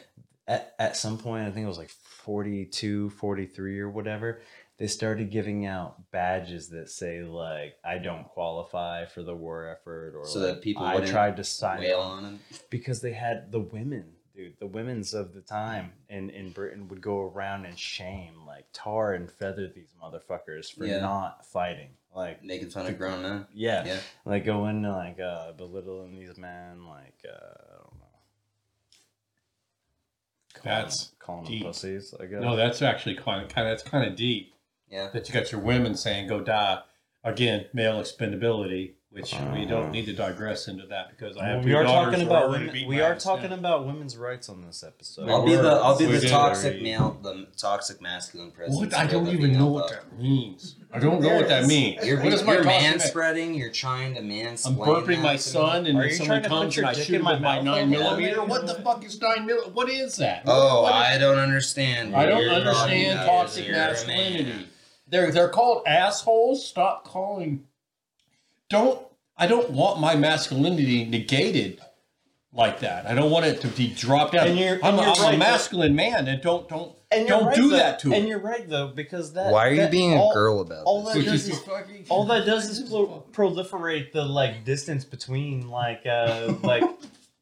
[0.52, 4.42] At at some point, I think it was like 42, 43 or whatever.
[4.78, 10.16] They started giving out badges that say like I don't qualify for the war effort
[10.18, 12.40] or So like, that people I tried to sign wail on them.
[12.70, 17.02] because they had the women, dude, the women's of the time in in Britain would
[17.02, 21.00] go around and shame, like tar and feather these motherfuckers for Yeah.
[21.02, 21.90] not fighting.
[22.14, 23.46] Like, making fun of grown men.
[23.54, 24.00] yeah, Yeah.
[24.26, 27.71] like going into like uh, belittling these men, like uh, I don't know.
[30.64, 31.60] Calling That's them, calling deep.
[31.64, 32.14] them pussies.
[32.20, 32.42] I guess.
[32.42, 34.54] No, that's actually kind of, kind of, that's kind of deep.
[34.90, 35.10] Yeah.
[35.14, 36.82] That you got your women saying, go die.
[37.24, 41.64] Again, male expendability, which we don't need to digress into that because I have Well,
[41.64, 42.74] two we are daughters talking who about ready women.
[42.74, 43.24] beat We my are ass.
[43.24, 43.58] talking Yeah.
[43.58, 45.30] about women's rights on this episode.
[45.30, 46.30] I'll be the I'll be We the did.
[46.30, 48.78] toxic male, the toxic masculine presence.
[48.80, 48.94] What?
[48.94, 49.90] I for don't the even know female what love.
[49.92, 50.76] that means.
[50.94, 52.06] I don't know what that means.
[52.06, 53.54] You're, what is my you're toxic man ma- spreading.
[53.54, 54.68] You're trying to mansplain.
[54.68, 55.38] I'm burping my to me.
[55.40, 57.14] son, and Are then you someone trying to put comes your and I dick shoot
[57.16, 57.98] in him my with my mouth nine right now?
[58.16, 58.44] millimeter.
[58.46, 59.72] What the fuck is nine millimeter?
[59.74, 60.44] What is that?
[60.48, 62.16] Oh, What is- I don't understand.
[62.16, 63.90] I don't You're understand not- toxic you're a man.
[63.92, 64.68] masculinity.
[65.08, 66.66] They're they're called assholes.
[66.66, 67.66] Stop calling.
[68.72, 69.06] Don't
[69.38, 71.80] I don't want my masculinity negated
[72.54, 73.06] like that.
[73.06, 74.48] I don't want it to be dropped down.
[74.48, 77.28] And you're- I'm, and a, you're I'm a right, masculine man, and don't don't And
[77.28, 77.78] you're don't right, do though.
[77.78, 78.28] that to And him.
[78.28, 79.52] you're right though, because that.
[79.52, 81.14] Why are you that- being all- a girl about all this?
[81.16, 85.70] that does is is fucking- all that does is pro- proliferate the like distance between
[85.70, 86.84] like uh like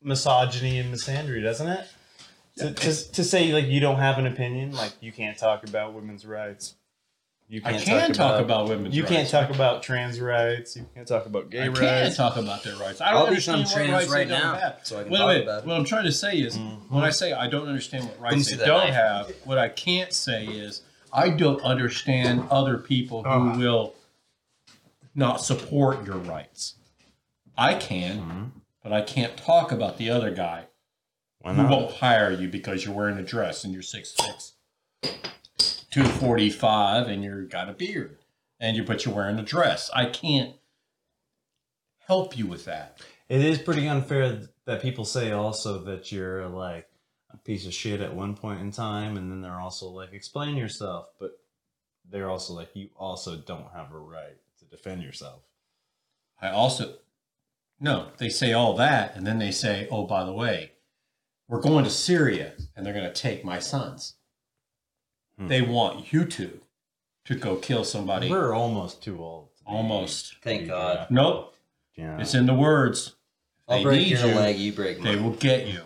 [0.02, 1.88] misogyny and misandry, doesn't it?
[2.58, 5.94] To, to, to say like you don't have an opinion, like you can't talk about
[5.94, 6.76] women's rights.
[7.52, 8.96] You I can talk about women's rights.
[8.96, 9.12] You rights.
[9.16, 10.76] can't talk about trans rights.
[10.76, 11.80] You can't talk about gay I rights.
[11.80, 13.02] I can't talk about their rights.
[13.02, 14.80] I don't I'll understand what trans rights right they don't have.
[14.84, 15.42] so I can Wait, talk wait.
[15.44, 15.68] about it.
[15.68, 16.94] What I'm trying to say is, Mm-hmm.
[16.94, 18.94] when I say I don't understand what rights they don't knife.
[18.94, 23.58] have, what I can't say is I don't understand other people who Ah.
[23.58, 23.96] will
[25.16, 26.76] not support your rights.
[27.58, 28.44] I can, Mm-hmm.
[28.84, 30.66] but I can't talk about the other guy
[31.40, 34.54] Why who won't hire you because you're wearing a dress and you're six six,
[35.90, 38.18] two forty five, and you're got a beard,
[38.60, 39.90] and you but you're wearing a dress.
[39.94, 40.56] I can't
[42.08, 43.02] help you with that.
[43.28, 46.88] It is pretty unfair that people say also that you're like
[47.32, 50.56] a piece of shit at one point in time, and then they're also like, explain
[50.56, 51.40] yourself, but
[52.10, 55.44] they're also like, you also don't have a right to defend yourself.
[56.42, 56.96] I also
[57.80, 60.74] no, they say all that, and then they say, "Oh, by the way,
[61.48, 64.16] we're going to Syria, and they're going to take my sons.
[65.40, 65.48] Hmm.
[65.48, 66.60] They want you to
[67.26, 69.50] to go kill somebody." We're almost too old.
[69.60, 70.36] to Almost.
[70.44, 71.08] Thank God.
[71.10, 71.56] Nope,
[71.96, 72.20] Yeah.
[72.20, 73.16] it's in the words.
[73.68, 74.36] I'll They break need your you.
[74.36, 75.82] leg, you break They will get you.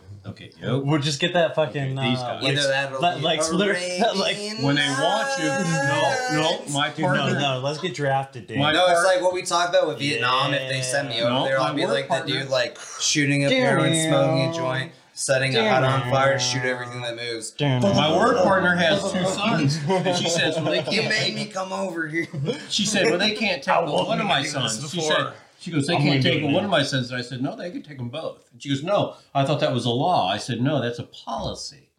[0.62, 0.80] They'll.
[0.80, 2.44] We'll just get that fucking Okay, these uh, guys.
[2.44, 6.42] like, Either that or like, be like, a literally- like- When they want you, no,
[6.66, 8.58] no, my dude, no, no, let's get drafted, dude.
[8.58, 10.54] My- No, it's like what we talked about with Vietnam.
[10.54, 12.80] If they send me over No, there, I'll be work like the partner- dude, like
[13.02, 17.16] shooting up heroin, smoking a joint, setting a hut on fire, to shoot everything that
[17.16, 17.56] moves.
[17.60, 21.46] My work partner has two sons, and she says, "Well, they You can't." made me
[21.46, 22.28] come over here.
[22.70, 24.70] She said, "Well, they can't take How well, long one of my you been doing
[24.70, 25.16] sons." She before?
[25.16, 26.64] said, She goes, they I'm can't gonna do take it one now.
[26.66, 27.10] of my sons.
[27.10, 28.50] And I said, no, they can take them both.
[28.52, 30.28] And she goes, no, I thought that was a law.
[30.30, 31.90] I said, no, that's a policy.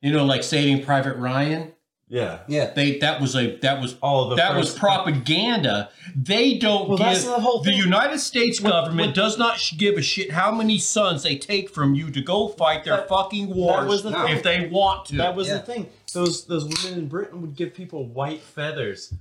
[0.00, 1.72] You know, like Saving Private Ryan.
[2.08, 2.38] Yeah.
[2.46, 2.72] Yeah.
[2.72, 5.90] They that was a that was Oh, the that was propaganda.
[6.14, 7.76] They don't Well, give that's the whole thing.
[7.76, 12.10] United States government does not give a shit how many sons they take from you
[12.12, 14.26] to go fight their That- fucking wars was the No.
[14.28, 15.16] if they want to.
[15.16, 15.54] That was Yeah.
[15.54, 15.88] the thing.
[16.12, 19.12] Those those women in Britain would give people white feathers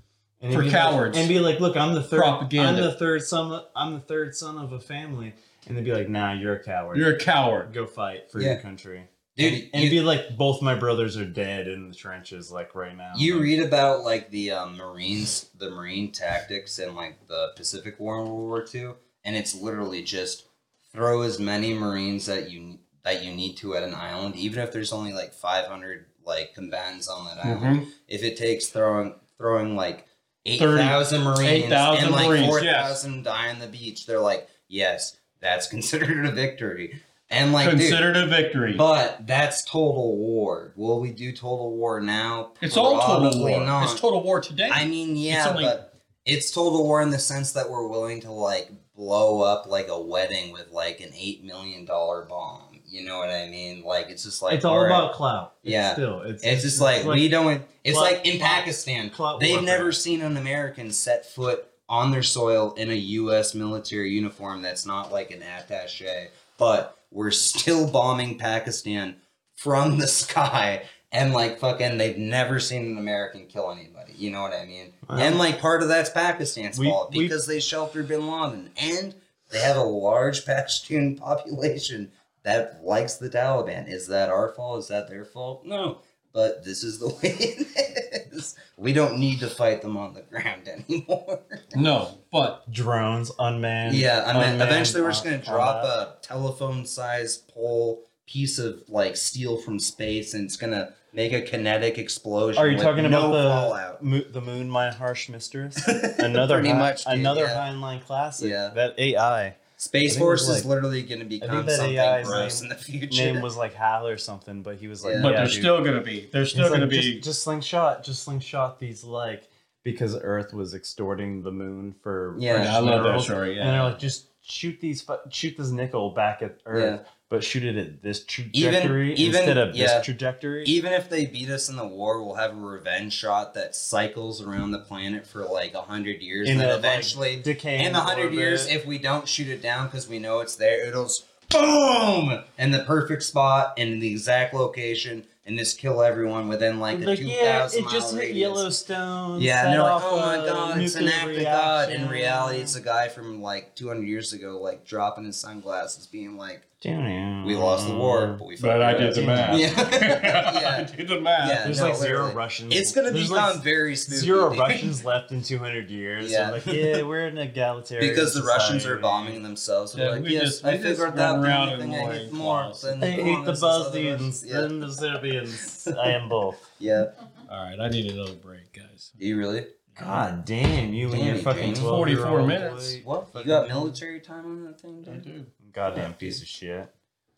[0.41, 1.17] and For be like- cowards.
[1.17, 2.21] and be like, "Look, I'm the third.
[2.21, 2.81] Propaganda.
[2.83, 3.61] I'm the third son.
[3.75, 5.33] I'm the third son of a family."
[5.67, 6.97] And they'd be like, "Nah, you're a coward.
[6.97, 7.73] You're a coward.
[7.73, 8.51] Go fight for Yeah.
[8.51, 9.05] your country."
[9.37, 12.73] Dude, And you- it'd be like, "Both my brothers are dead in the trenches, like
[12.73, 17.27] right now." You Like, read about like the um, Marines, the Marine tactics and like
[17.27, 18.93] the Pacific War and World War II,
[19.25, 20.45] and it's literally just
[20.93, 24.71] throw as many Marines that you that you need to at an island, even if
[24.71, 27.81] there's only like 500 like combatants on that island.
[27.85, 27.91] Mhm.
[28.07, 30.07] If it takes throwing throwing like
[30.45, 35.67] 8,000 Marines 8,000 and like Marines, 4,000 die on the beach, they're like, yes, that's
[35.75, 37.01] considered a victory.
[37.29, 38.73] And like, dude, Considered a victory.
[38.73, 40.73] but that's total war.
[40.75, 42.51] Will we do total war now?
[42.61, 43.59] it's all total war.
[43.61, 43.83] Not.
[43.91, 44.69] It's total war today.
[44.71, 45.93] I mean, yeah, only- but
[46.25, 49.99] it's total war in the sense that we're willing to like blow up like a
[49.99, 52.79] wedding with like an eight million dollar bomb.
[52.87, 53.83] You know what I mean?
[53.83, 54.91] Like it's just like it's all alright.
[54.91, 55.55] about clout.
[55.63, 55.93] It's Yeah.
[55.93, 57.63] still, it's, It's just like, we don't.
[57.83, 59.65] It's clout- like in Pakistan, clout they've warfare.
[59.77, 63.53] never seen an American set foot on their soil in a U.S.
[63.55, 66.27] military uniform that's not like an attaché.
[66.57, 69.17] But we're still bombing Pakistan
[69.55, 74.13] from the sky, and like fucking, they've never seen an American kill anybody.
[74.17, 74.93] You know what I mean?
[75.09, 78.71] Well, and like part of that's Pakistan's we- fault we- because they sheltered Bin Laden,
[78.77, 79.15] and
[79.51, 82.11] they have a large Pashtun population
[82.43, 83.87] that likes the Taliban.
[83.91, 84.79] Is that our fault?
[84.79, 85.65] Is that their fault?
[85.65, 85.99] No.
[86.35, 88.55] But this is the way it is.
[88.77, 91.39] We don't need to fight them on the ground anymore.
[91.75, 93.95] no, but drones unmanned.
[93.95, 96.17] yeah, I mean, unmanned, eventually we're just uh, gonna drop combat.
[96.21, 101.97] a telephone-sized pole piece of like steel from space, and it's gonna make a kinetic
[101.97, 102.61] explosion.
[102.61, 105.77] Are you talking no about the mo- the moon, my harsh mistress?
[106.19, 107.69] Another Pretty hi- much, dude, another yeah.
[107.71, 108.49] Heinlein classic.
[108.51, 108.71] Yeah.
[108.75, 109.55] that AI
[109.85, 112.71] Space I think it Force was is literally gonna become that something AI's gross name-
[112.71, 113.33] in the future.
[113.33, 115.21] name was like Hal or something, but he was like, Yeah.
[115.21, 115.55] but yeah, they're dude.
[115.55, 116.27] still gonna be.
[116.31, 117.13] They're still gonna be.
[117.13, 119.49] just, just slingshot, just slingshot these like
[119.83, 123.29] because Earth was extorting the moon for Yeah, precious I love that minerals.
[123.29, 123.35] Yeah.
[123.45, 127.09] And they're like, just shoot these, fu- shoot this nickel back at Earth, Yeah.
[127.29, 129.97] But shoot it at this trajectory even- instead of yeah.
[129.97, 130.63] this trajectory.
[130.65, 134.41] Even if they beat us in the war, we'll have a revenge shot that cycles
[134.41, 137.95] around the planet for like a hundred years, and then a, like, eventually, decaying in
[137.95, 141.09] a hundred years, if we don't shoot it down because we know it's there, it'll
[141.49, 146.99] boom in the perfect spot in the exact location, and just kill everyone within like
[147.01, 148.37] a Like, two yeah, it just hit radius.
[148.37, 149.41] Yellowstone.
[149.41, 152.75] Yeah, and they're like, "Oh my god, it's an act of God." In reality, it's
[152.75, 157.87] a guy from like 200 years ago, like dropping his sunglasses, being like, "We lost
[157.87, 159.57] the war, but we." but I did the math.
[159.59, 160.77] Yeah.
[160.77, 161.49] I did the math.
[161.49, 161.63] Yeah.
[161.65, 162.35] There's no, like zero literally.
[162.35, 162.73] Russians.
[162.75, 164.19] It's gonna There's, become like, very spooky.
[164.19, 164.59] zero dude.
[164.59, 166.31] Russians left in 200 years.
[166.31, 166.45] Yeah.
[166.47, 169.93] Yeah, like yeah, we're in an egalitarian because the Russians are bombing themselves.
[169.93, 171.81] They're Yeah, like, we yes, just- I we just figured run out the around only
[171.85, 172.81] thing I hate more loincloths.
[172.81, 174.71] than I the hate the colonists is other Bosnians Russians.
[174.71, 175.87] and the Serbians.
[175.99, 176.57] I am both.
[176.79, 177.05] Yeah.
[177.49, 179.11] All right, I need another break, guys.
[179.17, 179.65] You really?
[179.97, 182.97] God damn, you and your fucking 44 minutes.
[183.05, 183.29] What?
[183.35, 185.13] You got military time on that thing, dude?
[185.13, 185.45] I do.
[185.75, 186.89] Goddamn piece of shit.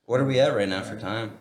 [0.06, 1.40] What are we at right now for time?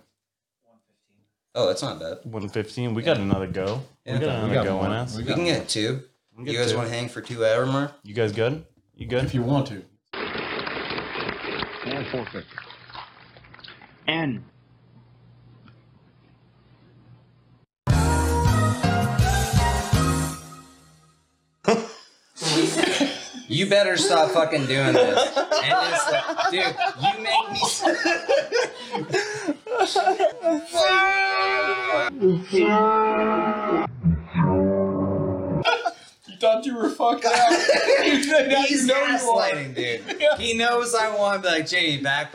[1.55, 2.18] Oh, that's not bad.
[2.24, 2.94] 115.
[2.94, 3.82] We got another go.
[4.06, 4.14] Yeah.
[4.14, 4.85] we got We another got go more.
[4.86, 5.16] on us.
[5.16, 5.52] We We can more.
[5.52, 6.02] get two.
[6.36, 6.77] We You guys two.
[6.78, 7.93] want to hang for two hour more?
[8.02, 8.64] You guys good?
[8.94, 9.24] You good?
[9.24, 9.82] If you want to.
[14.09, 14.44] N.
[23.48, 25.36] You better stop fucking doing this.
[25.36, 28.77] And it's like, dude, you make me.
[36.28, 37.35] You thought you were fucked up.
[38.05, 39.18] you said now He's you know you are.
[39.18, 40.23] gaslighting, dude.
[40.39, 42.32] He knows I want to be like, Jamie, back.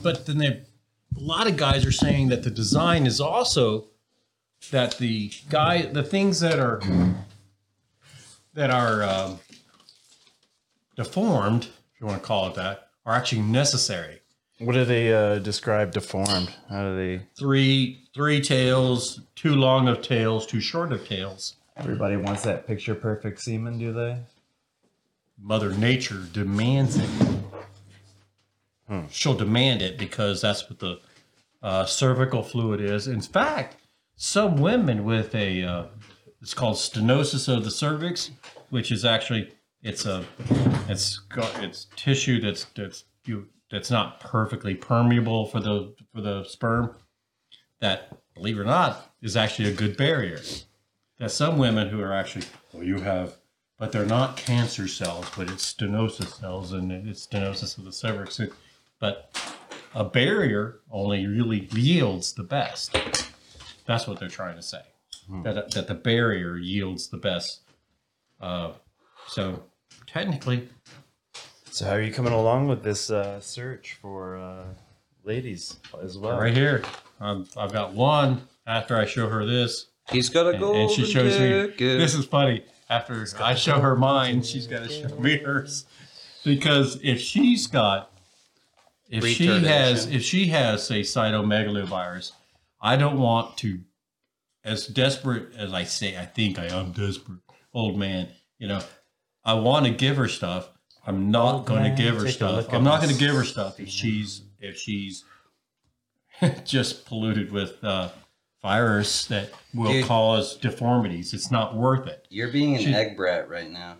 [0.00, 3.86] But then they, a lot of guys are saying that the design is also
[4.70, 6.80] that the guy, the things that are
[8.54, 9.40] that are um,
[10.96, 14.20] deformed, if you want to call it that, are actually necessary.
[14.58, 16.54] What do they uh, describe deformed?
[16.68, 17.24] How do they?
[17.36, 21.56] Three three tails, too long of tails, too short of tails.
[21.76, 24.18] Everybody wants that picture perfect semen, do they?
[25.40, 27.08] Mother Nature demands it.
[29.10, 31.00] She'll demand it because that's what the
[31.62, 33.08] uh, cervical fluid is.
[33.08, 33.76] In fact,
[34.22, 35.84] some women with a uh,
[36.40, 38.30] it's called stenosis of the cervix,
[38.70, 40.24] which is actually it's a
[40.88, 46.44] it's got it's tissue that's that's you that's not perfectly permeable for the for the
[46.44, 46.94] sperm.
[47.80, 50.40] That believe it or not is actually a good barrier.
[51.18, 53.38] That some women who are actually well you have
[53.76, 58.40] but they're not cancer cells, but it's stenosis cells and it's stenosis of the cervix.
[59.00, 59.36] But
[59.96, 62.96] a barrier only really yields the best.
[63.86, 64.82] That's what they're trying to say.
[65.44, 67.60] That, that the barrier yields the best.
[68.40, 68.72] Uh,
[69.28, 69.62] so
[70.06, 70.68] technically,
[71.70, 74.64] So how are you coming along with this uh, search for uh,
[75.24, 76.38] ladies as well?
[76.38, 76.82] right here,
[77.20, 79.86] um, I've got one after I show her this.
[80.10, 81.48] He's got a And, golden and she shows me.
[81.48, 81.98] ticket.
[81.98, 82.64] This is funny.
[82.90, 85.86] After I show her mine, she's got to show me hers.
[86.44, 88.10] Because if she's got,
[89.08, 92.32] if she has, if she has, say, cytomegalovirus,
[92.82, 93.80] I don't want to,
[94.64, 97.38] as desperate as I say, I think I am desperate,
[97.72, 98.28] old man.
[98.58, 98.80] You know,
[99.44, 100.68] I want to give her stuff.
[101.06, 102.72] I'm not Old going to give her take stuff.
[102.72, 105.24] I'm not going to give her stuff if she's if she's
[106.64, 108.10] just polluted with uh,
[108.62, 110.04] virus that will Dude.
[110.06, 111.34] cause deformities.
[111.34, 112.26] It's not worth it.
[112.30, 113.96] You're being an She- egg brat right now.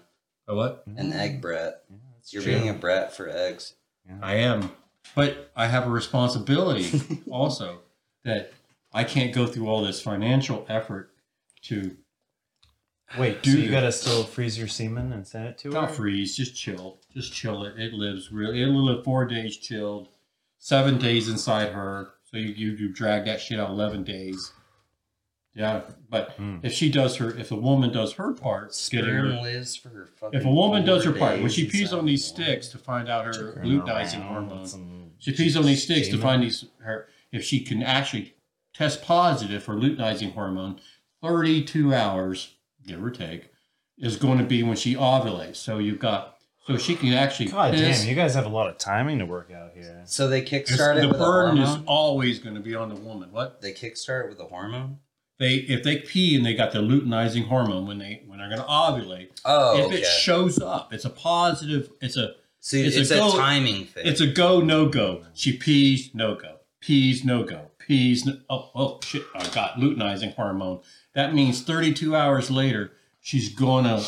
[0.49, 0.85] A what?
[0.97, 1.83] An egg brat.
[1.91, 1.97] Yeah,
[2.31, 2.53] You're true.
[2.55, 3.75] being a brat for eggs.
[4.21, 4.73] I am,
[5.15, 7.01] but I have a responsibility
[7.31, 7.79] also
[8.25, 8.53] that
[8.95, 11.11] I can't go through all this financial effort
[11.63, 11.97] to
[13.19, 13.71] Wait, do so you this.
[13.71, 15.75] gotta still freeze your semen and send it to her?
[15.75, 17.79] not freeze, just chill, just chill it.
[17.79, 18.63] It lives really.
[18.63, 20.09] It'll live four days chilled,
[20.59, 22.11] seven days inside her.
[22.25, 24.53] So you you, you drag that shit out eleven days.
[25.55, 26.61] Yeah, but Hmm.
[26.63, 30.09] if she does her, if a woman does her part, getting her Sperm lives for
[30.17, 30.41] fucking.
[30.41, 32.33] If a woman does her four part, when days she pees inside on these the
[32.41, 32.47] woman.
[32.47, 35.83] sticks to find out her Turn luteinizing around hormone, with some she pees on these
[35.83, 36.23] sticks to semen.
[36.23, 38.35] find these her if she can actually
[38.83, 40.81] test positive for luteinizing hormone,
[41.23, 42.55] thirty-two hours,
[42.87, 43.51] give or take,
[43.99, 45.57] is going to be when she ovulates.
[45.57, 48.01] So you've got so she can actually God piss.
[48.01, 50.03] damn, you guys have a lot of timing to work out here.
[50.07, 52.89] So they It's- kickstart it the with a burden is always going to be on
[52.89, 53.31] the woman.
[53.33, 54.99] What They kickstart it with a hormone.
[55.39, 58.61] they if they pee and they got the luteinizing hormone when they when they're going
[58.61, 59.97] to ovulate, Oh, if okay.
[59.99, 61.91] it shows up, it's a positive.
[62.01, 64.07] It's a so it's it's, a a, go- timing thing.
[64.07, 65.25] It's a go no go.
[65.35, 66.59] She pees no go.
[66.81, 67.72] Pees no go.
[67.87, 69.25] Pees oh oh shit!
[69.35, 70.81] I got luteinizing hormone.
[71.15, 74.03] That means 32 hours later she's gonna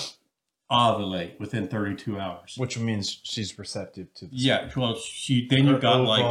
[0.71, 2.55] ovulate within 32 hours.
[2.57, 4.71] Which means she's receptive to the Yeah.
[4.77, 6.23] Well, she then you got like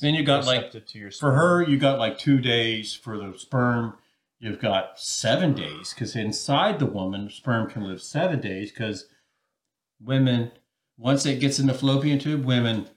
[0.00, 3.34] then you got, like, to your for her you got like two days for the
[3.36, 3.94] sperm.
[4.38, 9.06] You've got seven days because inside the woman, sperm can live seven days because
[10.02, 10.52] women
[10.96, 12.88] once it gets in the fallopian tube, women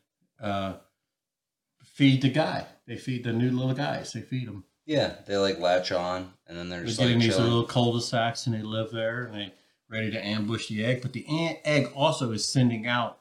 [0.42, 0.74] uh,
[1.84, 2.66] feed the guy.
[2.88, 4.14] They feed the new little guys.
[4.14, 4.66] They feed them.
[4.86, 7.44] yeah, they like latch on, and then they're They just get like these chilling.
[7.50, 9.54] little cul-de-sacs and they live there and they
[9.90, 11.02] ready to ambush the egg.
[11.02, 13.20] But the an- egg also is sending out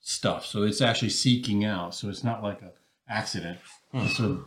[0.00, 1.94] stuff, so it's actually seeking out.
[1.94, 2.72] So it's not like a
[3.08, 3.58] accident.
[3.92, 4.06] Hmm.
[4.08, 4.44] So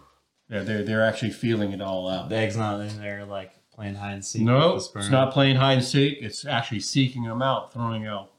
[0.49, 2.29] they're, they're they're actually feeling it all out.
[2.29, 4.43] the egg's not in there like playing hide and seek.
[4.43, 6.19] No, with it's not playing hide and seek.
[6.21, 8.29] It's actually seeking them out, throwing out.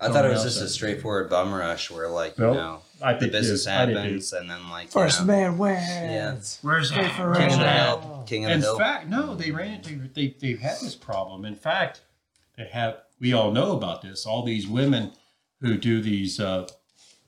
[0.00, 3.12] I thought it was Someone just a straightforward bum rush where like you know I
[3.14, 3.70] the think business too.
[3.70, 5.80] I did happens, and then like you First know, man wins.
[5.88, 6.36] Yeah.
[6.62, 8.78] Where's Hey, for king of the hill, king of the In hill.
[8.78, 11.44] fact, no, they ran into they they've had this problem.
[11.44, 12.00] In fact,
[12.56, 12.98] they have.
[13.20, 14.26] We all know about this.
[14.26, 15.12] All these women
[15.60, 16.66] who do these uh,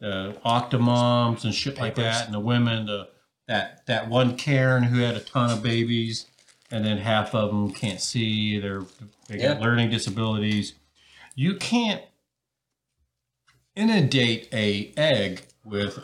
[0.03, 2.15] uh, octomoms and shit like Papers.
[2.19, 3.09] that, and the women, the
[3.47, 6.27] that that one Karen who had a ton of babies,
[6.71, 8.59] and then half of them can't see.
[8.59, 8.83] They're
[9.29, 9.65] they got Yeah.
[9.65, 10.75] learning disabilities.
[11.35, 12.03] You can't
[13.75, 15.99] inundate a egg with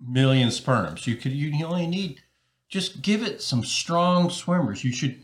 [0.00, 1.06] million sperms.
[1.06, 2.20] You could you only need
[2.68, 4.84] just give it some strong swimmers.
[4.84, 5.20] You should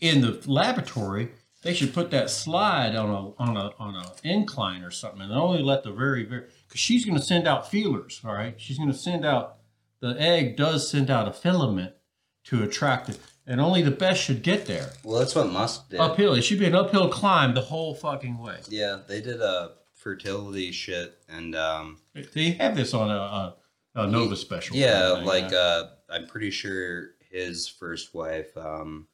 [0.00, 1.30] in the laboratory
[1.62, 5.32] they should put that slide on a on a on a incline or something and
[5.32, 8.20] only let the very very because she's going to send out feelers.
[8.24, 9.56] All right, she's going to send out
[10.00, 11.92] the egg does send out a filament
[12.44, 14.92] to attract it, and only the best should get there.
[15.04, 16.00] Well, that's what Musk did.
[16.00, 18.60] Uphill, it should be an uphill climb the whole fucking way.
[18.68, 21.98] Yeah, they did a fertility shit, and um,
[22.34, 23.56] They have this on a, a,
[23.96, 24.76] a Nova special.
[24.76, 28.56] yeah, kind of like uh, I'm pretty sure his first wife.
[28.56, 29.06] Um,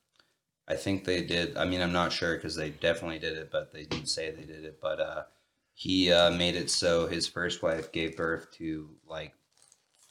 [0.68, 1.56] I think they did.
[1.56, 4.44] I mean, I'm not sure because they definitely did it, but they didn't say they
[4.44, 4.78] did it.
[4.80, 5.22] But uh,
[5.74, 9.34] he uh, made it so his first wife gave birth to like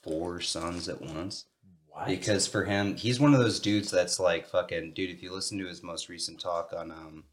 [0.04, 1.46] four sons at once.
[1.88, 2.08] What?
[2.08, 5.10] Because for him, he's one of those dudes that's like fucking dude.
[5.10, 7.24] If you listen to his most recent talk on um,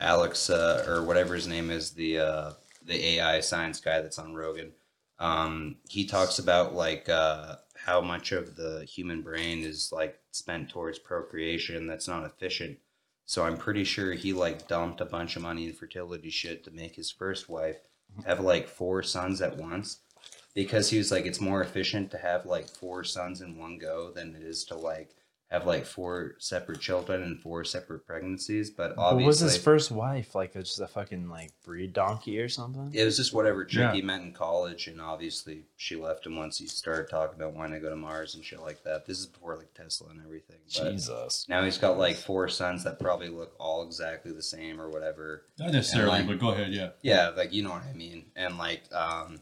[0.00, 2.52] Alex uh, or whatever his name is, the uh,
[2.84, 4.72] the AI science guy that's on Rogan,
[5.18, 10.70] um, he talks about like uh, how much of the human brain is like spent
[10.70, 12.78] towards procreation that's not efficient.
[13.26, 16.70] So I'm pretty sure he like dumped a bunch of money in fertility shit to
[16.70, 17.76] make his first wife
[18.26, 19.98] have like four sons at once
[20.54, 24.10] because he was like it's more efficient to have like four sons in one go
[24.10, 25.14] than it is to like
[25.50, 28.70] have like four separate children and four separate pregnancies.
[28.70, 30.34] But What obviously, was his first wife?
[30.36, 32.90] Like just a fucking like breed donkey or something?
[32.94, 33.92] it was just whatever chick Yeah.
[33.92, 37.74] he met in college, and obviously she left him once he started talking about wanting
[37.74, 39.06] to go to Mars and shit like that.
[39.06, 40.58] This is before like Tesla and everything.
[40.78, 41.46] But Jesus.
[41.48, 45.42] now he's got like four sons that probably look all exactly the same or whatever.
[45.58, 46.72] Not necessarily, like- but go ahead.
[46.72, 46.90] Yeah.
[47.02, 48.26] Yeah, like you know what I mean.
[48.36, 49.40] And like um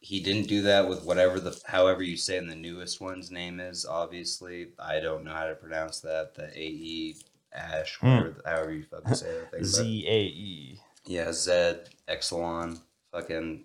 [0.00, 3.58] he didn't do that with whatever the however you say in the newest one's name
[3.60, 4.68] is, obviously.
[4.78, 6.34] I don't know how to pronounce that.
[6.34, 7.16] The AE
[7.52, 8.06] Ash, Hmm.
[8.18, 9.64] whatever however you fucking say that thing.
[9.64, 10.80] Z A E.
[11.06, 12.80] Yeah, Zed, Exelon,
[13.12, 13.64] fucking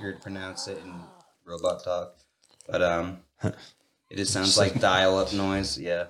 [0.00, 0.94] weird to pronounce it in
[1.44, 2.16] robot talk.
[2.68, 6.06] But um it just sounds like dial up noise, yeah.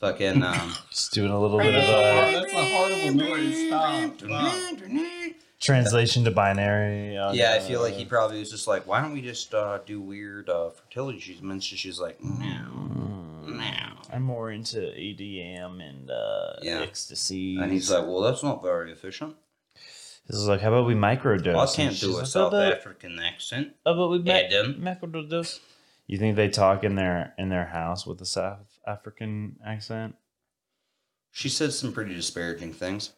[0.00, 3.66] Fucking um Just doing a little bit of a that's a horrible noise.
[3.68, 4.18] Stop.
[5.60, 7.16] Translation to binary.
[7.16, 9.54] on, Yeah, I feel like uh, he probably was just like, why don't we just
[9.54, 11.70] uh, do weird uh, fertility treatments?
[11.70, 12.64] And she's like, no,
[13.46, 13.70] no.
[14.12, 16.80] I'm more into EDM and uh, Yeah.
[16.80, 17.58] ecstasy.
[17.58, 19.36] And he's like, well, that's not very efficient.
[20.26, 21.72] this is like, how about we microdose?
[21.72, 23.74] I can't do a like, South about, African accent.
[23.86, 25.60] How about we ma- microdose?
[26.06, 30.16] You think they talk in their in their house with a South African accent?
[31.30, 33.12] She said some pretty disparaging things.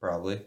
[0.00, 0.42] Probably.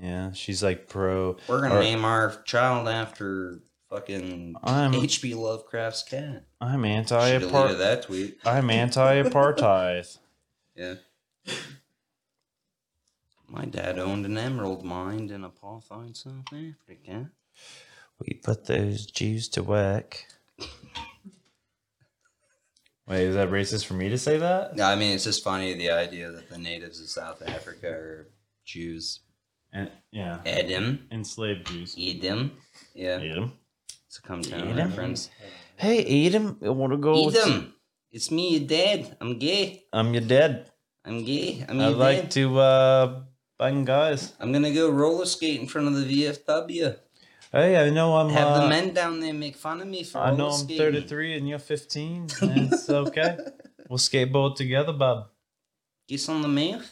[0.00, 1.36] Yeah, she's like pro.
[1.48, 3.60] We're gonna Or- name our child after
[3.90, 5.34] fucking I'm H.P.
[5.34, 6.44] Lovecraft's cat.
[6.60, 7.78] I'm anti-apartheid.
[7.78, 8.38] that tweet.
[8.44, 10.18] I'm anti-apartheid.
[10.76, 10.94] Yeah.
[13.46, 17.30] My dad owned an emerald mine in apartheid South Africa.
[18.18, 20.24] we put those Jews to work.
[23.06, 24.74] Wait, is that racist for me to say that?
[24.74, 28.26] No, I mean it's just funny the idea that the natives of South Africa are
[28.64, 29.20] Jews.
[29.74, 31.96] And, yeah, Adam, enslaved Jews.
[31.98, 32.52] Adam,
[32.94, 33.52] yeah, Adam.
[34.06, 34.76] it's a Cum Town Adam?
[34.88, 35.30] reference.
[35.76, 37.26] Hey, Adam, I want to go.
[37.26, 37.74] with- Adam,
[38.12, 39.16] it's me, your dad.
[39.20, 39.82] I'm gay.
[39.92, 40.70] I'm your dad.
[41.04, 41.64] I'm gay.
[41.68, 42.30] I'm I your like dad.
[42.32, 43.22] to uh,
[43.58, 44.32] bang guys.
[44.38, 46.96] I'm gonna go roller skate in front of the VFW.
[47.50, 48.30] Hey, I know I'm.
[48.30, 50.78] Have the uh, men down there make fun of me for I know I'm skating.
[50.78, 52.28] 33 and you're 15.
[52.42, 53.36] and it's okay.
[53.88, 55.28] we'll skateboard together, bub.
[56.08, 56.88] Kiss on the mouth.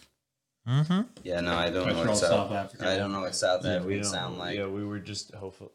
[0.68, 1.01] Mm-hmm.
[1.24, 2.30] Yeah, no, I don't know what South.
[2.30, 2.89] South Africa.
[2.89, 4.56] I don't know what South Yeah, we sound like.
[4.56, 5.72] Yeah, we were just hopeful.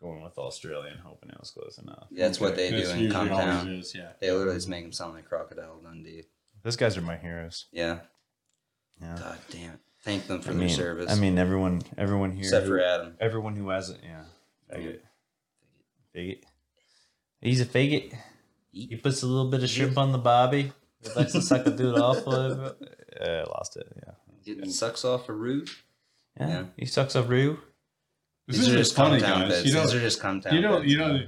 [0.00, 2.06] Going with Australian, hoping it was close enough.
[2.10, 3.68] Yeah, that's what they do in usually Come always Town.
[3.68, 4.12] is, yeah.
[4.18, 6.22] They literally just make them sound like Crocodile Dundee.
[6.62, 7.66] Those guys are my heroes.
[7.70, 7.98] Yeah.
[8.98, 9.18] Yeah.
[9.18, 9.80] God damn it.
[10.02, 11.10] Thank them for I their service.
[11.10, 13.14] I mean, everyone, everyone here, except for Adam.
[13.20, 14.22] everyone who has it, yeah,
[14.74, 15.00] faggot,
[16.16, 16.42] faggot.
[17.42, 18.14] He's a faggot.
[18.72, 20.72] He puts a little bit of shrimp on the bobby.
[21.02, 22.26] He likes to suck a dude off.
[22.26, 22.72] Uh,
[23.20, 23.86] I lost it.
[23.96, 24.12] Yeah.
[24.56, 25.70] Getting sucks off a root.
[26.38, 26.64] yeah, Yeah.
[26.76, 27.58] He sucks a roo.
[28.46, 29.48] This These is are just just come funny, guys.
[29.48, 29.66] bits.
[29.68, 30.90] You know, These are just Cum Town you know, bits.
[30.92, 31.14] you know.
[31.14, 31.26] Yeah.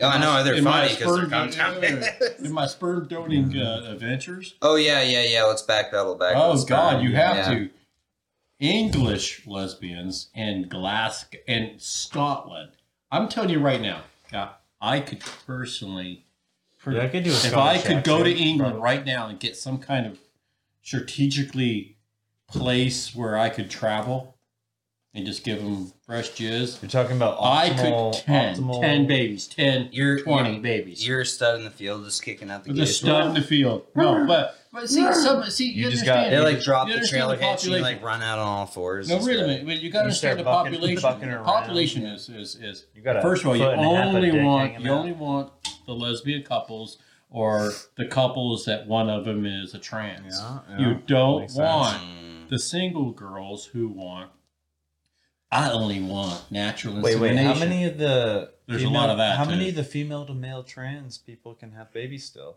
[0.00, 2.40] Oh, I know they're my funny because they're sperm- Cum Town bits.
[2.40, 4.54] In my sperm donating uh, adventures.
[4.60, 5.44] Oh yeah, yeah, yeah.
[5.44, 6.34] Let's backpedal back.
[6.36, 7.04] Oh the God, sperm.
[7.06, 7.54] you have Yeah.
[7.54, 7.70] to.
[8.60, 12.70] English lesbians and Glasgow and Scotland.
[13.10, 14.02] I'm telling you right now,
[14.32, 16.24] God, I could personally,
[16.86, 19.56] Yeah, I could do a if I could go to England right now and get
[19.56, 20.18] some kind of
[20.82, 21.93] strategically
[22.58, 24.36] place where I could travel
[25.16, 29.06] and just give them fresh jizz, You're talking about I optimal, could 10, optimal 10
[29.06, 31.06] babies, 10, You're 20 you're, babies.
[31.06, 32.96] You're a stud in the field, just kicking out the With a gates.
[32.96, 33.86] stud in the field.
[33.94, 37.36] No, but but see, some see you, You just got, They like drop the trailer
[37.36, 37.82] the hitch and you population.
[37.82, 39.08] like run out on all fours.
[39.08, 39.64] No, and wait a minute.
[39.66, 41.02] But you got to start understand the bucking- population.
[41.02, 43.82] bucking The population is, is is You got a first of all, you foot and
[43.82, 44.98] a half of only want you out.
[44.98, 45.52] only want
[45.86, 46.98] the lesbian couples
[47.30, 50.40] or the couples that one of them is a trans.
[50.40, 50.88] Yeah, yeah.
[50.88, 51.92] You don't want.
[52.00, 52.02] sense.
[52.44, 54.30] Want the single girls who want.
[55.50, 57.32] I only want natural Wait, wait.
[57.32, 57.46] insemination.
[57.54, 59.50] How many of the There's a lot of that, How too.
[59.50, 62.56] many of the female to male trans people can have babies still?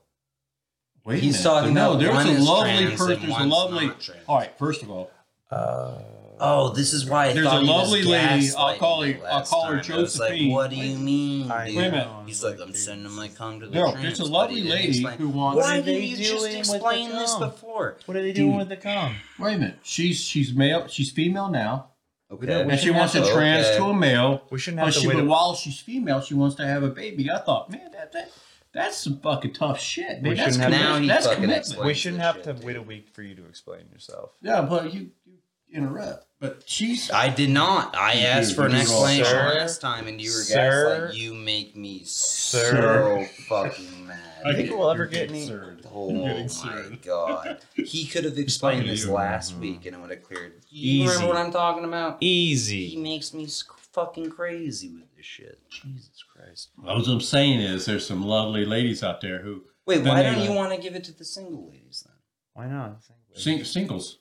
[1.06, 1.44] Wait a He's minute.
[1.44, 3.08] talking no, about there's a lovely person.
[3.22, 3.92] There's a lovely.
[4.28, 4.58] All right.
[4.58, 5.12] First of all,
[5.52, 6.00] Uh,
[6.40, 8.24] Oh, this is why I There's thought a he was lovely lady,
[8.56, 9.98] I'll gaslighting call me her- I'll last call her time.
[9.98, 10.52] I was like, Josephine.
[10.52, 11.52] what do you mean?
[11.52, 11.66] I?
[11.66, 12.08] Wait a minute.
[12.28, 14.34] He's like, I'm sending my cum to the no, trans there's a buddy.
[14.34, 15.64] lovely And lady he's like, who wants.
[15.64, 17.50] Why are didn't you just doing with the explain this cum?
[17.50, 17.98] before?
[18.06, 18.58] What are they doing Dude.
[18.60, 19.16] with the cum?
[19.40, 19.80] Wait a minute.
[19.84, 20.88] She's she's male.
[20.88, 21.88] She's female now,
[22.32, 22.62] Okay.
[22.62, 23.78] And she shouldn't wants to have to- trans okay.
[23.78, 24.44] to a male.
[24.52, 25.14] We shouldn't But have to she, wait.
[25.16, 27.32] but a- while she's female, she wants to have a baby.
[27.32, 28.32] I thought, man, that that
[28.74, 30.22] that's some fucking tough shit.
[30.22, 30.32] Man.
[30.32, 30.94] We That's, shouldn't have- commitment.
[30.96, 31.66] Now he that's fucking commitment.
[31.66, 32.64] explains we shouldn't have shit, to dude.
[32.64, 34.34] wait a week for you to explain yourself.
[34.42, 35.38] Yeah, but you, you
[35.74, 36.27] interrupt.
[36.40, 37.96] But she's I did not.
[37.96, 39.56] I You asked for an explanation Sir?
[39.58, 41.00] last time, and you were Sir?
[41.00, 41.16] gaslight.
[41.16, 43.28] You make me so Sir.
[43.28, 44.20] so fucking mad.
[44.46, 45.88] I think we'll ever get getting any- served.
[45.92, 47.02] Oh my served.
[47.04, 47.60] god.
[47.74, 49.14] He could have explained this you.
[49.14, 49.60] last Mhm.
[49.62, 50.62] week and it would have cleared.
[50.70, 51.08] You Easy.
[51.08, 52.18] remember what I'm talking about?
[52.22, 52.88] Easy.
[52.90, 53.48] He makes me
[53.94, 55.60] fucking crazy with this shit.
[55.72, 56.70] Jesus Christ.
[56.76, 60.52] What I'm saying is, there's some lovely ladies out there who Wait, why don't you
[60.52, 62.14] want to give it to the single ladies then?
[62.54, 63.02] Why not?
[63.34, 64.20] sing, singles.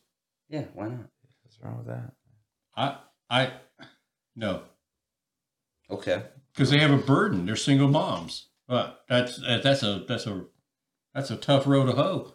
[0.49, 1.11] Yeah, why not?
[1.59, 2.13] What's wrong with that?
[2.77, 2.97] I,
[3.31, 3.53] I,
[4.35, 4.63] no,
[5.91, 6.23] Okay.
[6.53, 7.47] because they have a burden.
[7.47, 8.49] They're single moms.
[8.69, 10.45] But that's uh, that's a that's a
[11.15, 12.35] that's a tough road to hoe.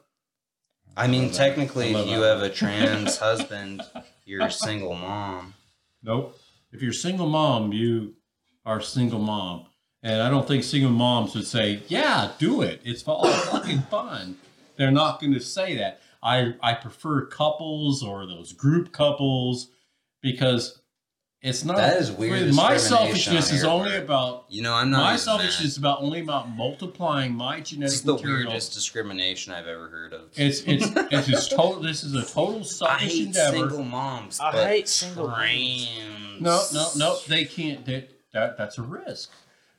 [0.96, 1.38] I mean, love that.
[1.38, 2.36] technically, if you that.
[2.36, 3.82] have a trans husband,
[4.26, 5.54] you're a single mom.
[6.02, 6.40] Nope.
[6.72, 8.14] If you're a single mom, you
[8.66, 9.66] are a single mom.
[10.04, 12.82] And I don't think single moms would say, yeah, do it.
[12.84, 14.38] It's all fucking fun.
[14.78, 16.02] They're not going to say that.
[16.24, 19.70] I, I prefer couples or those group couples
[20.22, 20.80] because
[21.42, 21.78] it's not.
[21.78, 24.04] That is weird My selfishness on is only part.
[24.04, 24.46] about.
[24.50, 25.02] You know, I'm not.
[25.02, 28.50] My selfishness is about only about multiplying my genetic It's the material.
[28.50, 30.30] weirdest discrimination I've ever heard of.
[30.36, 31.82] It's it's it's just total.
[31.82, 33.58] This is a total I selfish hate endeavor.
[33.58, 34.40] single moms.
[34.40, 36.40] I hate single trans.
[36.40, 37.18] No, no, no.
[37.28, 37.84] They can't.
[37.88, 39.32] That that that's a risk.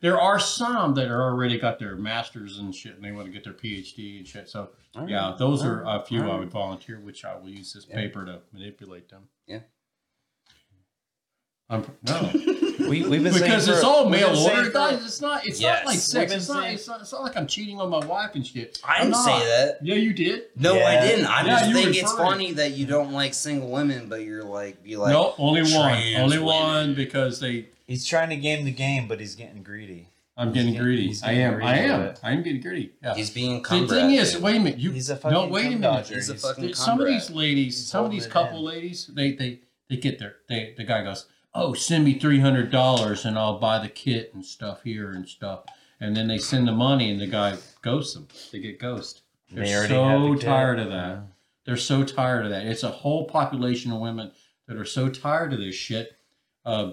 [0.02, 3.32] There are some that are already got their masters and shit, and they want to
[3.32, 4.48] get their PhD and shit.
[4.48, 5.08] So right.
[5.08, 6.38] yeah, those are a few I right.
[6.40, 7.94] would volunteer, which I will use this Yeah.
[7.96, 9.28] paper to manipulate them.
[9.46, 9.60] Yeah.
[11.70, 12.32] I'm, no,
[12.78, 15.04] We, we've been saying because for- it's all we've mail order, for- guys.
[15.04, 15.46] It's not.
[15.46, 15.80] It's Yes.
[15.80, 16.32] not like sex.
[16.32, 17.00] It's not, it's not.
[17.00, 18.80] It's not like I'm cheating on my wife and shit.
[18.84, 19.24] I I'm didn't not.
[19.24, 19.78] say that.
[19.82, 20.44] Yeah, you did.
[20.56, 21.26] No, I didn't.
[21.26, 22.16] I Yeah, just you think it's referred.
[22.16, 25.12] funny that you don't like single women, but you're like, you like.
[25.12, 25.98] no, only one.
[26.16, 26.44] Only women.
[26.44, 27.66] one because they.
[27.86, 30.08] He's trying to game the game, but he's getting greedy.
[30.34, 31.06] I'm getting He's greedy.
[31.08, 31.54] he's I getting am.
[31.62, 32.14] I greedy am.
[32.22, 32.92] I am getting greedy.
[33.02, 33.14] Yeah.
[33.14, 34.78] He's being The thing is, brat, wait a minute.
[34.78, 35.82] You He's a no, wait a minute.
[35.82, 36.14] dodger.
[36.14, 38.64] He's a fucking Some of these ladies, He's some of these couple in.
[38.64, 39.58] ladies, they they
[39.90, 40.36] they get there.
[40.48, 44.32] they the guy goes, oh, send me three hundred dollars and I'll buy the kit
[44.34, 45.64] and stuff here and stuff,
[46.00, 48.28] and then they send the money and the guy ghosts them.
[48.50, 49.22] They get ghosted.
[49.50, 51.22] They're They so the tired of that.
[51.64, 52.66] They're so tired of that.
[52.66, 54.32] It's a whole population of women
[54.66, 56.16] that are so tired of this shit.
[56.64, 56.92] Uh,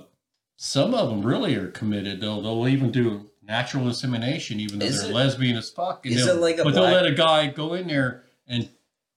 [0.58, 2.20] some of them really are committed.
[2.22, 6.06] They'll they'll even do natural insemination, even though Is they're it- lesbian as fuck.
[6.06, 8.70] is it like a but black- they'll let a guy go in there and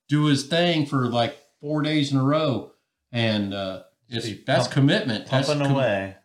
[0.07, 2.71] do his thing for like four days in a row,
[3.11, 5.27] and uh, it's Be that's pump- commitment.
[5.27, 6.15] That's Pumping com- away.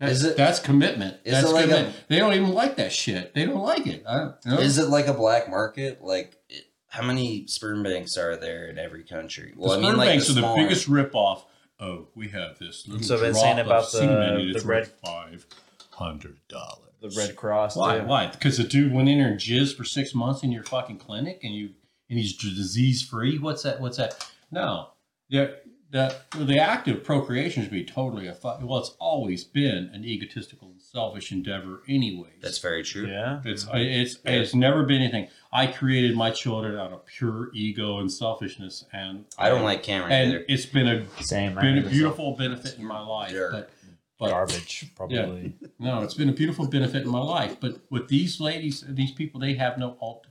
[0.00, 1.18] That's, Is it- that's commitment.
[1.24, 3.32] is that's it like a- they don't even like that shit.
[3.34, 4.04] They don't like it.
[4.06, 4.58] I don't know.
[4.58, 6.02] Is it like a black market?
[6.02, 9.52] Like, it, how many sperm banks are there in every country?
[9.56, 11.42] Well, the I mean, sperm like banks the are the small- biggest ripoff.
[11.80, 15.46] Oh, we have this little So they're drop saying about the- semen the red- five
[15.90, 16.80] hundred dollars.
[17.00, 17.76] The Red Cross.
[17.76, 17.98] Why?
[17.98, 18.06] too.
[18.06, 18.28] Why?
[18.28, 21.40] Because the dude went in there and jizzed for six months in your fucking clinic,
[21.44, 21.70] and you
[22.08, 23.38] and he's disease free.
[23.38, 23.78] What's that?
[23.80, 24.26] What's that?
[24.50, 24.88] No,
[25.28, 25.54] the
[25.94, 28.78] the the act of procreation should be totally a fu- well.
[28.80, 32.40] It's always been an egotistical and selfish endeavor, anyways.
[32.42, 33.06] That's very true.
[33.06, 33.40] Yeah.
[33.44, 35.28] It's it's it's never been anything.
[35.52, 40.10] I created my children out of pure ego and selfishness, and I don't like Cameron
[40.12, 40.44] And either.
[40.48, 41.54] it's been a Same.
[41.54, 43.30] Been a think beautiful benefit in my life.
[43.30, 43.52] Dirt.
[43.52, 45.54] But it's but garbage, probably.
[45.78, 47.58] no, it's been a beautiful benefit in my life.
[47.60, 50.26] But with these ladies, these people, they have no alt,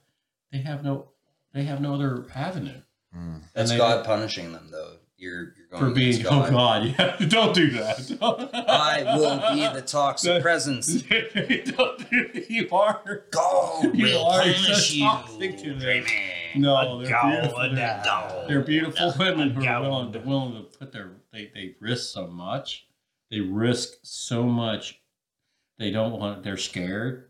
[0.51, 1.09] they have no,
[1.53, 2.81] they have no other avenue
[3.15, 3.41] Mm.
[3.53, 4.95] That's they- God punishing them, though.
[5.23, 6.09] You're you're going for being.
[6.15, 7.15] against Oh God, yeah!
[7.29, 8.17] Don't do that.
[8.67, 10.87] I will be the toxic presence.
[11.03, 12.43] don't do.
[12.49, 13.23] You are.
[13.31, 15.05] God You will are punish you.
[15.05, 16.03] toxic to them.
[16.55, 17.59] No, they're beautiful.
[17.59, 18.45] They're, no.
[18.47, 21.11] they're beautiful women who are willing to, willing to put their.
[21.31, 22.85] They they risk so much.
[23.31, 24.99] They risk so much.
[25.79, 26.43] They don't want.
[26.43, 27.29] They're scared.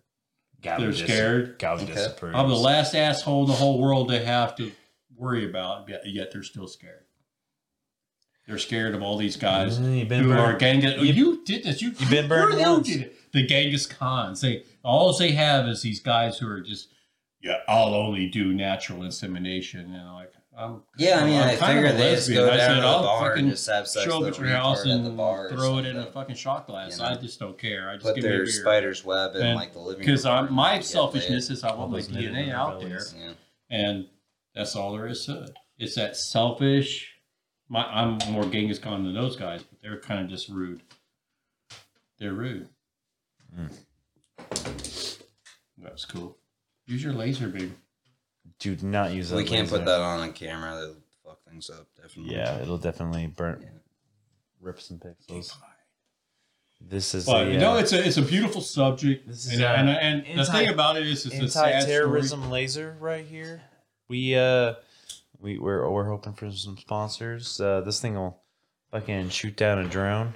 [0.61, 1.60] God They're dis- scared.
[1.60, 1.94] God would Okay.
[1.94, 2.36] disapprove.
[2.36, 4.72] I'm the last asshole in the whole world to have to
[5.15, 7.03] worry about, yet, yet they're still scared.
[8.48, 10.60] They're scared of all these guys Mm, you've been who are burned.
[10.60, 10.98] Genghis.
[11.02, 11.82] You- You, did this.
[11.82, 12.88] You, you've been burned You once.
[12.88, 13.32] did it.
[13.32, 14.41] The Genghis Khans.
[14.41, 16.90] They all they have is these guys who are just,
[17.41, 19.94] yeah, I'll only do natural insemination.
[19.94, 22.45] And I'm like, I'm, Yeah, I mean, I'm I figure a they just lesbian.
[22.45, 24.34] go I down said, to the I'll bar and just have sex show up with
[24.36, 25.49] at your house and the bar.
[25.49, 26.98] throw it in a fucking shot glass.
[26.98, 27.10] You know?
[27.10, 27.90] I just don't care.
[27.90, 28.52] I just Put give me a their beer.
[28.53, 30.34] spider's web in And- like the living Because room.
[30.36, 33.02] I'm my selfishness is I want my those knitted DNA out there.
[33.18, 33.32] Yeah.
[33.72, 34.06] and
[34.53, 35.52] that's all there is to it.
[35.80, 37.12] It's that selfish.
[37.74, 40.84] My, I'm more Genghis Khan than those guys, but they're kind of just rude.
[42.20, 42.70] They're rude.
[45.78, 46.38] That's cool.
[46.86, 47.72] Use your laser, baby.
[48.60, 49.38] Do not use that.
[49.38, 50.76] We can't put that on on camera.
[50.76, 50.95] That'll
[51.26, 51.88] fuck things up.
[52.00, 52.36] Definitely.
[52.36, 53.70] Yeah, it'll definitely burn, Yeah.
[54.62, 55.54] rip some pixels.
[56.80, 59.54] This is But a, you know, uh, it's a it's a beautiful subject, This is
[59.54, 61.74] and, a and, and the anti- thing about it is, it's a sad story.
[61.74, 63.62] anti-terrorism laser right here.
[64.10, 64.76] We uh,
[65.44, 67.60] we we're we're hoping for some sponsors.
[67.61, 68.41] Uh, this thing will
[68.91, 70.34] fucking shoot down a drone.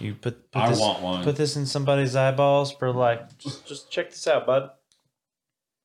[0.00, 1.24] You put, put I this, want one.
[1.24, 4.70] put this in somebody's eyeballs for like just just check this out, bud.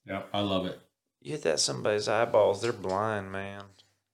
[0.06, 0.80] yeah, I love it.
[1.22, 3.64] You hit that somebody's eyeballs, they're blind, man.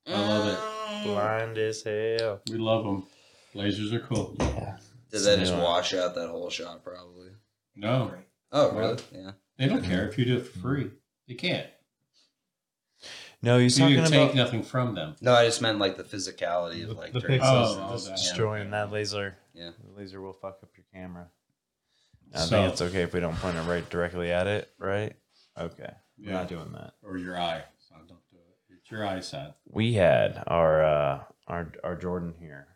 [0.07, 1.03] I love it.
[1.07, 2.41] Blind as hell.
[2.49, 3.03] We love them.
[3.53, 4.35] Lasers are cool.
[4.39, 4.77] Yeah.
[5.11, 5.63] Did that just Yeah.
[5.63, 6.83] wash out that whole shot?
[6.83, 7.29] Probably.
[7.75, 8.11] No,
[8.51, 8.97] Oh, really?
[9.11, 9.31] Yeah.
[9.57, 10.91] they don't care if you do it for free.
[11.27, 11.67] They can't.
[13.45, 15.15] No, he's You talking can take about nothing from them.
[15.21, 18.17] No, I just meant like the physicality of like the turning- pixels Oh, just that-
[18.17, 19.37] destroying that laser.
[19.53, 19.69] Yeah.
[19.83, 21.29] The laser will fuck up your camera.
[22.33, 25.15] I So- think it's okay if we don't point it right directly at it, right?
[25.57, 25.93] Okay.
[26.17, 26.95] We're not doing that.
[27.03, 27.63] Or your eye.
[27.87, 28.73] So don't do it.
[28.81, 29.53] It's your eyesight.
[29.69, 32.67] We had our uh our our Jordan here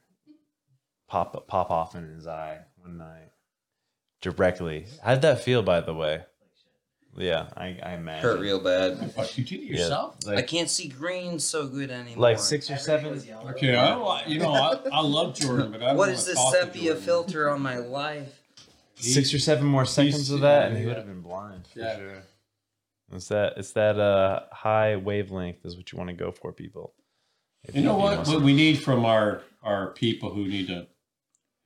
[1.07, 3.31] pop pop off in his eye one night.
[4.21, 4.85] Directly.
[5.03, 6.25] How did that feel by the way?
[7.19, 8.21] Yeah, I, I imagine.
[8.29, 9.11] hurt real bad.
[9.13, 10.15] Fuck, you did it Yeah, yourself?
[10.25, 12.21] I Like, can't see green so good anymore.
[12.23, 15.81] like six or seven Okay, I don't like, you know, I, I love Jordan, but
[15.83, 17.03] I don't What wanna is this talk to sepia Jordan.
[17.03, 18.39] filter on my life?
[18.95, 21.95] six or seven more seconds of that and he would have been blind for Yeah.
[21.97, 22.23] sure.
[23.11, 26.93] It's that it's that uh high wavelength is what you want to go for, people.
[27.63, 28.17] If You know what?
[28.17, 30.87] want What we need from our our people who need to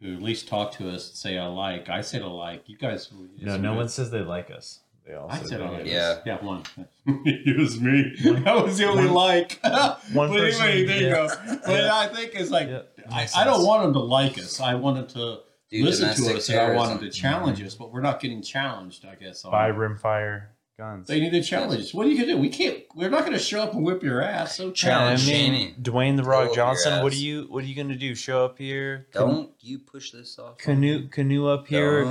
[0.01, 1.89] who at least talk to us and say I like.
[1.89, 2.67] I said I like.
[2.69, 3.09] You guys.
[3.39, 4.79] No, no one says they like us.
[5.05, 5.77] They all I say said they I like.
[5.83, 5.99] hate Yeah.
[6.01, 6.19] us.
[6.25, 6.63] Yeah, one.
[7.25, 8.13] it was me.
[8.43, 9.59] That was the only one- like.
[9.61, 9.71] one
[10.13, 11.27] but person, anyway, there you go.
[11.65, 12.81] But I think it's like Yeah,
[13.11, 14.59] I, I don't want them to like us.
[14.61, 16.99] I want them to Do listen to domestic us, and I want them terrorism.
[16.99, 17.67] to challenge mm-hmm.
[17.67, 17.75] us.
[17.75, 19.05] But we're not getting challenged.
[19.05, 19.43] I guess.
[19.43, 20.43] on- Buy rimfire
[20.77, 21.07] guns.
[21.07, 21.93] They need to challenge us.
[21.93, 22.37] What are you gonna do?
[22.37, 22.79] We can't.
[22.95, 24.57] We're not gonna show up and whip your ass.
[24.57, 25.51] So Challenge challenge.
[25.51, 27.03] mean, Dwayne the Rock Johnson.
[27.03, 28.15] What are you What are you gonna do?
[28.15, 29.07] Show up here?
[29.11, 30.57] Can- Don't you push this off?
[30.57, 32.05] canoe canoe up here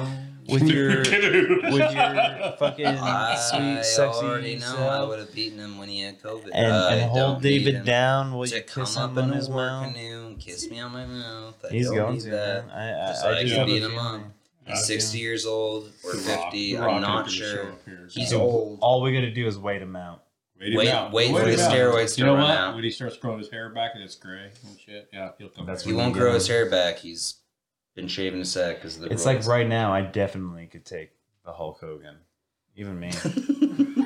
[0.49, 5.79] with your with your fucking I sweet sexy already know I would have beaten him
[5.79, 6.51] when he had COVID.
[6.53, 9.33] and, I and don't hold David down while to you kiss him up on in
[9.33, 9.93] his mouth.
[9.95, 11.57] canoe and kiss me on my mouth.
[11.65, 12.31] I He's going need to.
[12.31, 12.65] that.
[12.73, 14.21] I, I, So I I just can have a beat him up.
[14.73, 16.77] He's 60 years old or The Rock- 50.
[16.77, 17.75] Rock I'm not sure.
[17.87, 18.09] here.
[18.11, 18.79] He's So, old.
[18.83, 20.25] All we gotta do is wait him out.
[20.59, 21.13] Wait, Wait- out.
[21.13, 21.73] wait Wait for the out.
[21.73, 22.57] steroids to You know run what?
[22.59, 22.75] out.
[22.77, 25.67] When he starts growing his hair back and it's gray and shit, yeah, he'll come.
[25.67, 25.91] That's back.
[25.91, 26.99] He won't grow his hair back.
[26.99, 27.37] He's
[27.97, 29.93] been shaving his sack because of the It's like right now.
[29.93, 31.11] I definitely could take
[31.45, 32.17] the Hulk Hogan.
[32.77, 33.11] Even me.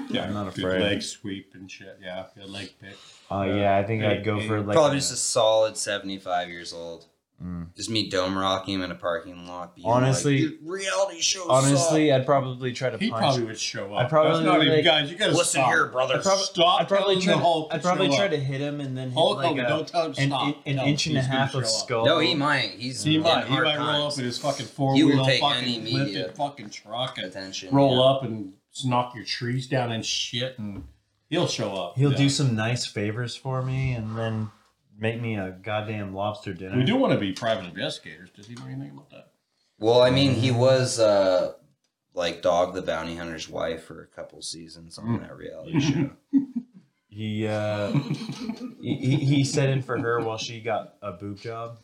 [0.09, 0.83] Yeah, I'm not good afraid.
[0.83, 1.99] leg sweep and shit.
[2.01, 2.97] Yeah, good leg pick.
[3.31, 5.77] Oh yeah, I think Hey, I'd go hey, for like Probably just uh, a solid
[5.77, 7.07] 75 years old.
[7.45, 7.75] Mm.
[7.77, 9.77] Just me dome rocking him in a parking lot.
[9.77, 11.51] being Honestly- like, reality show.
[11.51, 13.21] Honestly, I'd probably try to He punch.
[13.21, 14.05] probably would show up.
[14.05, 15.11] I'd probably That's not even guys.
[15.11, 15.69] You gotta Listen stop.
[15.69, 16.15] here, brother.
[16.15, 17.35] I'd probably, Stop I'd probably try.
[17.35, 18.31] the Hulk I'd to probably try up.
[18.31, 20.47] to hit him and then hit Hulk like Hogan, a, don't tell him an, stop.
[20.47, 22.07] an, an Tell inch and a half of skull.
[22.07, 22.71] No, he might.
[22.79, 23.45] He's He might.
[23.45, 24.17] He hard might roll up times.
[24.17, 27.69] with his fucking four wheel fucking lifted fucking truck and attention.
[27.75, 28.03] roll yeah.
[28.03, 28.55] up and
[28.85, 30.85] knock your trees down and shit, and
[31.29, 31.99] he'll show up.
[31.99, 34.51] He'll do some nice favors for me and then
[34.99, 36.77] make me a goddamn lobster dinner.
[36.77, 38.31] We do want to be private investigators.
[38.31, 39.29] Does he know anything about that?
[39.79, 41.53] Well, I mean, he was uh,
[42.15, 45.21] like Dog the Bounty Hunter's wife for a couple seasons on Mm.
[45.21, 46.11] that reality show.
[47.09, 47.93] He uh,
[48.79, 51.79] he, he he set in for her while she got a boob job.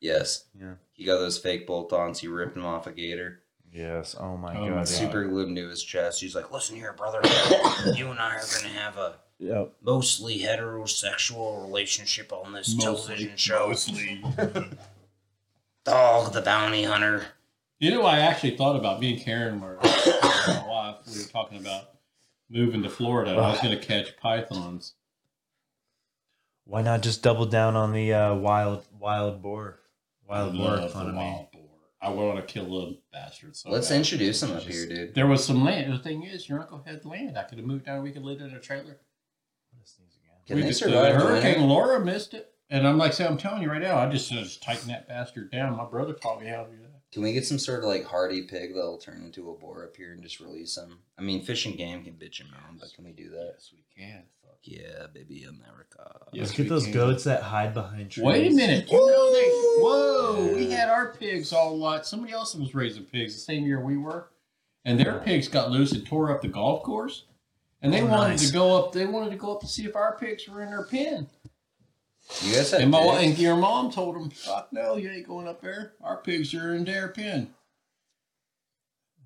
[0.00, 0.46] Yes.
[0.58, 0.74] Yeah.
[0.94, 2.18] He got those fake bolt-ons.
[2.18, 3.40] He ripped them off a gator.
[3.72, 4.16] Yes.
[4.18, 4.74] Oh my Oh my god.
[4.78, 4.88] God.
[4.88, 6.20] Super glued him to his chest.
[6.20, 7.20] He's like, "Listen here, brother.
[7.94, 9.74] you and I are gonna have a Yep.
[9.82, 13.68] mostly heterosexual relationship on this television show.
[13.68, 14.22] Mostly.
[15.84, 17.26] Dog the Bounty Hunter."
[17.78, 20.96] You know, I actually thought about me and Karen were my wife.
[21.06, 21.90] We were talking about
[22.48, 23.32] moving to Florida.
[23.32, 24.94] I was going to catch pythons.
[26.64, 29.80] Why not just double down on the uh, wild wild boar?
[30.26, 31.16] Wild I boar love the economy.
[31.18, 31.60] wild boar.
[32.00, 33.60] I want to kill little bastards.
[33.60, 33.96] So Let's bad.
[33.96, 35.14] introduce him up here, dude.
[35.14, 35.92] There was some land.
[35.92, 37.36] The thing is, your uncle had land.
[37.36, 38.02] I could have moved down.
[38.02, 38.98] We could live in a trailer.
[40.46, 41.66] Can we they just, survive uh, the Hurricane winter?
[41.66, 44.36] Laura missed it, and I'm like, say, I'm telling you right now, I just uh,
[44.36, 45.76] just tighten that bastard down.
[45.76, 46.90] My brother taught me how to do that.
[47.12, 49.96] Can we get some sort of like hardy pig that'll turn into a boar up
[49.96, 50.98] here and just release him?
[51.16, 53.52] I mean, fish and game can bitch him out, but can we do that?
[53.54, 54.24] Yes, we can.
[54.42, 56.26] Fuck yeah, baby, America.
[56.32, 56.92] Yes, Look at we those can.
[56.92, 58.26] goats that hide behind trees.
[58.26, 58.90] Wait a minute.
[58.90, 59.48] You know they,
[59.80, 62.04] whoa, we had our pigs all lot.
[62.04, 64.30] Somebody else was raising pigs the same year we were.
[64.84, 67.24] And their pigs got loose and tore up the golf course.
[67.84, 68.46] And they Oh, wanted nice.
[68.48, 70.70] to go up they wanted to go up to see if our pigs were in
[70.70, 71.28] their pen.
[72.42, 75.46] You guys had And my and your mom told them, Fuck no, you ain't going
[75.46, 75.92] up there.
[76.02, 77.52] Our pigs are in their pen.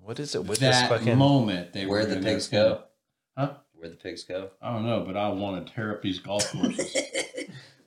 [0.01, 1.16] What is it with that this fucking?
[1.16, 2.82] moment they Where'd were the pigs go?
[3.36, 3.55] Huh?
[3.74, 4.51] Where'd the pigs go?
[4.60, 6.97] I don't know, but I want to tear up these golf courses.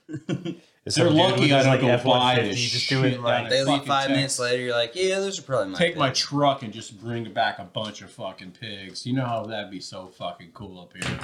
[0.85, 3.63] They're lucky I don't like, go F-150 buy this just shit doing down like they
[3.63, 4.63] leave five minutes later.
[4.63, 5.77] You're like, yeah, those are probably my.
[5.77, 9.05] take my truck and just bring back a bunch of fucking pigs.
[9.05, 11.19] You know how that'd be so fucking cool up here.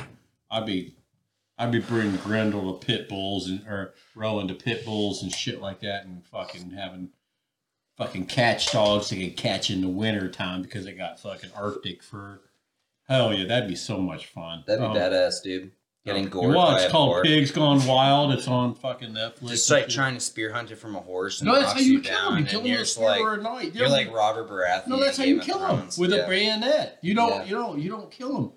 [0.52, 0.94] I'd be,
[1.58, 5.60] I'd be bringing Grendel to pit bulls and or Rowan to pit bulls and shit
[5.60, 7.10] like that, and fucking having
[7.98, 12.04] fucking catch dogs they can catch in the winter time because they got fucking Arctic
[12.04, 12.42] fur.
[13.08, 14.64] Hell yeah, that'd be so much fun.
[14.68, 15.72] That'd be Um, badass, dude.
[16.08, 17.24] Getting you gored watch, it's called.
[17.24, 18.32] Pigs Gone Wild.
[18.34, 19.50] It's on fucking Netflix.
[19.50, 21.86] Just like trying to spear hunt it from a horse and No, that's knocks how
[21.86, 22.40] you you kill them.
[22.40, 23.64] You kill you're with a spear like or a knife.
[23.76, 24.88] you're They're- like Robert Baratheon.
[24.88, 25.98] No, that's how you kill Thrones.
[25.98, 26.20] with Yeah.
[26.20, 27.00] a bayonet.
[27.02, 27.44] You don't, Yeah.
[27.44, 28.52] you don't, you don't kill them.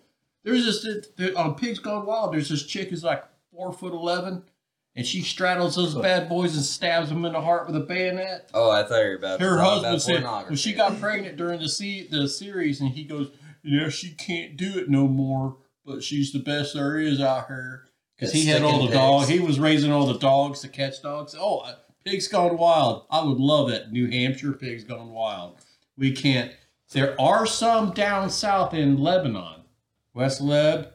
[0.44, 2.32] There's this on Pigs Gone Wild.
[2.32, 4.44] There's this chick who's like four foot eleven,
[4.96, 8.48] and she straddles those bad boys and stabs them in the heart with a bayonet.
[8.54, 11.68] Oh, I thought you were about Her husband said when she got pregnant during the
[11.68, 13.28] se- the series, and he goes,
[13.62, 17.84] "Yeah, she can't do it no more, but she's the best there is out here."
[18.16, 19.28] Because he had all the sticking dogs.
[19.28, 21.34] He was raising all the dogs to catch dogs.
[21.38, 21.64] Oh,
[22.04, 23.06] Pigs Gone Wild.
[23.10, 23.90] I would love it.
[23.92, 25.58] New Hampshire Pigs Gone Wild.
[25.96, 26.52] We can't.
[26.92, 29.62] There are some down south in Lebanon,
[30.12, 30.88] West Leb.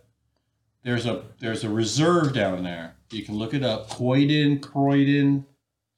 [0.84, 2.96] There's a there's a reserve down there.
[3.12, 3.90] You can look it up.
[3.90, 5.46] Croydon, Croydon.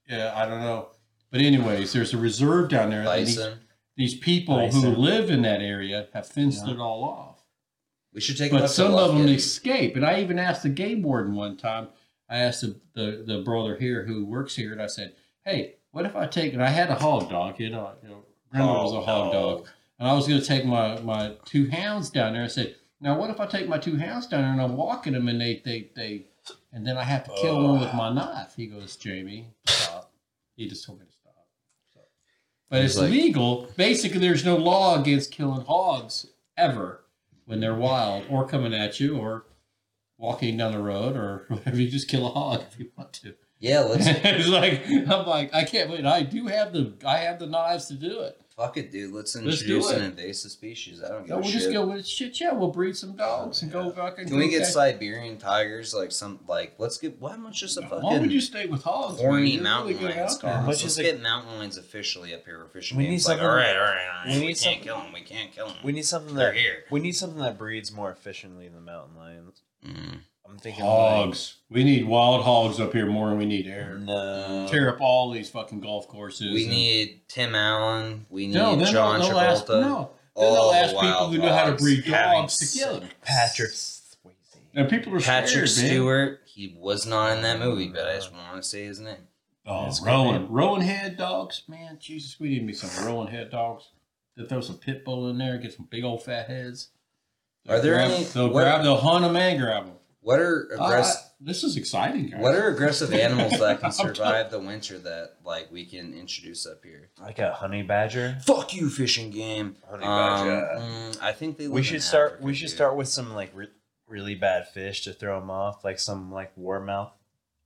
[0.10, 0.90] Yeah, I don't know.
[1.32, 3.02] But anyways, there's a reserve down there.
[3.08, 3.60] and these- bison.
[3.98, 6.74] these people who live in that area have fenced Yeah.
[6.76, 7.37] it all off.
[8.18, 8.52] We should take.
[8.52, 9.36] But up to some of them Lufkin.
[9.36, 9.96] escape.
[9.96, 11.90] And I even asked the game warden one time.
[12.28, 15.14] I asked the, the, the brother here who works here, and I said,
[15.46, 17.60] "Hey, what if I take?" And I had a hog dog.
[17.60, 19.40] You know, you know Brenda was a Oh, hog no.
[19.58, 19.68] dog,
[20.00, 22.44] and I was going to take my my two hounds down there.
[22.44, 25.14] I said, "Now, what if I take my two hounds down there and I'm walking
[25.14, 26.26] them, and they they they,
[26.74, 30.12] and then I have to kill one with my knife?" He goes, "Jamie, stop."
[30.56, 31.46] He just told me to stop.
[31.94, 32.00] So.
[32.72, 33.68] But He's it's like- legal.
[33.78, 36.26] Basically, there's no law against killing hogs
[36.58, 37.04] ever
[37.48, 39.46] when they're wild or coming at you or
[40.18, 41.78] walking down the road or whatever.
[41.78, 43.34] You just kill a hog if you want to.
[43.60, 46.06] Yeah, let's it's like I'm like I can't wait.
[46.06, 48.40] I do have the I have the knives to do it.
[48.58, 49.14] Fuck it, dude.
[49.14, 51.02] Let's Let's introduce an invasive species.
[51.04, 51.62] I don't give No, a we'll shit.
[51.62, 52.40] just go with shit.
[52.42, 54.28] Yeah, we'll breed some dogs and go fucking.
[54.28, 55.94] Can we get catch- Siberian tigers?
[55.94, 57.22] Like some, like let's get.
[57.22, 58.02] Why much just a fucking?
[58.02, 59.20] Why would you stay with hogs?
[59.20, 59.64] horny man?
[59.64, 60.36] They're mountain really good lions?
[60.44, 60.68] outdoors.
[60.68, 62.64] Let's just get mountain lions officially up here.
[62.64, 63.12] Official We games.
[63.28, 64.34] need like, something- all right, all right, all right.
[64.34, 65.14] we We, need can't kill them.
[65.14, 65.78] We can't kill them.
[65.84, 66.84] We need something They're that here.
[66.90, 69.62] we need something that breeds more efficiently than mountain lions.
[69.86, 70.20] Mm.
[70.50, 71.56] I'm thinking like, Hogs.
[71.70, 73.98] We need wild hogs up here more than we need air.
[74.00, 74.68] no.
[74.70, 76.54] Tear up all these fucking golf courses.
[76.54, 78.26] We and- need Tim Allen.
[78.30, 78.84] We need no.
[78.86, 79.82] John they'll, they'll ask, Travolta.
[79.82, 80.10] no.
[80.36, 83.10] Then they'll the ask people who know how to breed dogs to kill them.
[83.24, 84.34] Patrick Swayze.
[84.76, 85.96] And people are Patrick scared, man.
[85.96, 86.42] Stewart.
[86.46, 89.16] He was not in that movie, but I just want to say his name.
[89.66, 90.48] Oh, That's Rowan.
[90.50, 91.64] Rowan head dogs.
[91.68, 93.90] Man, Jesus, we need me some Rowan head dogs.
[94.36, 96.90] They'll throw some pit bull in there, get some big old fat heads.
[97.68, 99.96] Are there grab, any- They'll what- grab, they'll hunt them and grab them.
[100.28, 101.22] What are aggressive?
[101.40, 102.42] this is exciting, guys.
[102.42, 106.66] what are aggressive animals that can I'm survive the winter that like we can introduce
[106.68, 107.10] up here?
[107.22, 108.38] Like a honey badger.
[108.46, 109.78] Fuck you, fishing game.
[109.90, 110.18] Honey Um,
[110.48, 110.68] badger.
[110.82, 111.70] mm, I think they.
[111.70, 112.32] we should start.
[112.34, 112.76] Africa, we should dude.
[112.76, 113.70] start with some like re-
[114.08, 117.14] really bad fish to throw them off, like some like warmouth,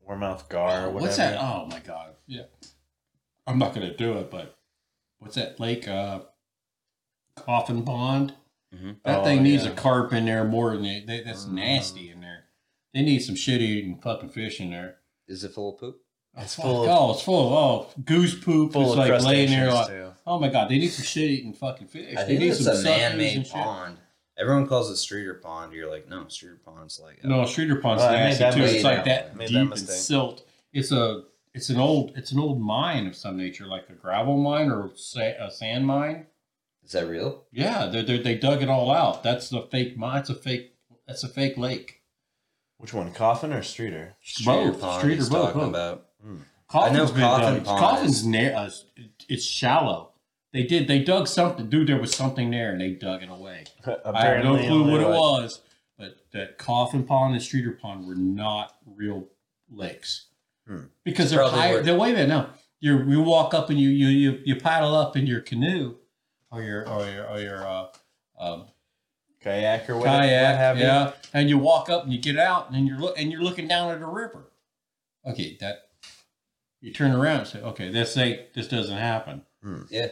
[0.06, 1.00] warmouth gar or whatever.
[1.00, 1.40] What's that?
[1.42, 2.14] Oh my god.
[2.28, 2.44] Yeah.
[3.48, 4.56] I'm not gonna do it, but
[5.18, 5.88] what's that lake?
[5.88, 6.20] Uh,
[7.36, 8.36] Coffin Pond.
[8.74, 8.98] Mhm.
[9.04, 9.72] That Oh, thing needs yeah.
[9.72, 11.54] a carp in there more than they, they that's Mm.
[11.54, 12.21] nasty in there.
[12.94, 14.98] They need some shit eating fucking fish in there.
[15.28, 16.02] Is it full of poop?
[16.38, 18.74] It's full full of- of, oh, it's full of oh goose poop.
[18.74, 20.12] Full it's of like laying there like too.
[20.26, 22.16] oh my god, they need some shit eating fucking fish.
[22.18, 23.54] I they think need it's some a suckers man-made and shit.
[23.54, 23.98] pond.
[24.38, 25.74] Everyone calls it Streeter Pond.
[25.74, 27.24] You're like, no, Streeter Pond's like.
[27.24, 28.66] No, uh, Streeter Pond's Oh, I made nasty too.
[28.66, 30.48] It's like that deep that and silt.
[30.74, 31.24] It's a
[31.54, 34.86] it's an old it's an old mine of some nature, like a gravel mine or
[34.88, 36.28] a sand mine.
[36.84, 37.44] Is that real?
[37.52, 39.22] Yeah, they they they dug it all out.
[39.22, 40.22] That's the fake mine.
[40.22, 40.76] It's a fake.
[41.08, 42.01] That's a fake lake.
[42.82, 44.16] Which one, Coffin or Streeter?
[44.24, 44.82] Streeter Both.
[44.82, 45.00] Pond.
[45.00, 45.70] Streeter he's both, talking both.
[45.70, 46.06] about.
[46.68, 47.66] Coffin's I know been Coffin dug.
[47.66, 48.86] Pond Coffin's is- near us.
[49.30, 50.14] It's shallow.
[50.52, 50.88] They did.
[50.88, 51.70] They dug something.
[51.70, 53.66] Dude, there was something there, and they dug it away.
[53.86, 55.62] I have no clue what it was,
[55.98, 59.28] but that Coffin Pond and Streeter Pond were not real
[59.70, 60.26] lakes
[60.68, 60.86] Hmm.
[61.04, 61.76] because they're higher.
[61.78, 62.30] were- They're wait a minute.
[62.30, 62.50] No,
[62.80, 65.96] you you walk up and you you you you paddle up in your canoe
[66.52, 67.86] or your or your or your uh,
[68.40, 68.66] um,
[69.42, 70.18] kayak or whatever.
[70.24, 70.84] kayak, what have you.
[70.84, 73.68] yeah, and you walk up and you get out and you're look and you're looking
[73.68, 74.52] down at a river.
[75.26, 75.90] Okay, that
[76.80, 79.44] you turn around and say, okay, this ain't this doesn't happen.
[79.90, 80.08] Yeah.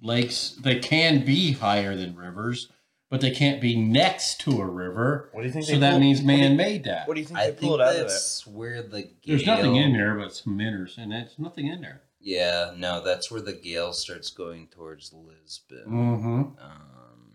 [0.00, 2.68] Lakes they can be higher than rivers,
[3.10, 5.28] but they can't be next to a river.
[5.32, 5.66] What do you think?
[5.66, 7.06] So they that pulled- means what do you- man made that.
[7.06, 8.02] What do you think I they think pulled out of that?
[8.08, 9.10] that's where the gale.
[9.26, 12.02] There's nothing in there but some minnows, and there's nothing in there.
[12.24, 15.84] Yeah, no, that's where the gale starts going towards Lisbon.
[15.88, 16.62] Mm-hmm.
[16.64, 17.32] Um,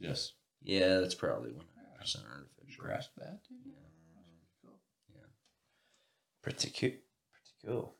[0.00, 0.32] Yes.
[0.68, 2.84] Yeah, that's probably one hundred percent artificial.
[2.84, 3.40] Grasp that.
[3.48, 3.72] Dude.
[5.14, 5.22] Yeah,
[6.42, 7.00] pretty cute.
[7.32, 7.94] Pretty cool.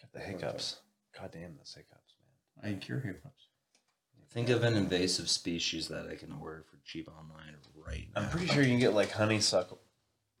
[0.00, 0.76] Got the hiccups.
[1.18, 2.14] God damn those hiccups,
[2.62, 2.64] man.
[2.64, 3.48] I can cure hiccups.
[4.30, 7.54] Think of an invasive species that I can order for cheap online
[7.86, 8.22] right now.
[8.22, 9.80] I'm pretty sure you can get like honeysuckle,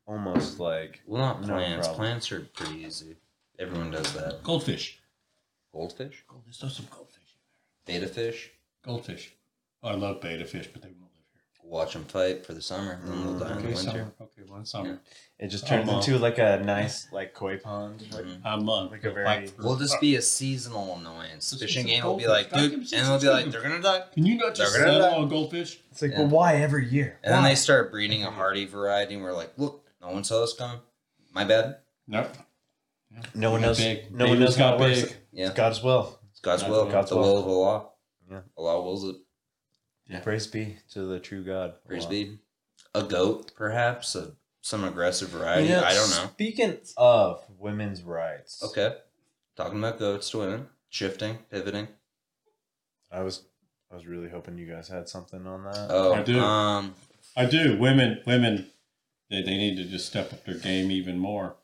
[0.06, 1.86] almost like Well, not No plants.
[1.88, 1.96] problem.
[2.06, 3.16] plants are pretty easy.
[3.58, 4.42] Everyone does that.
[4.42, 4.98] Goldfish.
[5.72, 7.36] Goldfish, There's still some goldfish.
[7.86, 8.00] in there.
[8.00, 8.50] betta fish.
[8.82, 9.34] Goldfish.
[9.82, 11.11] Oh, I love betta fish, but they won't live here.
[11.72, 13.80] Watch them fight for the summer, then they'll die in the Okay, winter.
[13.82, 14.12] summer.
[14.20, 15.00] Okay, one summer.
[15.38, 16.00] It just turns well.
[16.00, 18.04] into like a nice like koi pond.
[18.12, 18.40] Like, Mhm.
[18.44, 21.48] I'm uh, Like a very- back We'll just be a seasonal annoyance.
[21.48, 22.44] Just Fishing get some game will be goldfish.
[22.44, 24.04] like, God, dude, give me some and they'll be like, they're gonna die.
[24.12, 25.16] Can you not just They're gonna settle die.
[25.22, 25.80] on goldfish?
[25.90, 26.18] It's like, Yeah.
[26.18, 27.18] but why every year?
[27.22, 27.48] And then Why?
[27.48, 30.78] they start breeding a hardy variety, and we're like, look, no one saw this coming.
[31.32, 31.78] My bad.
[32.06, 32.36] Nope.
[33.34, 33.78] no one Got knows.
[33.78, 34.12] big.
[34.12, 35.02] No one Babies knows how it got works.
[35.04, 35.16] big.
[35.32, 35.46] Yeah.
[35.46, 36.18] It's God's will.
[36.30, 36.84] It's God's God's will.
[36.84, 36.92] will.
[36.92, 37.86] God's the will of Allah.
[38.30, 38.40] Yeah.
[38.58, 39.16] Allah wills it.
[40.20, 41.74] Praise be to the true God.
[41.86, 42.10] Praise Wow.
[42.10, 42.38] be.
[42.94, 44.14] A goat, perhaps.
[44.14, 45.68] A, some aggressive variety.
[45.68, 46.26] You know, I don't know.
[46.32, 48.96] Speaking of women's rights, Okay.
[49.56, 50.68] Talking about goats to women.
[50.88, 51.88] Shifting, pivoting.
[53.10, 53.42] I was
[53.90, 55.86] I was really hoping you guys had something on that.
[55.90, 56.38] Oh, I do.
[56.40, 56.94] Um,
[57.36, 57.76] I do.
[57.78, 58.70] Women, women,
[59.30, 61.56] they, they need to just step up their game even more.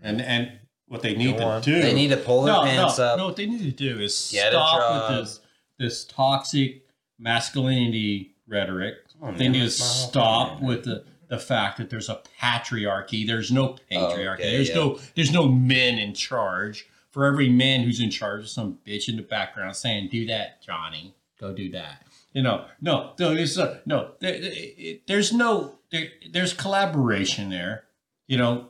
[0.00, 0.52] And and
[0.88, 1.62] what they need to on.
[1.62, 1.80] do.
[1.80, 3.18] they need to pull their no, pants no, up.
[3.18, 3.26] no.
[3.26, 5.40] What they need to do is Get a stop with this
[5.78, 6.81] this toxic
[7.22, 8.96] masculinity rhetoric.
[9.20, 9.52] They man.
[9.52, 13.26] need to That's my whole stop thing, with the the fact that there's a patriarchy.
[13.26, 14.40] There's no patriarchy.
[14.40, 14.74] Okay, there's yeah.
[14.74, 16.86] no there's no men in charge.
[17.10, 21.14] For every man who's in charge, some bitch in the background saying, "Do that, Johnny.
[21.38, 24.12] Go do that." You know, no, no, it's uh, no.
[24.20, 27.84] There, there- there's no there, there's collaboration there.
[28.26, 28.68] You know,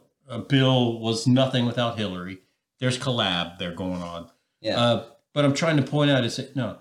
[0.48, 2.38] Bill was nothing without Hillary.
[2.80, 4.28] There's collab there going on.
[4.60, 4.80] Yeah.
[4.80, 6.78] Uh, but I'm trying to point out is that no,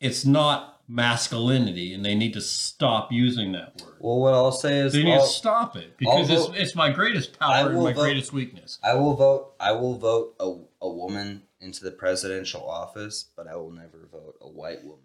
[0.00, 3.94] it's not masculinity, and they need to stop using that word.
[4.00, 6.74] well, what I'll say is, They need I'll- to stop it because it's, vote- it's
[6.74, 8.78] my greatest power and my vote- greatest weakness.
[8.82, 9.54] I will vote.
[9.58, 10.52] I will vote a,
[10.82, 15.00] a woman into the presidential office, but I will never vote a white woman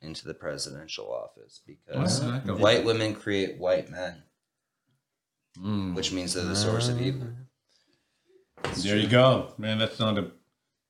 [0.00, 4.22] into the presidential office because white women create white men,
[5.58, 5.94] Mm.
[5.94, 7.28] which means they're the source of evil.
[8.82, 9.78] There you go, man.
[9.78, 10.30] That's not a.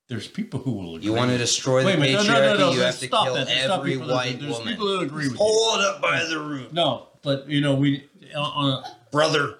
[0.09, 0.95] There's people who will.
[0.95, 1.05] Agree.
[1.05, 2.27] You want to destroy the Wait minute, patriarchy?
[2.27, 2.71] no, no, no.
[2.71, 3.47] You have to kill that.
[3.47, 3.95] Every.
[3.95, 4.67] There's- white there's woman.
[4.73, 8.05] people who agree with it up by the root, No, but you know we
[8.35, 9.55] on a, brother.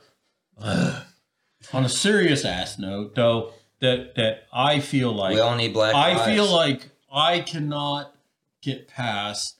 [0.62, 5.94] on a serious ass note though that that I feel like we all need black.
[5.96, 6.26] I lives.
[6.26, 8.14] feel like I cannot
[8.62, 9.56] get past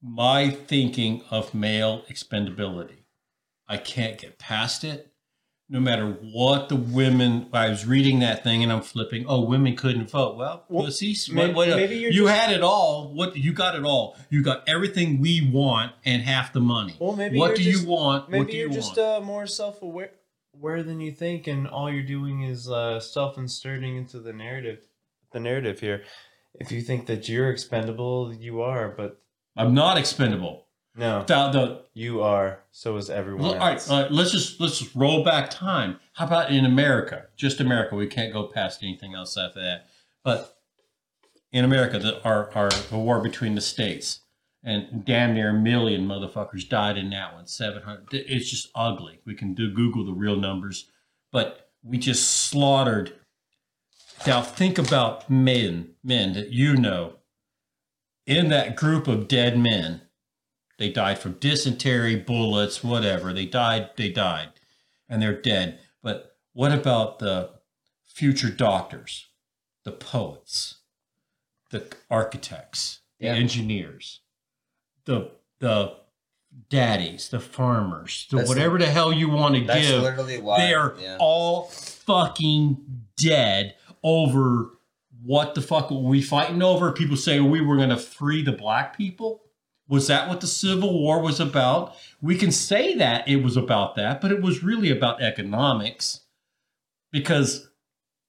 [0.00, 3.04] my thinking of male expendability.
[3.68, 5.11] I can't get past it.
[5.72, 9.24] No matter what the women, I was reading that thing and I'm flipping.
[9.26, 10.36] Oh, women couldn't vote.
[10.36, 13.10] Well, Well, what, maybe you're you just- had it all.
[13.14, 14.18] What you got it all.
[14.28, 16.94] You got everything we want and half the money.
[17.00, 18.28] Well, maybe what do just- you want?
[18.28, 20.10] Maybe what do you're you just uh, more self-aware
[20.54, 24.86] aware than you think, and all you're doing is uh, self-inserting into the narrative.
[25.32, 26.02] The narrative here.
[26.52, 29.22] If you think that you're expendable, you are, but
[29.56, 30.61] I'm not expendable.
[30.94, 32.60] No, Without the you are.
[32.70, 35.98] So is everyone all right, all right, let's just let's just roll back time.
[36.14, 37.26] How about in America?
[37.36, 37.96] Just America.
[37.96, 39.86] We can't go past anything else after that.
[40.22, 40.58] But
[41.50, 44.20] in America, the, our our the war between the states
[44.62, 47.46] and damn near a million motherfuckers died in that one.
[47.46, 48.08] Seven hundred.
[48.12, 49.20] It's just ugly.
[49.24, 50.90] We can do Google the real numbers,
[51.30, 53.14] but we just slaughtered.
[54.26, 57.14] Now think about men, men that you know.
[58.24, 60.02] In that group of dead men,
[60.82, 63.32] they died from dysentery, bullets, whatever.
[63.32, 64.48] They died, they died,
[65.08, 65.78] and they're dead.
[66.02, 67.50] But what about the
[68.04, 69.28] future doctors,
[69.84, 70.78] the poets,
[71.70, 73.34] the architects, the Yeah.
[73.34, 74.22] engineers,
[75.04, 75.30] the
[75.60, 75.98] the
[76.68, 80.02] daddies, the farmers, the That's whatever the hell you want to give?
[80.02, 80.66] literally why.
[80.66, 81.16] They are yeah.
[81.20, 84.70] all fucking dead over
[85.22, 86.90] what the fuck were we fighting over?
[86.90, 89.44] People say we were going to free the black people.
[89.92, 91.96] Was that what the Civil War was about?
[92.22, 96.20] We can say that it was about that, but it was really about economics
[97.10, 97.68] because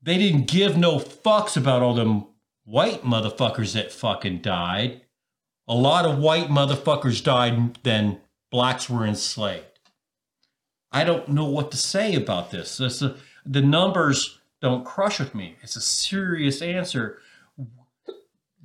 [0.02, 2.28] they didn't give no fucks about all them
[2.66, 5.04] white motherfuckers that fucking died.
[5.66, 8.20] A lot of white motherfuckers died than
[8.52, 9.64] blacks were enslaved.
[10.92, 12.76] I don't know what to say about this.
[12.76, 13.16] This uh,
[13.46, 15.56] the numbers don't crush with me.
[15.62, 17.20] It's a serious answer.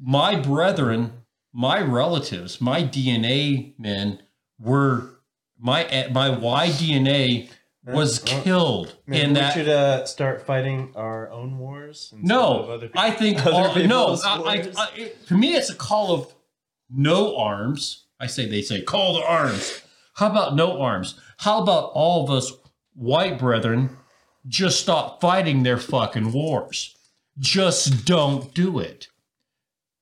[0.01, 1.13] My brethren,
[1.59, 4.23] my relatives, my DNA men
[4.61, 5.19] were
[5.59, 7.51] my my Y DNA
[7.85, 9.55] was Well, killed Maybe in we that.
[9.55, 12.15] should uh, start fighting our own wars.
[12.17, 13.01] No, other people.
[13.01, 14.19] I think other all, no.
[14.25, 14.73] I, I.
[14.77, 16.33] I, to me, it's a call of
[16.89, 18.05] no arms.
[18.21, 19.83] I say they say call to arms.
[20.15, 21.19] How about no arms?
[21.39, 22.53] How about all of us
[22.95, 23.97] white brethren
[24.47, 26.97] just stop fighting their fucking wars?
[27.41, 29.09] Just don't do it.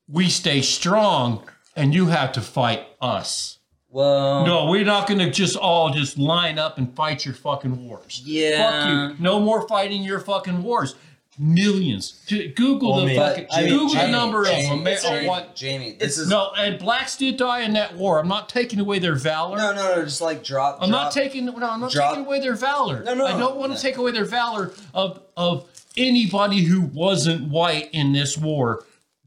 [0.09, 1.43] We stay strong,
[1.75, 3.59] and you have to fight us.
[3.91, 7.89] well, No, we're not going to just all just line up and fight your fucking
[7.89, 8.23] wars.
[8.25, 8.71] Yeah.
[8.71, 8.89] Fuck
[9.19, 9.25] you.
[9.25, 10.95] No more fighting your fucking wars.
[11.39, 12.25] millions.
[12.55, 15.19] Google Well, the mean- fucking I mean, Google the Jamie- number of Jamie, Amer- Jamie,
[15.19, 15.55] of what.
[15.55, 18.19] Jamie, this is No, and blacks did die in that war.
[18.19, 19.59] I'm not taking away their valor.
[19.59, 20.03] no, no, no.
[20.05, 20.79] Just like drop.
[20.81, 23.03] I'm not taking no, I'm not drop- taking away their valor.
[23.05, 23.77] No, no, I don't want no.
[23.77, 25.67] to take away their valor of of
[25.97, 28.85] anybody who wasn't white in this war.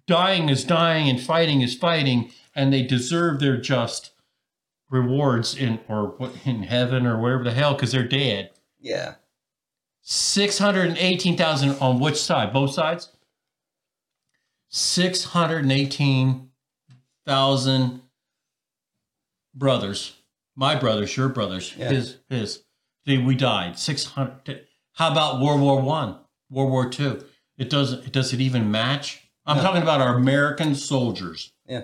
[0.09, 4.09] Dying is dying and fighting is fighting, and they deserve their just
[4.89, 6.15] rewards in or
[6.45, 8.49] in heaven or wherever the hell because they're dead.
[8.79, 9.15] Yeah.
[10.01, 12.51] Six hundred and eighteen thousand on which side?
[12.51, 13.11] Both sides.
[14.69, 16.49] Six hundred and eighteen
[17.27, 18.01] thousand
[19.53, 20.15] brothers.
[20.55, 21.89] My brothers, your brothers, Yeah.
[21.91, 22.63] his, his.
[23.05, 23.77] See, we died.
[23.77, 24.65] Six hundred.
[24.93, 26.15] How about World War One,
[26.49, 27.23] World War Two?
[27.59, 28.11] It doesn't.
[28.11, 29.28] Does it even match?
[29.49, 29.63] I'm No.
[29.63, 31.51] talking about our American soldiers.
[31.67, 31.83] Yeah.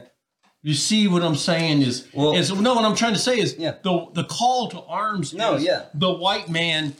[0.62, 2.74] You see what I'm saying is Well- is no.
[2.76, 3.76] What I'm trying to say is Yeah.
[3.84, 5.34] the the call to arms.
[5.34, 5.84] No, is yeah.
[5.94, 6.96] The white man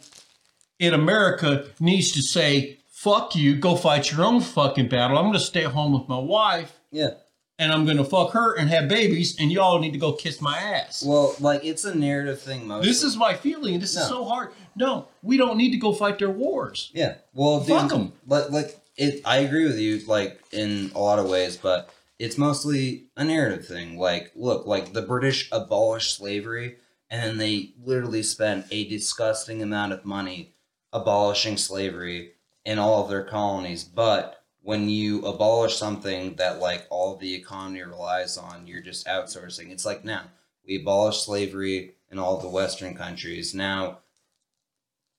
[0.80, 5.18] in America needs to say, "Fuck you, go fight your own fucking battle.
[5.18, 7.12] I'm going to stay home with my wife, Yeah.
[7.58, 10.42] and I'm going to fuck her and have babies, and y'all need to go kiss
[10.42, 12.68] my ass." Well, like it's a narrative thing.
[12.68, 12.90] Mostly.
[12.90, 13.80] this is my feeling.
[13.80, 14.02] This No.
[14.02, 14.50] is so hard.
[14.76, 16.92] No, we don't need to go fight their wars.
[16.94, 17.16] Yeah.
[17.34, 18.14] Well, fuck them.
[18.28, 22.38] But like it, I agree with you, like in a lot of ways, but it's
[22.38, 23.98] mostly a narrative thing.
[23.98, 26.78] Like, look, like the British abolished slavery,
[27.10, 30.54] and then they literally spent a disgusting amount of money
[30.94, 32.32] abolishing slavery
[32.64, 33.84] in all of their colonies.
[33.84, 39.72] But when you abolish something that like all the economy relies on, you're just outsourcing.
[39.72, 40.24] It's like now
[40.66, 43.54] we abolished slavery in all the Western countries.
[43.54, 44.00] Now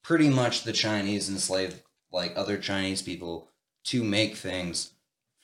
[0.03, 3.49] pretty much the Chinese enslave like other Chinese people
[3.87, 4.91] to make things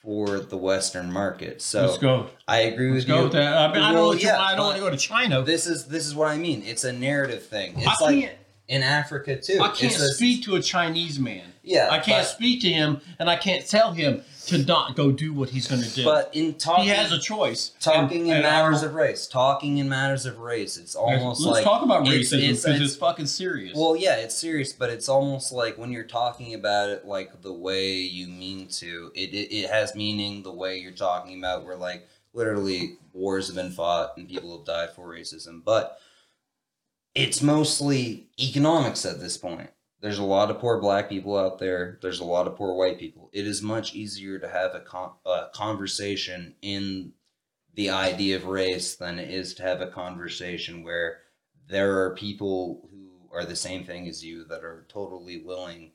[0.01, 1.61] for the Western market.
[1.61, 2.27] So Let's go.
[2.47, 3.23] I agree Let's with go you.
[3.23, 3.57] with that.
[3.57, 4.07] I, mean, I don't.
[4.07, 5.41] Want to, yeah, I don't want to go to China.
[5.41, 6.61] This is this is what I mean.
[6.65, 7.75] It's a narrative thing.
[7.77, 8.35] I It's like can't.
[8.67, 9.59] in Africa too.
[9.61, 11.45] I can't a- speak to a Chinese man.
[11.63, 15.11] Yeah, I can't but- speak to him, and I can't tell him to not go
[15.11, 16.03] do what he's going to do.
[16.03, 17.71] But in talking, he has a choice.
[17.79, 21.53] talking And- in and matters of race, talking in matters of race, it's almost Let's
[21.57, 23.75] like talk about it's- racism it's- because it's- it's, fucking serious.
[23.77, 27.53] Well, yeah, it's serious, but it's almost like when you're talking about it like the
[27.53, 31.75] way you mean to, it, it, it has meaning the way you're talking about, where
[31.77, 35.63] like literally wars have been fought and people have died for racism.
[35.63, 35.99] But
[37.15, 39.69] it's mostly economics at this point.
[40.03, 41.97] There's a lot of poor black people out there.
[42.01, 43.29] There's a lot of poor white people.
[43.31, 47.13] It is much easier to have a, con- a conversation in
[47.73, 51.19] the idea of race than it is to have a conversation where
[51.69, 55.91] there are people who are the same thing as you that are totally willing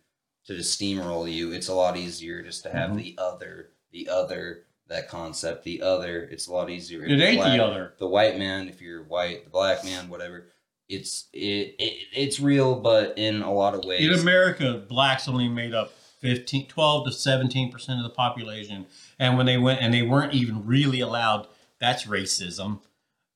[0.46, 1.52] to just steamroll you.
[1.52, 2.96] It's a lot easier just to have Mhm.
[2.96, 6.22] the other, the other, that concept, the other.
[6.22, 7.04] It's a lot easier.
[7.04, 7.94] it ain't black- the other.
[7.98, 10.46] the white man, if you're white, the black man, whatever.
[10.88, 14.06] It's it, it it's real, but in a lot of ways.
[14.06, 18.86] In America, blacks only made up 15, 12 to 17 percent of the population,
[19.18, 21.46] and when they went and they weren't even really allowed.
[21.80, 22.80] That's racism.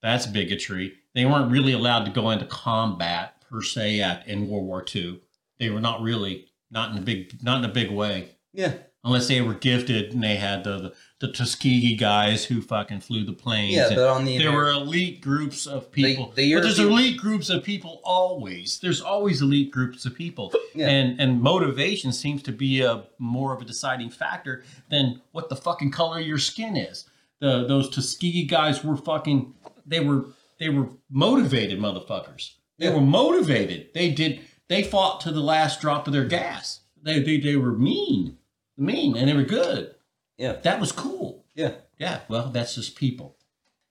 [0.03, 0.95] That's bigotry.
[1.15, 5.21] They weren't really allowed to go into combat per se at in World War II.
[5.59, 8.31] They were not really not in a big not in a big way.
[8.53, 8.75] yeah,
[9.05, 13.25] unless they were gifted and they had the the, the Tuskegee guys who fucking flew
[13.25, 13.75] the planes.
[13.77, 16.33] yeah, but on the there were elite groups of people.
[16.35, 18.81] the but there's elite groups of people always.
[18.81, 20.89] There's always elite groups of people, Yeah.
[20.89, 25.57] and and motivation seems to be a more of a deciding factor than what the
[25.57, 27.05] fucking color of your skin is.
[27.41, 29.55] The those Tuskegee guys were fucking.
[29.87, 30.27] They were
[30.59, 32.53] they were motivated motherfuckers.
[32.79, 32.95] They Yeah.
[32.95, 33.95] were motivated.
[33.95, 34.41] They did.
[34.69, 36.81] They fought to the last drop of their gas.
[37.01, 38.39] They they, they were mean,
[38.77, 39.95] mean, and they were good.
[40.39, 40.55] Yeah.
[40.63, 41.45] that was cool.
[41.55, 43.37] yeah, Yeah, well, that's just people,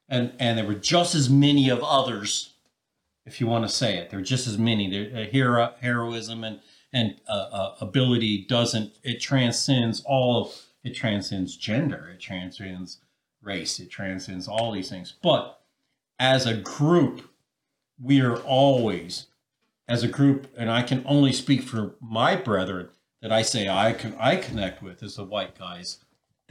[0.10, 2.54] and and there were just as many of others,
[3.26, 4.10] if you want to say it.
[4.10, 4.90] There were just as many.
[4.90, 6.60] There, uh, hero, heroism and
[6.92, 8.94] and uh, uh, ability doesn't.
[9.04, 10.46] It transcends all.
[10.46, 12.10] Of it transcends gender.
[12.14, 13.00] It transcends
[13.42, 13.80] race.
[13.80, 15.14] It transcends all these things.
[15.22, 15.62] But
[16.20, 17.30] as a group,
[18.00, 19.28] we are always,
[19.88, 22.90] as a group, and I can only speak for my brethren
[23.22, 26.00] that I say I can I connect with as the white guys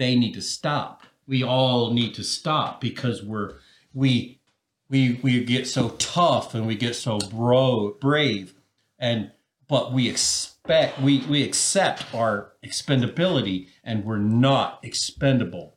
[0.00, 1.02] they need to stop.
[1.26, 3.56] We all need to stop because we're
[3.92, 4.40] we
[4.88, 8.54] we we get so tough and we get so bro brave
[8.98, 9.30] and
[9.68, 15.76] but we expect we we accept our expendability and we're not expendable.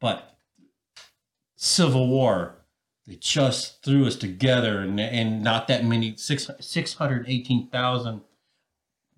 [0.00, 0.38] But
[1.54, 2.54] Civil War
[3.06, 8.22] they just threw us together and and not that many six six hundred eighteen thousand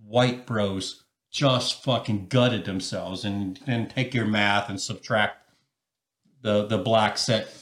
[0.04, 5.36] white bros just fucking gutted themselves and and take your math and subtract
[6.42, 7.52] the the black set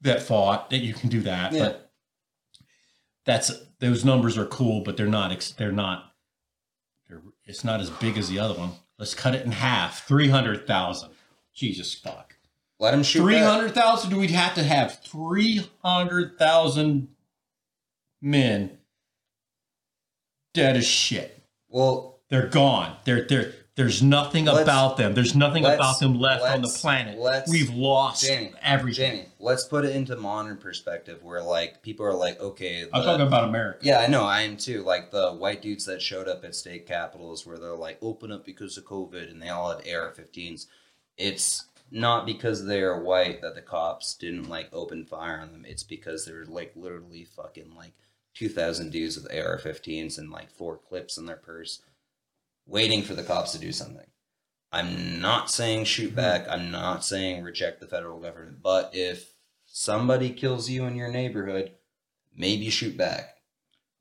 [0.00, 1.64] that fought that you can do that Yeah.
[1.64, 1.92] but
[3.24, 6.12] that's those numbers are cool but they're not they're not
[7.08, 8.72] they're, it's not as big as the other one.
[8.98, 10.06] Let's cut it in half.
[10.08, 11.10] Three hundred thousand.
[11.54, 12.34] Jesus fuck.
[12.80, 13.20] Let him shoot.
[13.20, 13.44] Three back.
[13.44, 14.10] hundred thousand.
[14.10, 17.08] Do we have to have three hundred thousand
[18.20, 18.78] men
[20.54, 21.44] dead as shit?
[21.68, 22.96] Well, They're gone.
[23.04, 23.52] They're they're.
[23.76, 25.12] There's nothing Let's- about them.
[25.12, 27.18] There's nothing about them left on the planet.
[27.46, 29.10] We've lost Jamie, everything.
[29.10, 33.26] Jamie, let's put it into modern perspective, where like people are like, okay, I'm talking
[33.26, 33.80] about America.
[33.82, 34.24] Yeah, I know.
[34.24, 34.82] I am too.
[34.82, 38.46] Like the white dudes that showed up at state capitals where they're like, open up
[38.46, 40.64] because of COVID and they all had AR 15s.
[41.18, 45.66] It's not because they're white that the cops didn't like open fire on them.
[45.68, 47.92] It's because they're like literally fucking like
[48.34, 51.82] 2,000 dudes with AR 15s and like four clips in their purse
[52.66, 54.06] waiting for the cops to do something.
[54.72, 56.16] I'm not saying shoot hmm.
[56.16, 56.46] back.
[56.48, 58.62] I'm not saying reject the federal government.
[58.62, 59.32] But if
[59.64, 61.72] somebody kills you in your neighborhood,
[62.36, 63.35] maybe shoot back.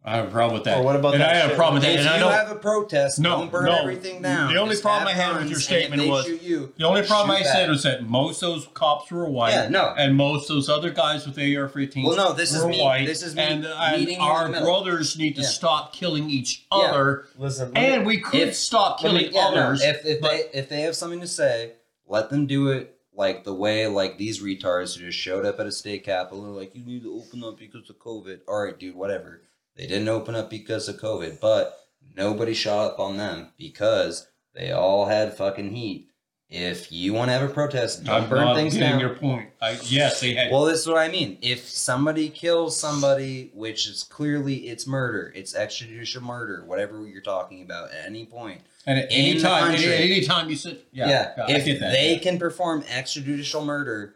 [0.07, 0.77] I have a problem with that.
[0.77, 1.93] Or what about and that I have a problem with that.
[1.93, 3.75] If And I you know have a protest, No, don't burn no.
[3.81, 4.53] everything down.
[4.53, 7.41] The only Just problem I had with your statement was- you, the only problem I
[7.41, 7.69] said back.
[7.69, 9.53] was that most of those cops were white.
[9.53, 9.95] Yeah, no.
[9.97, 13.07] And most of those other guys with AR-15s Well, no, this is me- white.
[13.07, 15.47] this is me and, uh, and you in our brothers need to Yeah.
[15.47, 16.77] stop killing each Yeah.
[16.77, 17.25] other.
[17.39, 19.81] Listen, let me- And we could If- stop Let me- killing yeah, no, others.
[19.83, 21.71] if if but- they if they have something to say,
[22.07, 25.65] let them do it like the way like these retards who just showed up at
[25.65, 28.41] a state capitol and like, you need to open up because of COVID.
[28.47, 29.41] All right, dude, whatever.
[29.75, 31.77] They didn't open up because of COVID, but
[32.15, 36.09] nobody shot up on them because they all had fucking heat.
[36.47, 38.99] If you want to have a protest, don't I'm burn things down.
[38.99, 39.49] your point.
[39.61, 40.51] I, yes, they had.
[40.51, 41.39] Well, this is what I mean.
[41.41, 47.63] If somebody kills somebody, which is clearly it's murder, it's extrajudicial murder, whatever you're talking
[47.63, 48.61] about at any point.
[48.85, 52.19] and at any time, any, country- any time you sit, yeah, Yeah, if they yeah.
[52.19, 54.13] can perform extrajudicial murder,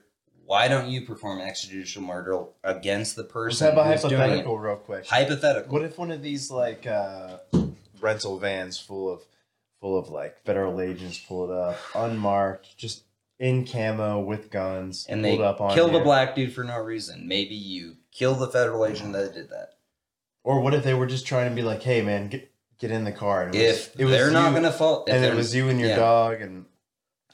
[0.49, 3.67] why don't you perform extrajudicial murder against the person?
[3.67, 4.17] Let's have a who's doing it?
[4.17, 5.05] hypothetical real quick.
[5.05, 5.71] Hypothetical.
[5.71, 7.38] What if one of these like uh,
[8.01, 9.21] rental vans full of
[9.80, 13.03] full of like federal agents pulled up, unmarked, just
[13.38, 15.99] in camo with guns, and they pulled up on killed you?
[15.99, 17.27] a black dude for no reason.
[17.27, 19.73] Maybe you kill the federal agent that did that.
[20.43, 23.03] Or what if they were just trying to be like, "Hey, man, get get in
[23.03, 25.23] the car." And it was- If it was they're not you- going to fall, and
[25.23, 25.95] it was you and your yeah.
[25.95, 26.65] dog, and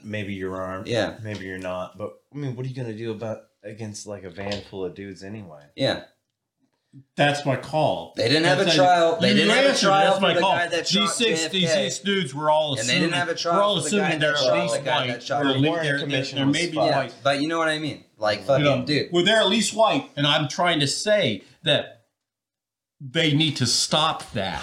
[0.03, 0.87] maybe you're armed.
[0.87, 1.15] Yeah.
[1.23, 1.97] maybe you're not.
[1.97, 4.93] But I mean, what are you gonna do about against like a van full of
[4.93, 5.63] dudes anyway?
[5.75, 6.03] Yeah,
[7.15, 8.13] That's my call.
[8.17, 9.17] They didn't have a That's trial.
[9.19, 10.55] They didn't have a answered, trial that's for my the call.
[10.55, 12.03] guy that these six, these JFK.
[12.03, 13.01] dudes were all And they assuming.
[13.03, 14.75] didn't have a trial We're all for the guy assuming that they're shot at least
[14.85, 15.23] guy that white.
[15.23, 15.61] shot They're, him.
[15.61, 16.91] least- Warren they're, they're, Commission they're was maybe fucked.
[16.91, 17.13] yeah, white.
[17.23, 18.03] but you know what I mean.
[18.17, 19.09] Like You fucking know, dude.
[19.11, 22.03] Well, they're at least white, and I'm trying to say that
[23.01, 24.61] they need to stop that.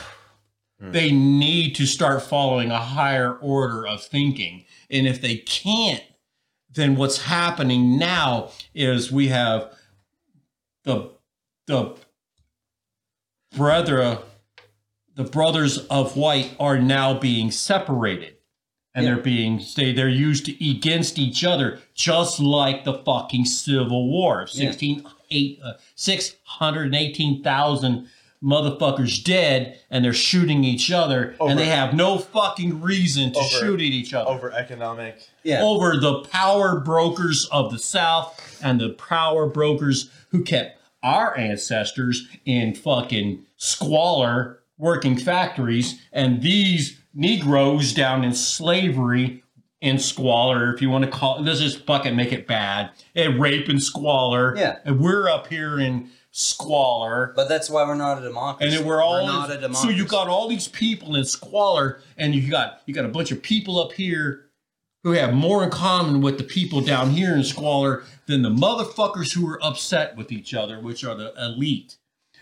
[0.80, 0.92] Hmm.
[0.92, 6.02] They need to start following a higher order of thinking, and if they can't,
[6.74, 9.72] then what's happening now is we have
[10.84, 11.10] the
[11.66, 11.94] the
[13.56, 14.18] brother
[15.14, 18.36] the brothers of white are now being separated
[18.94, 19.14] and Yeah.
[19.14, 24.70] they're being they they're used against each other just like the fucking civil war Yeah.
[24.70, 28.08] 16 eight, uh, 618,000
[28.42, 33.38] motherfuckers dead and they're shooting each other Over- and they have no fucking reason to
[33.38, 35.28] Over- shoot at each other Over economic.
[35.44, 35.62] Yeah.
[35.62, 42.26] over the power brokers of the South and the power brokers who kept our ancestors
[42.44, 49.42] in fucking squalor working factories and these Negroes down in slavery
[49.82, 53.38] in squalor, if you want to call it, let's just fucking make it bad, and
[53.40, 54.56] rape and squalor.
[54.56, 54.76] Yeah.
[54.84, 57.32] And we're up here in squalor.
[57.36, 58.68] But that's why we're not a democracy.
[58.68, 59.94] And then we're all not a so democracy.
[59.94, 63.40] you got all these people in squalor, and you got you got a bunch of
[63.40, 64.46] people up here
[65.04, 69.34] who have more in common with the people down here in squalor than the motherfuckers
[69.34, 71.96] who are upset with each other, which are the elite.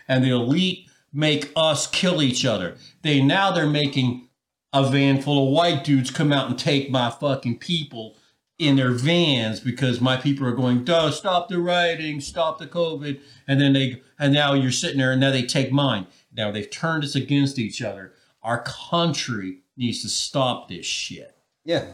[0.07, 2.75] And the elite make us kill each other.
[3.01, 4.29] They now they're making
[4.73, 8.15] a van full of white dudes come out and take my fucking people
[8.61, 13.19] in their vans because my people are going, duh, stop the rioting, stop the COVID.
[13.47, 16.05] And then they, and now you're sitting there and now they take mine.
[16.31, 18.13] Now they've turned us against each other.
[18.43, 21.35] Our country needs to stop this shit.
[21.65, 21.85] Yeah.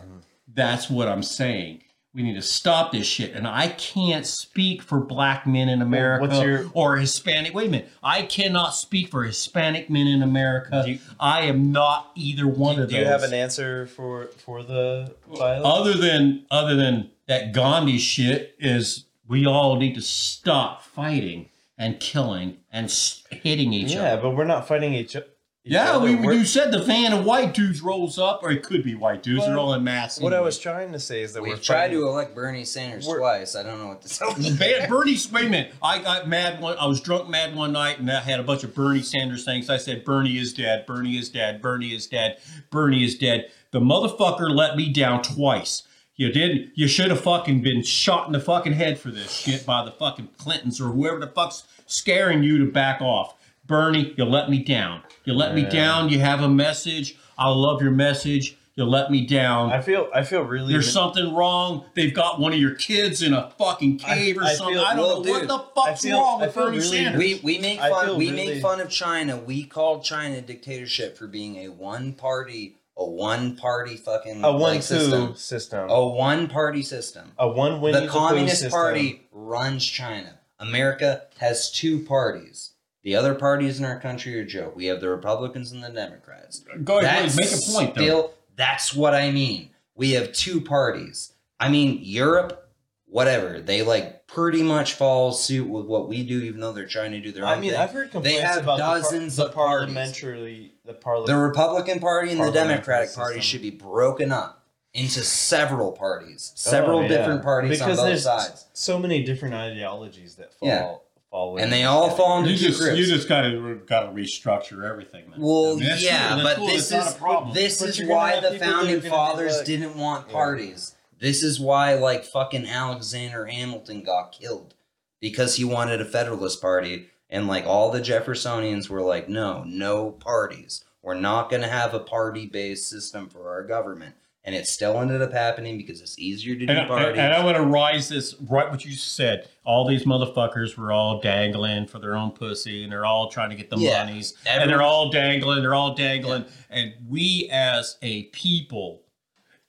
[0.53, 1.83] That's what I'm saying.
[2.17, 3.35] We need to stop this shit.
[3.35, 7.53] And I can't speak for black men in America what's your- or Hispanic.
[7.53, 7.89] Wait a minute.
[8.01, 10.83] I cannot speak for Hispanic men in America.
[10.87, 13.01] You- I am not either one of Do those.
[13.01, 15.63] you have an answer for for the violence?
[15.63, 21.99] other than other than that Gandhi shit is we all need to stop fighting and
[21.99, 22.91] killing and
[23.29, 24.07] hitting each yeah, other.
[24.07, 25.23] Yeah, but we're not fighting each each
[25.69, 28.95] Yeah, we, you said the van of white dudes rolls up, or it could be
[28.95, 29.45] white dudes.
[29.45, 30.19] They're all in mass.
[30.19, 32.63] What I was trying to say is that we're We've tried fighting- to elect Bernie
[32.65, 33.55] Sanders We're- twice.
[33.55, 34.55] I don't know what to tell you.
[34.87, 35.73] Bernie, wait a minute.
[35.83, 36.77] I got mad one.
[36.79, 39.69] I was drunk mad one night, and I had a bunch of Bernie Sanders things.
[39.69, 40.85] I said, "Bernie is dead.
[40.85, 41.61] Bernie is dead.
[41.61, 42.37] Bernie is dead.
[42.71, 45.83] Bernie is dead." The motherfucker let me down twice.
[46.15, 46.71] You didn't.
[46.73, 49.91] You should have fucking been shot in the fucking head for this shit by the
[49.91, 53.35] fucking Clintons or whoever the fuck's scaring you to back off.
[53.67, 55.01] Bernie, you let me down.
[55.25, 56.09] You let me down.
[56.09, 57.17] You have a message.
[57.37, 58.57] I love your message.
[58.75, 59.71] You let me down.
[59.71, 61.85] I feel I feel really There's something wrong.
[61.95, 64.75] They've got one of your kids in a fucking I- cave or I something.
[64.75, 67.19] feel- I don't well, know what the fuck's feel- wrong with feel Bernie really- Sanders.
[67.19, 69.37] We we make fun we really- make fun of China.
[69.37, 74.59] We call China dictatorship for being a one party a one party fucking a one
[74.61, 75.35] like, two system.
[75.35, 75.89] system.
[75.89, 77.31] A one party system.
[77.39, 78.71] a one Winnie the the Communist system.
[78.71, 80.39] Party runs China.
[80.59, 82.71] America has two parties.
[83.07, 84.75] The other parties in our country are a joke.
[84.75, 86.65] We have the Republicans and the Democrats.
[86.83, 88.01] Go ahead, That's make a point though.
[88.01, 89.69] Still, that's what I mean.
[89.95, 91.31] We have two parties.
[91.57, 92.69] I mean, Europe,
[93.05, 93.61] whatever.
[93.61, 97.21] They like pretty much follow suit with what we do, even though they're trying to
[97.21, 97.79] do their own I mean, thing.
[97.79, 100.21] I've heard complaints have about dozens the, par- of the parties.
[100.21, 101.37] parliamentary the the.
[101.37, 106.99] Republican Party and the Parliamentary Democratic Party should be broken up into several parties, several
[106.99, 107.07] Oh, yeah.
[107.07, 110.95] different parties because on both there's sides, so many different ideologies that fall Yeah.
[111.29, 111.63] Fall in.
[111.63, 112.97] and they all fall into You two just groups.
[112.97, 115.29] you just gotta gotta restructure everything.
[115.29, 115.39] Man.
[115.41, 117.13] Well, I mean, that's yeah, that's but cool, this that's is
[117.53, 120.33] this But is why the people that are founding fathers like- didn't want Yeah.
[120.33, 120.95] parties.
[121.19, 124.75] This is why, like, fucking Alexander Hamilton got killed
[125.19, 130.11] because he wanted a Federalist Party, and like all the Jeffersonians were like, no, no
[130.11, 130.83] parties.
[131.01, 134.15] We're not going to have a party-based system for our government,
[134.47, 137.09] and it still ended up happening because it's easier to do And, parties.
[137.09, 139.49] and, and I want to rise this right what you said.
[139.65, 143.57] All these motherfuckers were all dangling for their own pussy, and they're all trying to
[143.57, 144.05] get the Yeah.
[144.05, 145.61] monies, and they're all dangling.
[145.61, 149.03] They're all dangling, and we as a people,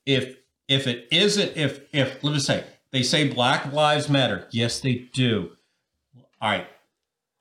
[0.06, 0.36] if
[0.68, 5.08] if it isn't, if if let me say they say Black Lives Matter, yes they
[5.12, 5.50] do.
[6.40, 6.68] All right,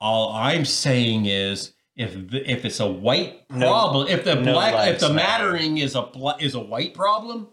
[0.01, 1.73] all I'm saying is.
[1.97, 5.51] If, the, if it's a white No- problem, if the no black, if the matter.
[5.51, 7.47] mattering is a bla- is a white problem,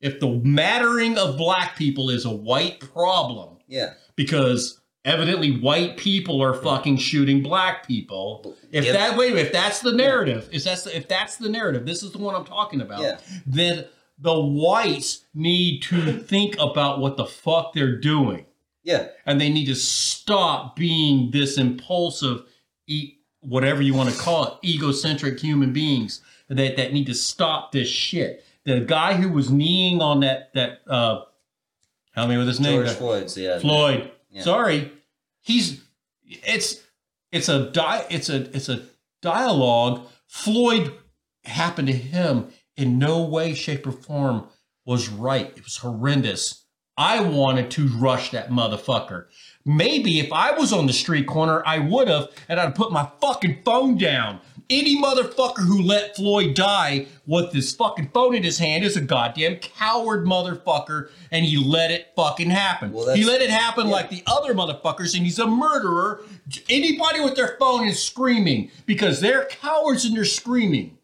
[0.00, 6.42] if the mattering of black people is a white problem yeah, because evidently white people
[6.42, 10.84] are fucking shooting black people if If- that wait if that's the narrative is that's
[10.84, 13.18] the, if that's the narrative this is the one i'm talking about Yeah.
[13.46, 13.84] then
[14.18, 18.46] the whites need to think about what the fuck they're doing
[18.82, 19.08] yeah.
[19.26, 22.42] and they need to stop being this impulsive
[22.86, 27.72] e- whatever you want to call it egocentric human beings that that need to stop
[27.72, 28.44] this shit.
[28.64, 31.22] The guy who was kneeing on that that uh
[32.12, 32.84] help me with his name.
[32.84, 33.58] George Floyd's, yeah.
[33.58, 34.10] floyd.
[34.30, 34.42] Yeah.
[34.42, 34.92] sorry.
[35.40, 35.82] He's
[36.24, 36.82] it's
[37.32, 38.82] it's a di- it's a it's a
[39.20, 40.92] dialogue floyd
[41.44, 44.46] happened to him in no way shape or form
[44.84, 45.52] was right.
[45.56, 46.64] It was horrendous.
[46.96, 49.26] I wanted to rush that motherfucker
[49.64, 53.08] maybe if i was on the street corner i would have and i'd put my
[53.20, 54.40] fucking phone down.
[54.70, 59.00] Any motherfucker who let floyd die with this fucking phone in his hand is a
[59.02, 62.92] goddamn coward motherfucker and he let it fucking happen.
[62.92, 63.92] Well, he let it happen yeah.
[63.92, 66.22] like the other motherfuckers and he's a murderer.
[66.70, 70.96] Anybody with their phone is screaming because they're cowards and they're screaming.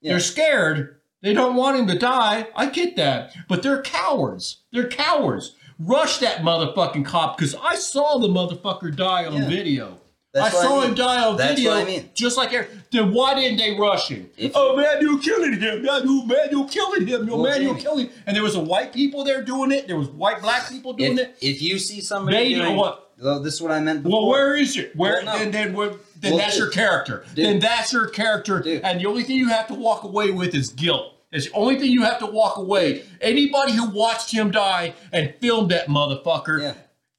[0.00, 0.12] Yeah.
[0.12, 1.00] they're scared.
[1.20, 2.46] They don't want him to die.
[2.54, 3.32] I get that.
[3.48, 4.58] But they're cowards.
[4.70, 9.48] They're cowards rush that motherfucking cop because i saw the motherfucker die on Yeah.
[9.48, 9.98] video
[10.34, 10.88] That's I what I saw mean.
[10.90, 12.10] him die on That's video, what I mean.
[12.14, 14.28] just like every- then why didn't they rush him?
[14.36, 15.82] If- oh man, you're killing him!
[15.82, 17.26] Man, you man, you're killing him!
[17.26, 18.06] Well, man, you're killing.
[18.06, 18.12] Him.
[18.26, 19.86] And there was a white people there doing it.
[19.88, 21.36] There was white black people doing If, it.
[21.40, 24.20] if you see somebody They doing, what- Well, this is what I meant before.
[24.20, 24.94] Well, where is it?
[24.96, 25.38] Where Well, no.
[25.38, 25.90] then then, where,
[26.20, 26.62] then Well, that's dude.
[26.64, 27.24] your character.
[27.34, 27.44] Dude.
[27.46, 28.82] Then that's your character, Dude.
[28.84, 31.14] and the only thing you have to walk away with is guilt.
[31.30, 33.04] It's the only thing you have to walk away.
[33.20, 36.74] Anybody who watched him die and filmed that motherfucker Yeah.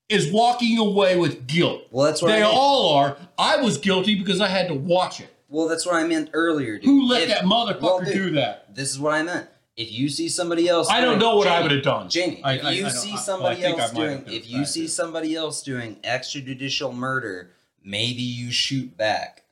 [0.10, 1.84] is walking away with guilt.
[1.92, 2.52] Well, that's what they I mean.
[2.58, 3.18] all are.
[3.38, 5.28] I was guilty because I had to watch it.
[5.48, 6.86] Well, that's what I meant earlier, dude.
[6.86, 8.74] Who let If- that motherfucker well, dude, do that?
[8.74, 9.48] This is what I meant.
[9.78, 12.10] If you see somebody else, I don't know what I Jamie, would have done.
[12.10, 14.82] Jamie, I- if I- you I see somebody I I else doing, if you see
[14.82, 14.90] then.
[14.90, 17.52] somebody else doing extrajudicial murder,
[17.84, 19.44] maybe you shoot back.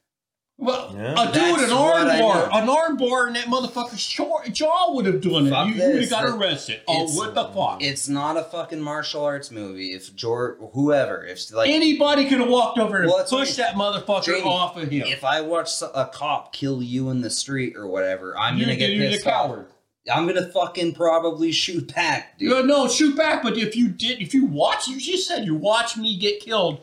[0.59, 1.11] Well, Yeah.
[1.13, 4.91] a dude, That's an arm what bar, an arm bar, and that motherfucker's jaw, jaw
[4.93, 5.67] would have done it.
[5.75, 6.81] You would have got arrested.
[6.87, 7.83] Oh, what the fuck?
[7.83, 9.93] It's not a fucking martial arts movie.
[9.93, 13.75] If George, whoever, if like, Anybody could have walked over and Well, that's pushed that
[13.75, 15.05] motherfucker Jamie, off of him.
[15.05, 18.77] if I watch a cop kill you in the street or whatever, I'm you, gonna
[18.77, 18.95] get this.
[18.97, 19.33] you're the pissed off.
[19.47, 19.65] coward.
[20.11, 22.49] I'm gonna fucking probably shoot back, dude.
[22.49, 23.43] You no, shoot back.
[23.43, 26.79] But if you did, if you watch, you just said you watch me get killed,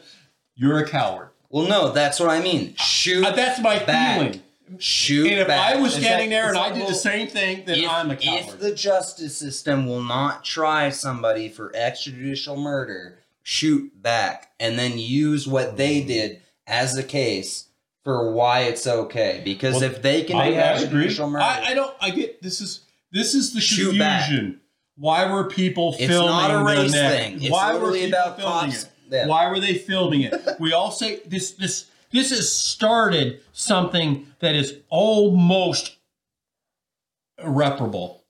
[0.54, 1.30] you're a coward.
[1.54, 2.74] Well, no, that's what I mean.
[2.76, 3.24] Shoot.
[3.24, 4.18] Uh, that's my back.
[4.18, 4.42] feeling.
[4.78, 5.76] Shoot And if back.
[5.76, 8.10] I was standing that- there and I did whole- the same thing, then if, I'm
[8.10, 8.40] a coward.
[8.40, 14.98] if the justice system will not try somebody for extrajudicial murder, shoot back and then
[14.98, 17.66] use what they did as a case
[18.02, 19.40] for why it's okay.
[19.44, 21.94] Because Well, if they can I, do extrajudicial murder, I, I don't.
[22.00, 22.80] I get this is
[23.12, 24.22] this is the Shoot back.
[24.26, 24.60] confusion.
[24.96, 27.12] Why were people it's filming not a race neck?
[27.12, 27.42] thing.
[27.42, 28.82] It's Why were people about filming cops.
[28.84, 28.88] it?
[29.14, 29.26] Yeah.
[29.26, 30.34] Why were they filming it?
[30.60, 35.96] We all say this this this has started something that is almost
[37.42, 38.22] irreparable.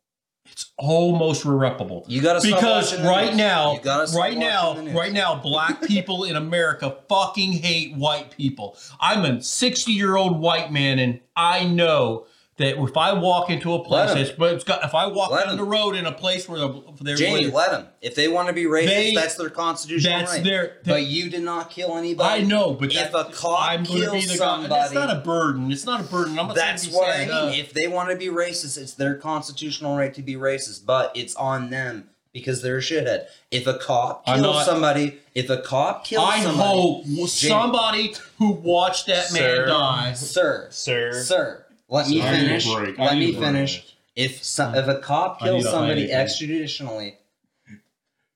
[0.46, 2.04] It's almost irreparable.
[2.06, 4.98] You gotta stop because right now, You gotta stop right now, watching the news.
[5.00, 8.76] right now, black people in America fucking hate white people.
[9.00, 12.26] I'm a 60 year old white man, and I know
[12.56, 14.22] that if I walk into a place, Let 'em.
[14.22, 15.56] it's, but it's got, if I walk Let down 'em.
[15.58, 16.60] the road in a place where
[17.02, 17.88] they're Jamie, let them.
[18.00, 20.44] If they want to be racist, They- that's their constitutional that's right.
[20.44, 22.42] their- but you did not kill anybody.
[22.42, 24.66] I know, but if that, a cop I'm kills be the guy.
[24.68, 25.72] That's not a burden.
[25.72, 26.38] It's not a burden.
[26.38, 27.30] I'm not That's to be what I mean.
[27.30, 31.10] uh, if they want to be racist, it's their constitutional right to be racist, but
[31.16, 33.24] it's on them because they're a shithead.
[33.50, 38.14] If a cop I'm kills not- somebody, if a cop kills I somebody, hope somebody
[38.38, 39.66] who watched that man Sir.
[39.66, 40.12] die.
[40.14, 41.22] sir, Sir.
[41.24, 41.63] sir,
[41.94, 42.74] let me I finish.
[42.74, 42.98] break.
[42.98, 43.80] Let need me finish.
[43.80, 43.90] break.
[44.16, 46.26] If some, if a cop kills somebody hiding.
[46.26, 47.14] extrajudicially,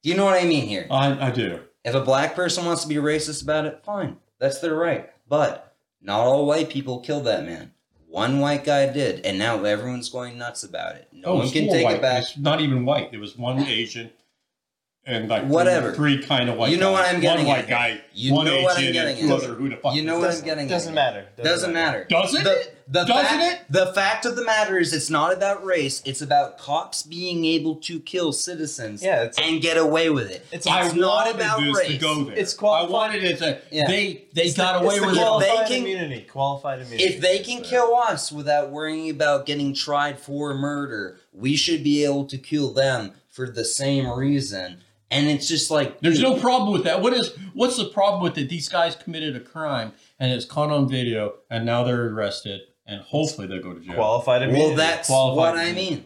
[0.02, 0.86] do you know what I mean here?
[0.90, 1.60] I, I do.
[1.84, 4.16] If a black person wants to be racist about it, fine.
[4.38, 5.10] That's their right.
[5.28, 7.72] But not all white people killed that man.
[8.08, 11.08] One white guy did, and now everyone's going nuts about it.
[11.12, 11.96] No Oh, one it's can take white.
[11.96, 12.22] it back.
[12.22, 13.10] It's not even white.
[13.12, 14.10] It was one Asian
[15.08, 15.94] and like Whatever.
[15.94, 16.70] three, kind of white.
[16.70, 17.06] You know what.
[17.06, 18.00] I'm getting One at white guy.
[18.12, 19.36] You one know what I'm getting and at.
[19.42, 19.54] other.
[19.54, 19.94] Who the fuck?
[19.94, 20.94] You know what I'm getting Doesn't at.
[20.94, 21.26] matter.
[21.42, 22.06] Doesn't matter.
[22.10, 22.74] Doesn't the, it?
[22.90, 23.72] The Doesn't fact, it?
[23.72, 26.02] The fact of the matter is, it's not about race.
[26.06, 30.44] It's about cops being able to kill citizens Yeah, and get away with it.
[30.52, 31.88] It's- I not wanted about this race.
[31.92, 32.36] to go there.
[32.38, 33.58] It's I wanted it to.
[33.70, 33.86] Yeah.
[33.88, 35.40] They they It's got the- away it's the with it.
[35.68, 36.20] They can- immunity.
[36.22, 37.04] Qualified immunity.
[37.04, 41.56] If they can That's, uh, kill us without worrying about getting tried for murder, we
[41.56, 44.82] should be able to kill them for the same reason.
[45.10, 47.00] And it's just like There's no problem with that.
[47.00, 48.48] What is what's the problem with it?
[48.50, 53.00] These guys committed a crime and it's caught on video, and now they're arrested, and
[53.00, 53.94] hopefully they go to jail.
[53.94, 54.66] qualified immunity.
[54.66, 56.04] Well, that's Qualified what I mean.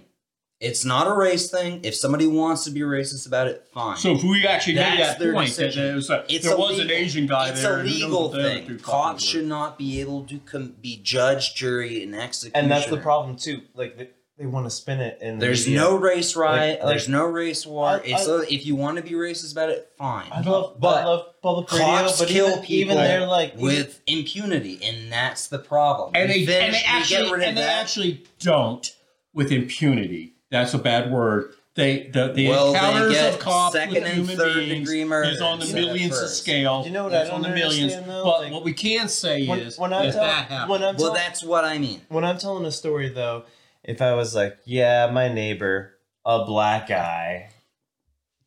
[0.60, 1.80] It's not a race thing.
[1.82, 3.96] If somebody wants to be racist about it, fine.
[3.96, 5.84] So if we actually made that their point that decision.
[5.86, 7.80] there was, a, It's there a was an Asian guy it's there.
[7.80, 8.78] a legal what the other thing.
[8.78, 12.62] Cops should not be able to com- be judge, jury, and executioner.
[12.62, 13.62] and that's the problem too.
[13.74, 14.10] Like they,
[14.42, 15.38] they want to spin it in.
[15.38, 15.82] the There's media.
[15.82, 16.80] no race riot.
[16.80, 17.86] Like- there's no race war.
[17.90, 20.26] I- it's I- a, if you want to be racist about it, fine.
[20.32, 23.54] I love, But I love public radio, Cops but kill even, people even they're like
[23.56, 26.10] with impunity, and that's the problem.
[26.16, 27.80] and We they, and they actually get rid of and they that.
[27.82, 28.92] actually don't
[29.32, 30.32] with impunity.
[30.50, 31.54] That's a bad word.
[31.76, 35.40] They the, the Well, encounters get of cops with and human third beings degree is
[35.40, 36.42] on the millions of first.
[36.42, 36.82] scale.
[36.84, 37.92] You know what I It's on don't the millions.
[37.94, 38.24] understand, though?
[38.24, 40.68] But Like, what we can say when, is when I'm if tell- that happened.
[40.70, 42.02] when I'm well, tell- that's what I mean.
[42.08, 43.44] when I'm telling a story though,
[43.84, 45.94] if I was like, yeah, my neighbor,
[46.24, 47.50] a black guy,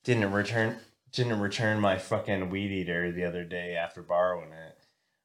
[0.03, 0.77] didn't return
[1.11, 4.77] didn't return my fucking weed eater the other day after borrowing it,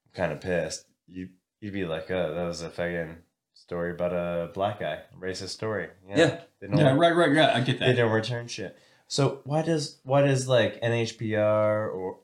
[0.07, 0.85] I'm kind of pissed.
[1.09, 1.28] You
[1.61, 3.16] you'd be like, oh, that was a fucking
[3.55, 5.89] story about a black guy, racist story.
[6.09, 6.41] Yeah.
[6.61, 7.57] they don't, yeah, right, right, right.
[7.57, 7.97] I get they that.
[7.97, 8.77] don't return shit.
[9.09, 12.19] So why does why does like NHPR or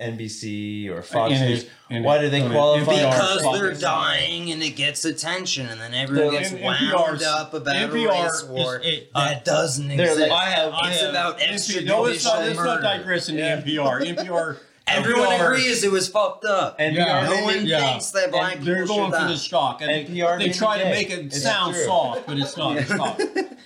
[0.00, 1.64] NBC or uh, Fox And News?
[1.64, 5.04] it- why it- do they and qualify NPR Because Fox they're dying and it gets
[5.04, 8.80] attention, and then everyone The- gets N- wound NPR's up about NPR a race war.
[8.84, 10.20] it- that uh, doesn't exist.
[10.20, 10.72] like- I have.
[10.74, 13.56] I It's have, about NPR No, let's not, let's not digress in Yeah.
[13.56, 14.00] the NPR.
[14.04, 14.56] NPR.
[14.88, 16.78] Everyone NPR agrees it was fucked up.
[16.78, 17.28] NPR Yeah.
[17.28, 17.80] no one Yeah.
[17.90, 19.32] thinks that black They're people going should for die.
[19.32, 22.76] the shock, and NPR they, they try to make it sound soft, but it's not.
[22.80, 23.20] It's not.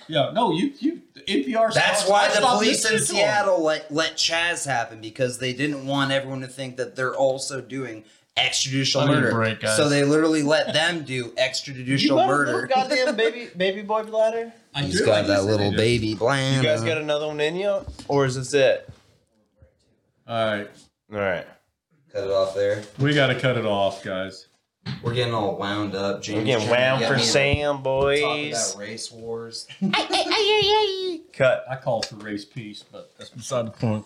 [0.07, 1.73] Yeah, no, you you NPR.
[1.73, 3.29] That's stopped- why the police in listening to 'em.
[3.29, 7.61] Seattle let, let Chaz happen because they didn't want everyone to think that they're also
[7.61, 8.03] doing
[8.37, 9.31] extrajudicial I need a murder.
[9.31, 9.75] break, guys.
[9.75, 12.67] So they literally let them do You extrajudicial got a murder.
[12.67, 14.53] goddamn baby baby boy bladder.
[14.73, 15.77] I He's do, got just that little it.
[15.77, 16.57] baby bland.
[16.63, 18.89] You guys got another one in you, or is this it?
[20.27, 20.69] All right,
[21.13, 21.45] All right,
[22.13, 22.83] cut it off there.
[22.99, 24.47] we got to cut it off, guys.
[25.03, 26.21] We're getting all wound up.
[26.21, 28.71] James we're getting wound get for me to Sam, Talk boys.
[28.73, 29.67] about race wars.
[31.33, 31.65] Cut.
[31.69, 34.05] I call for race peace, but that's beside the point.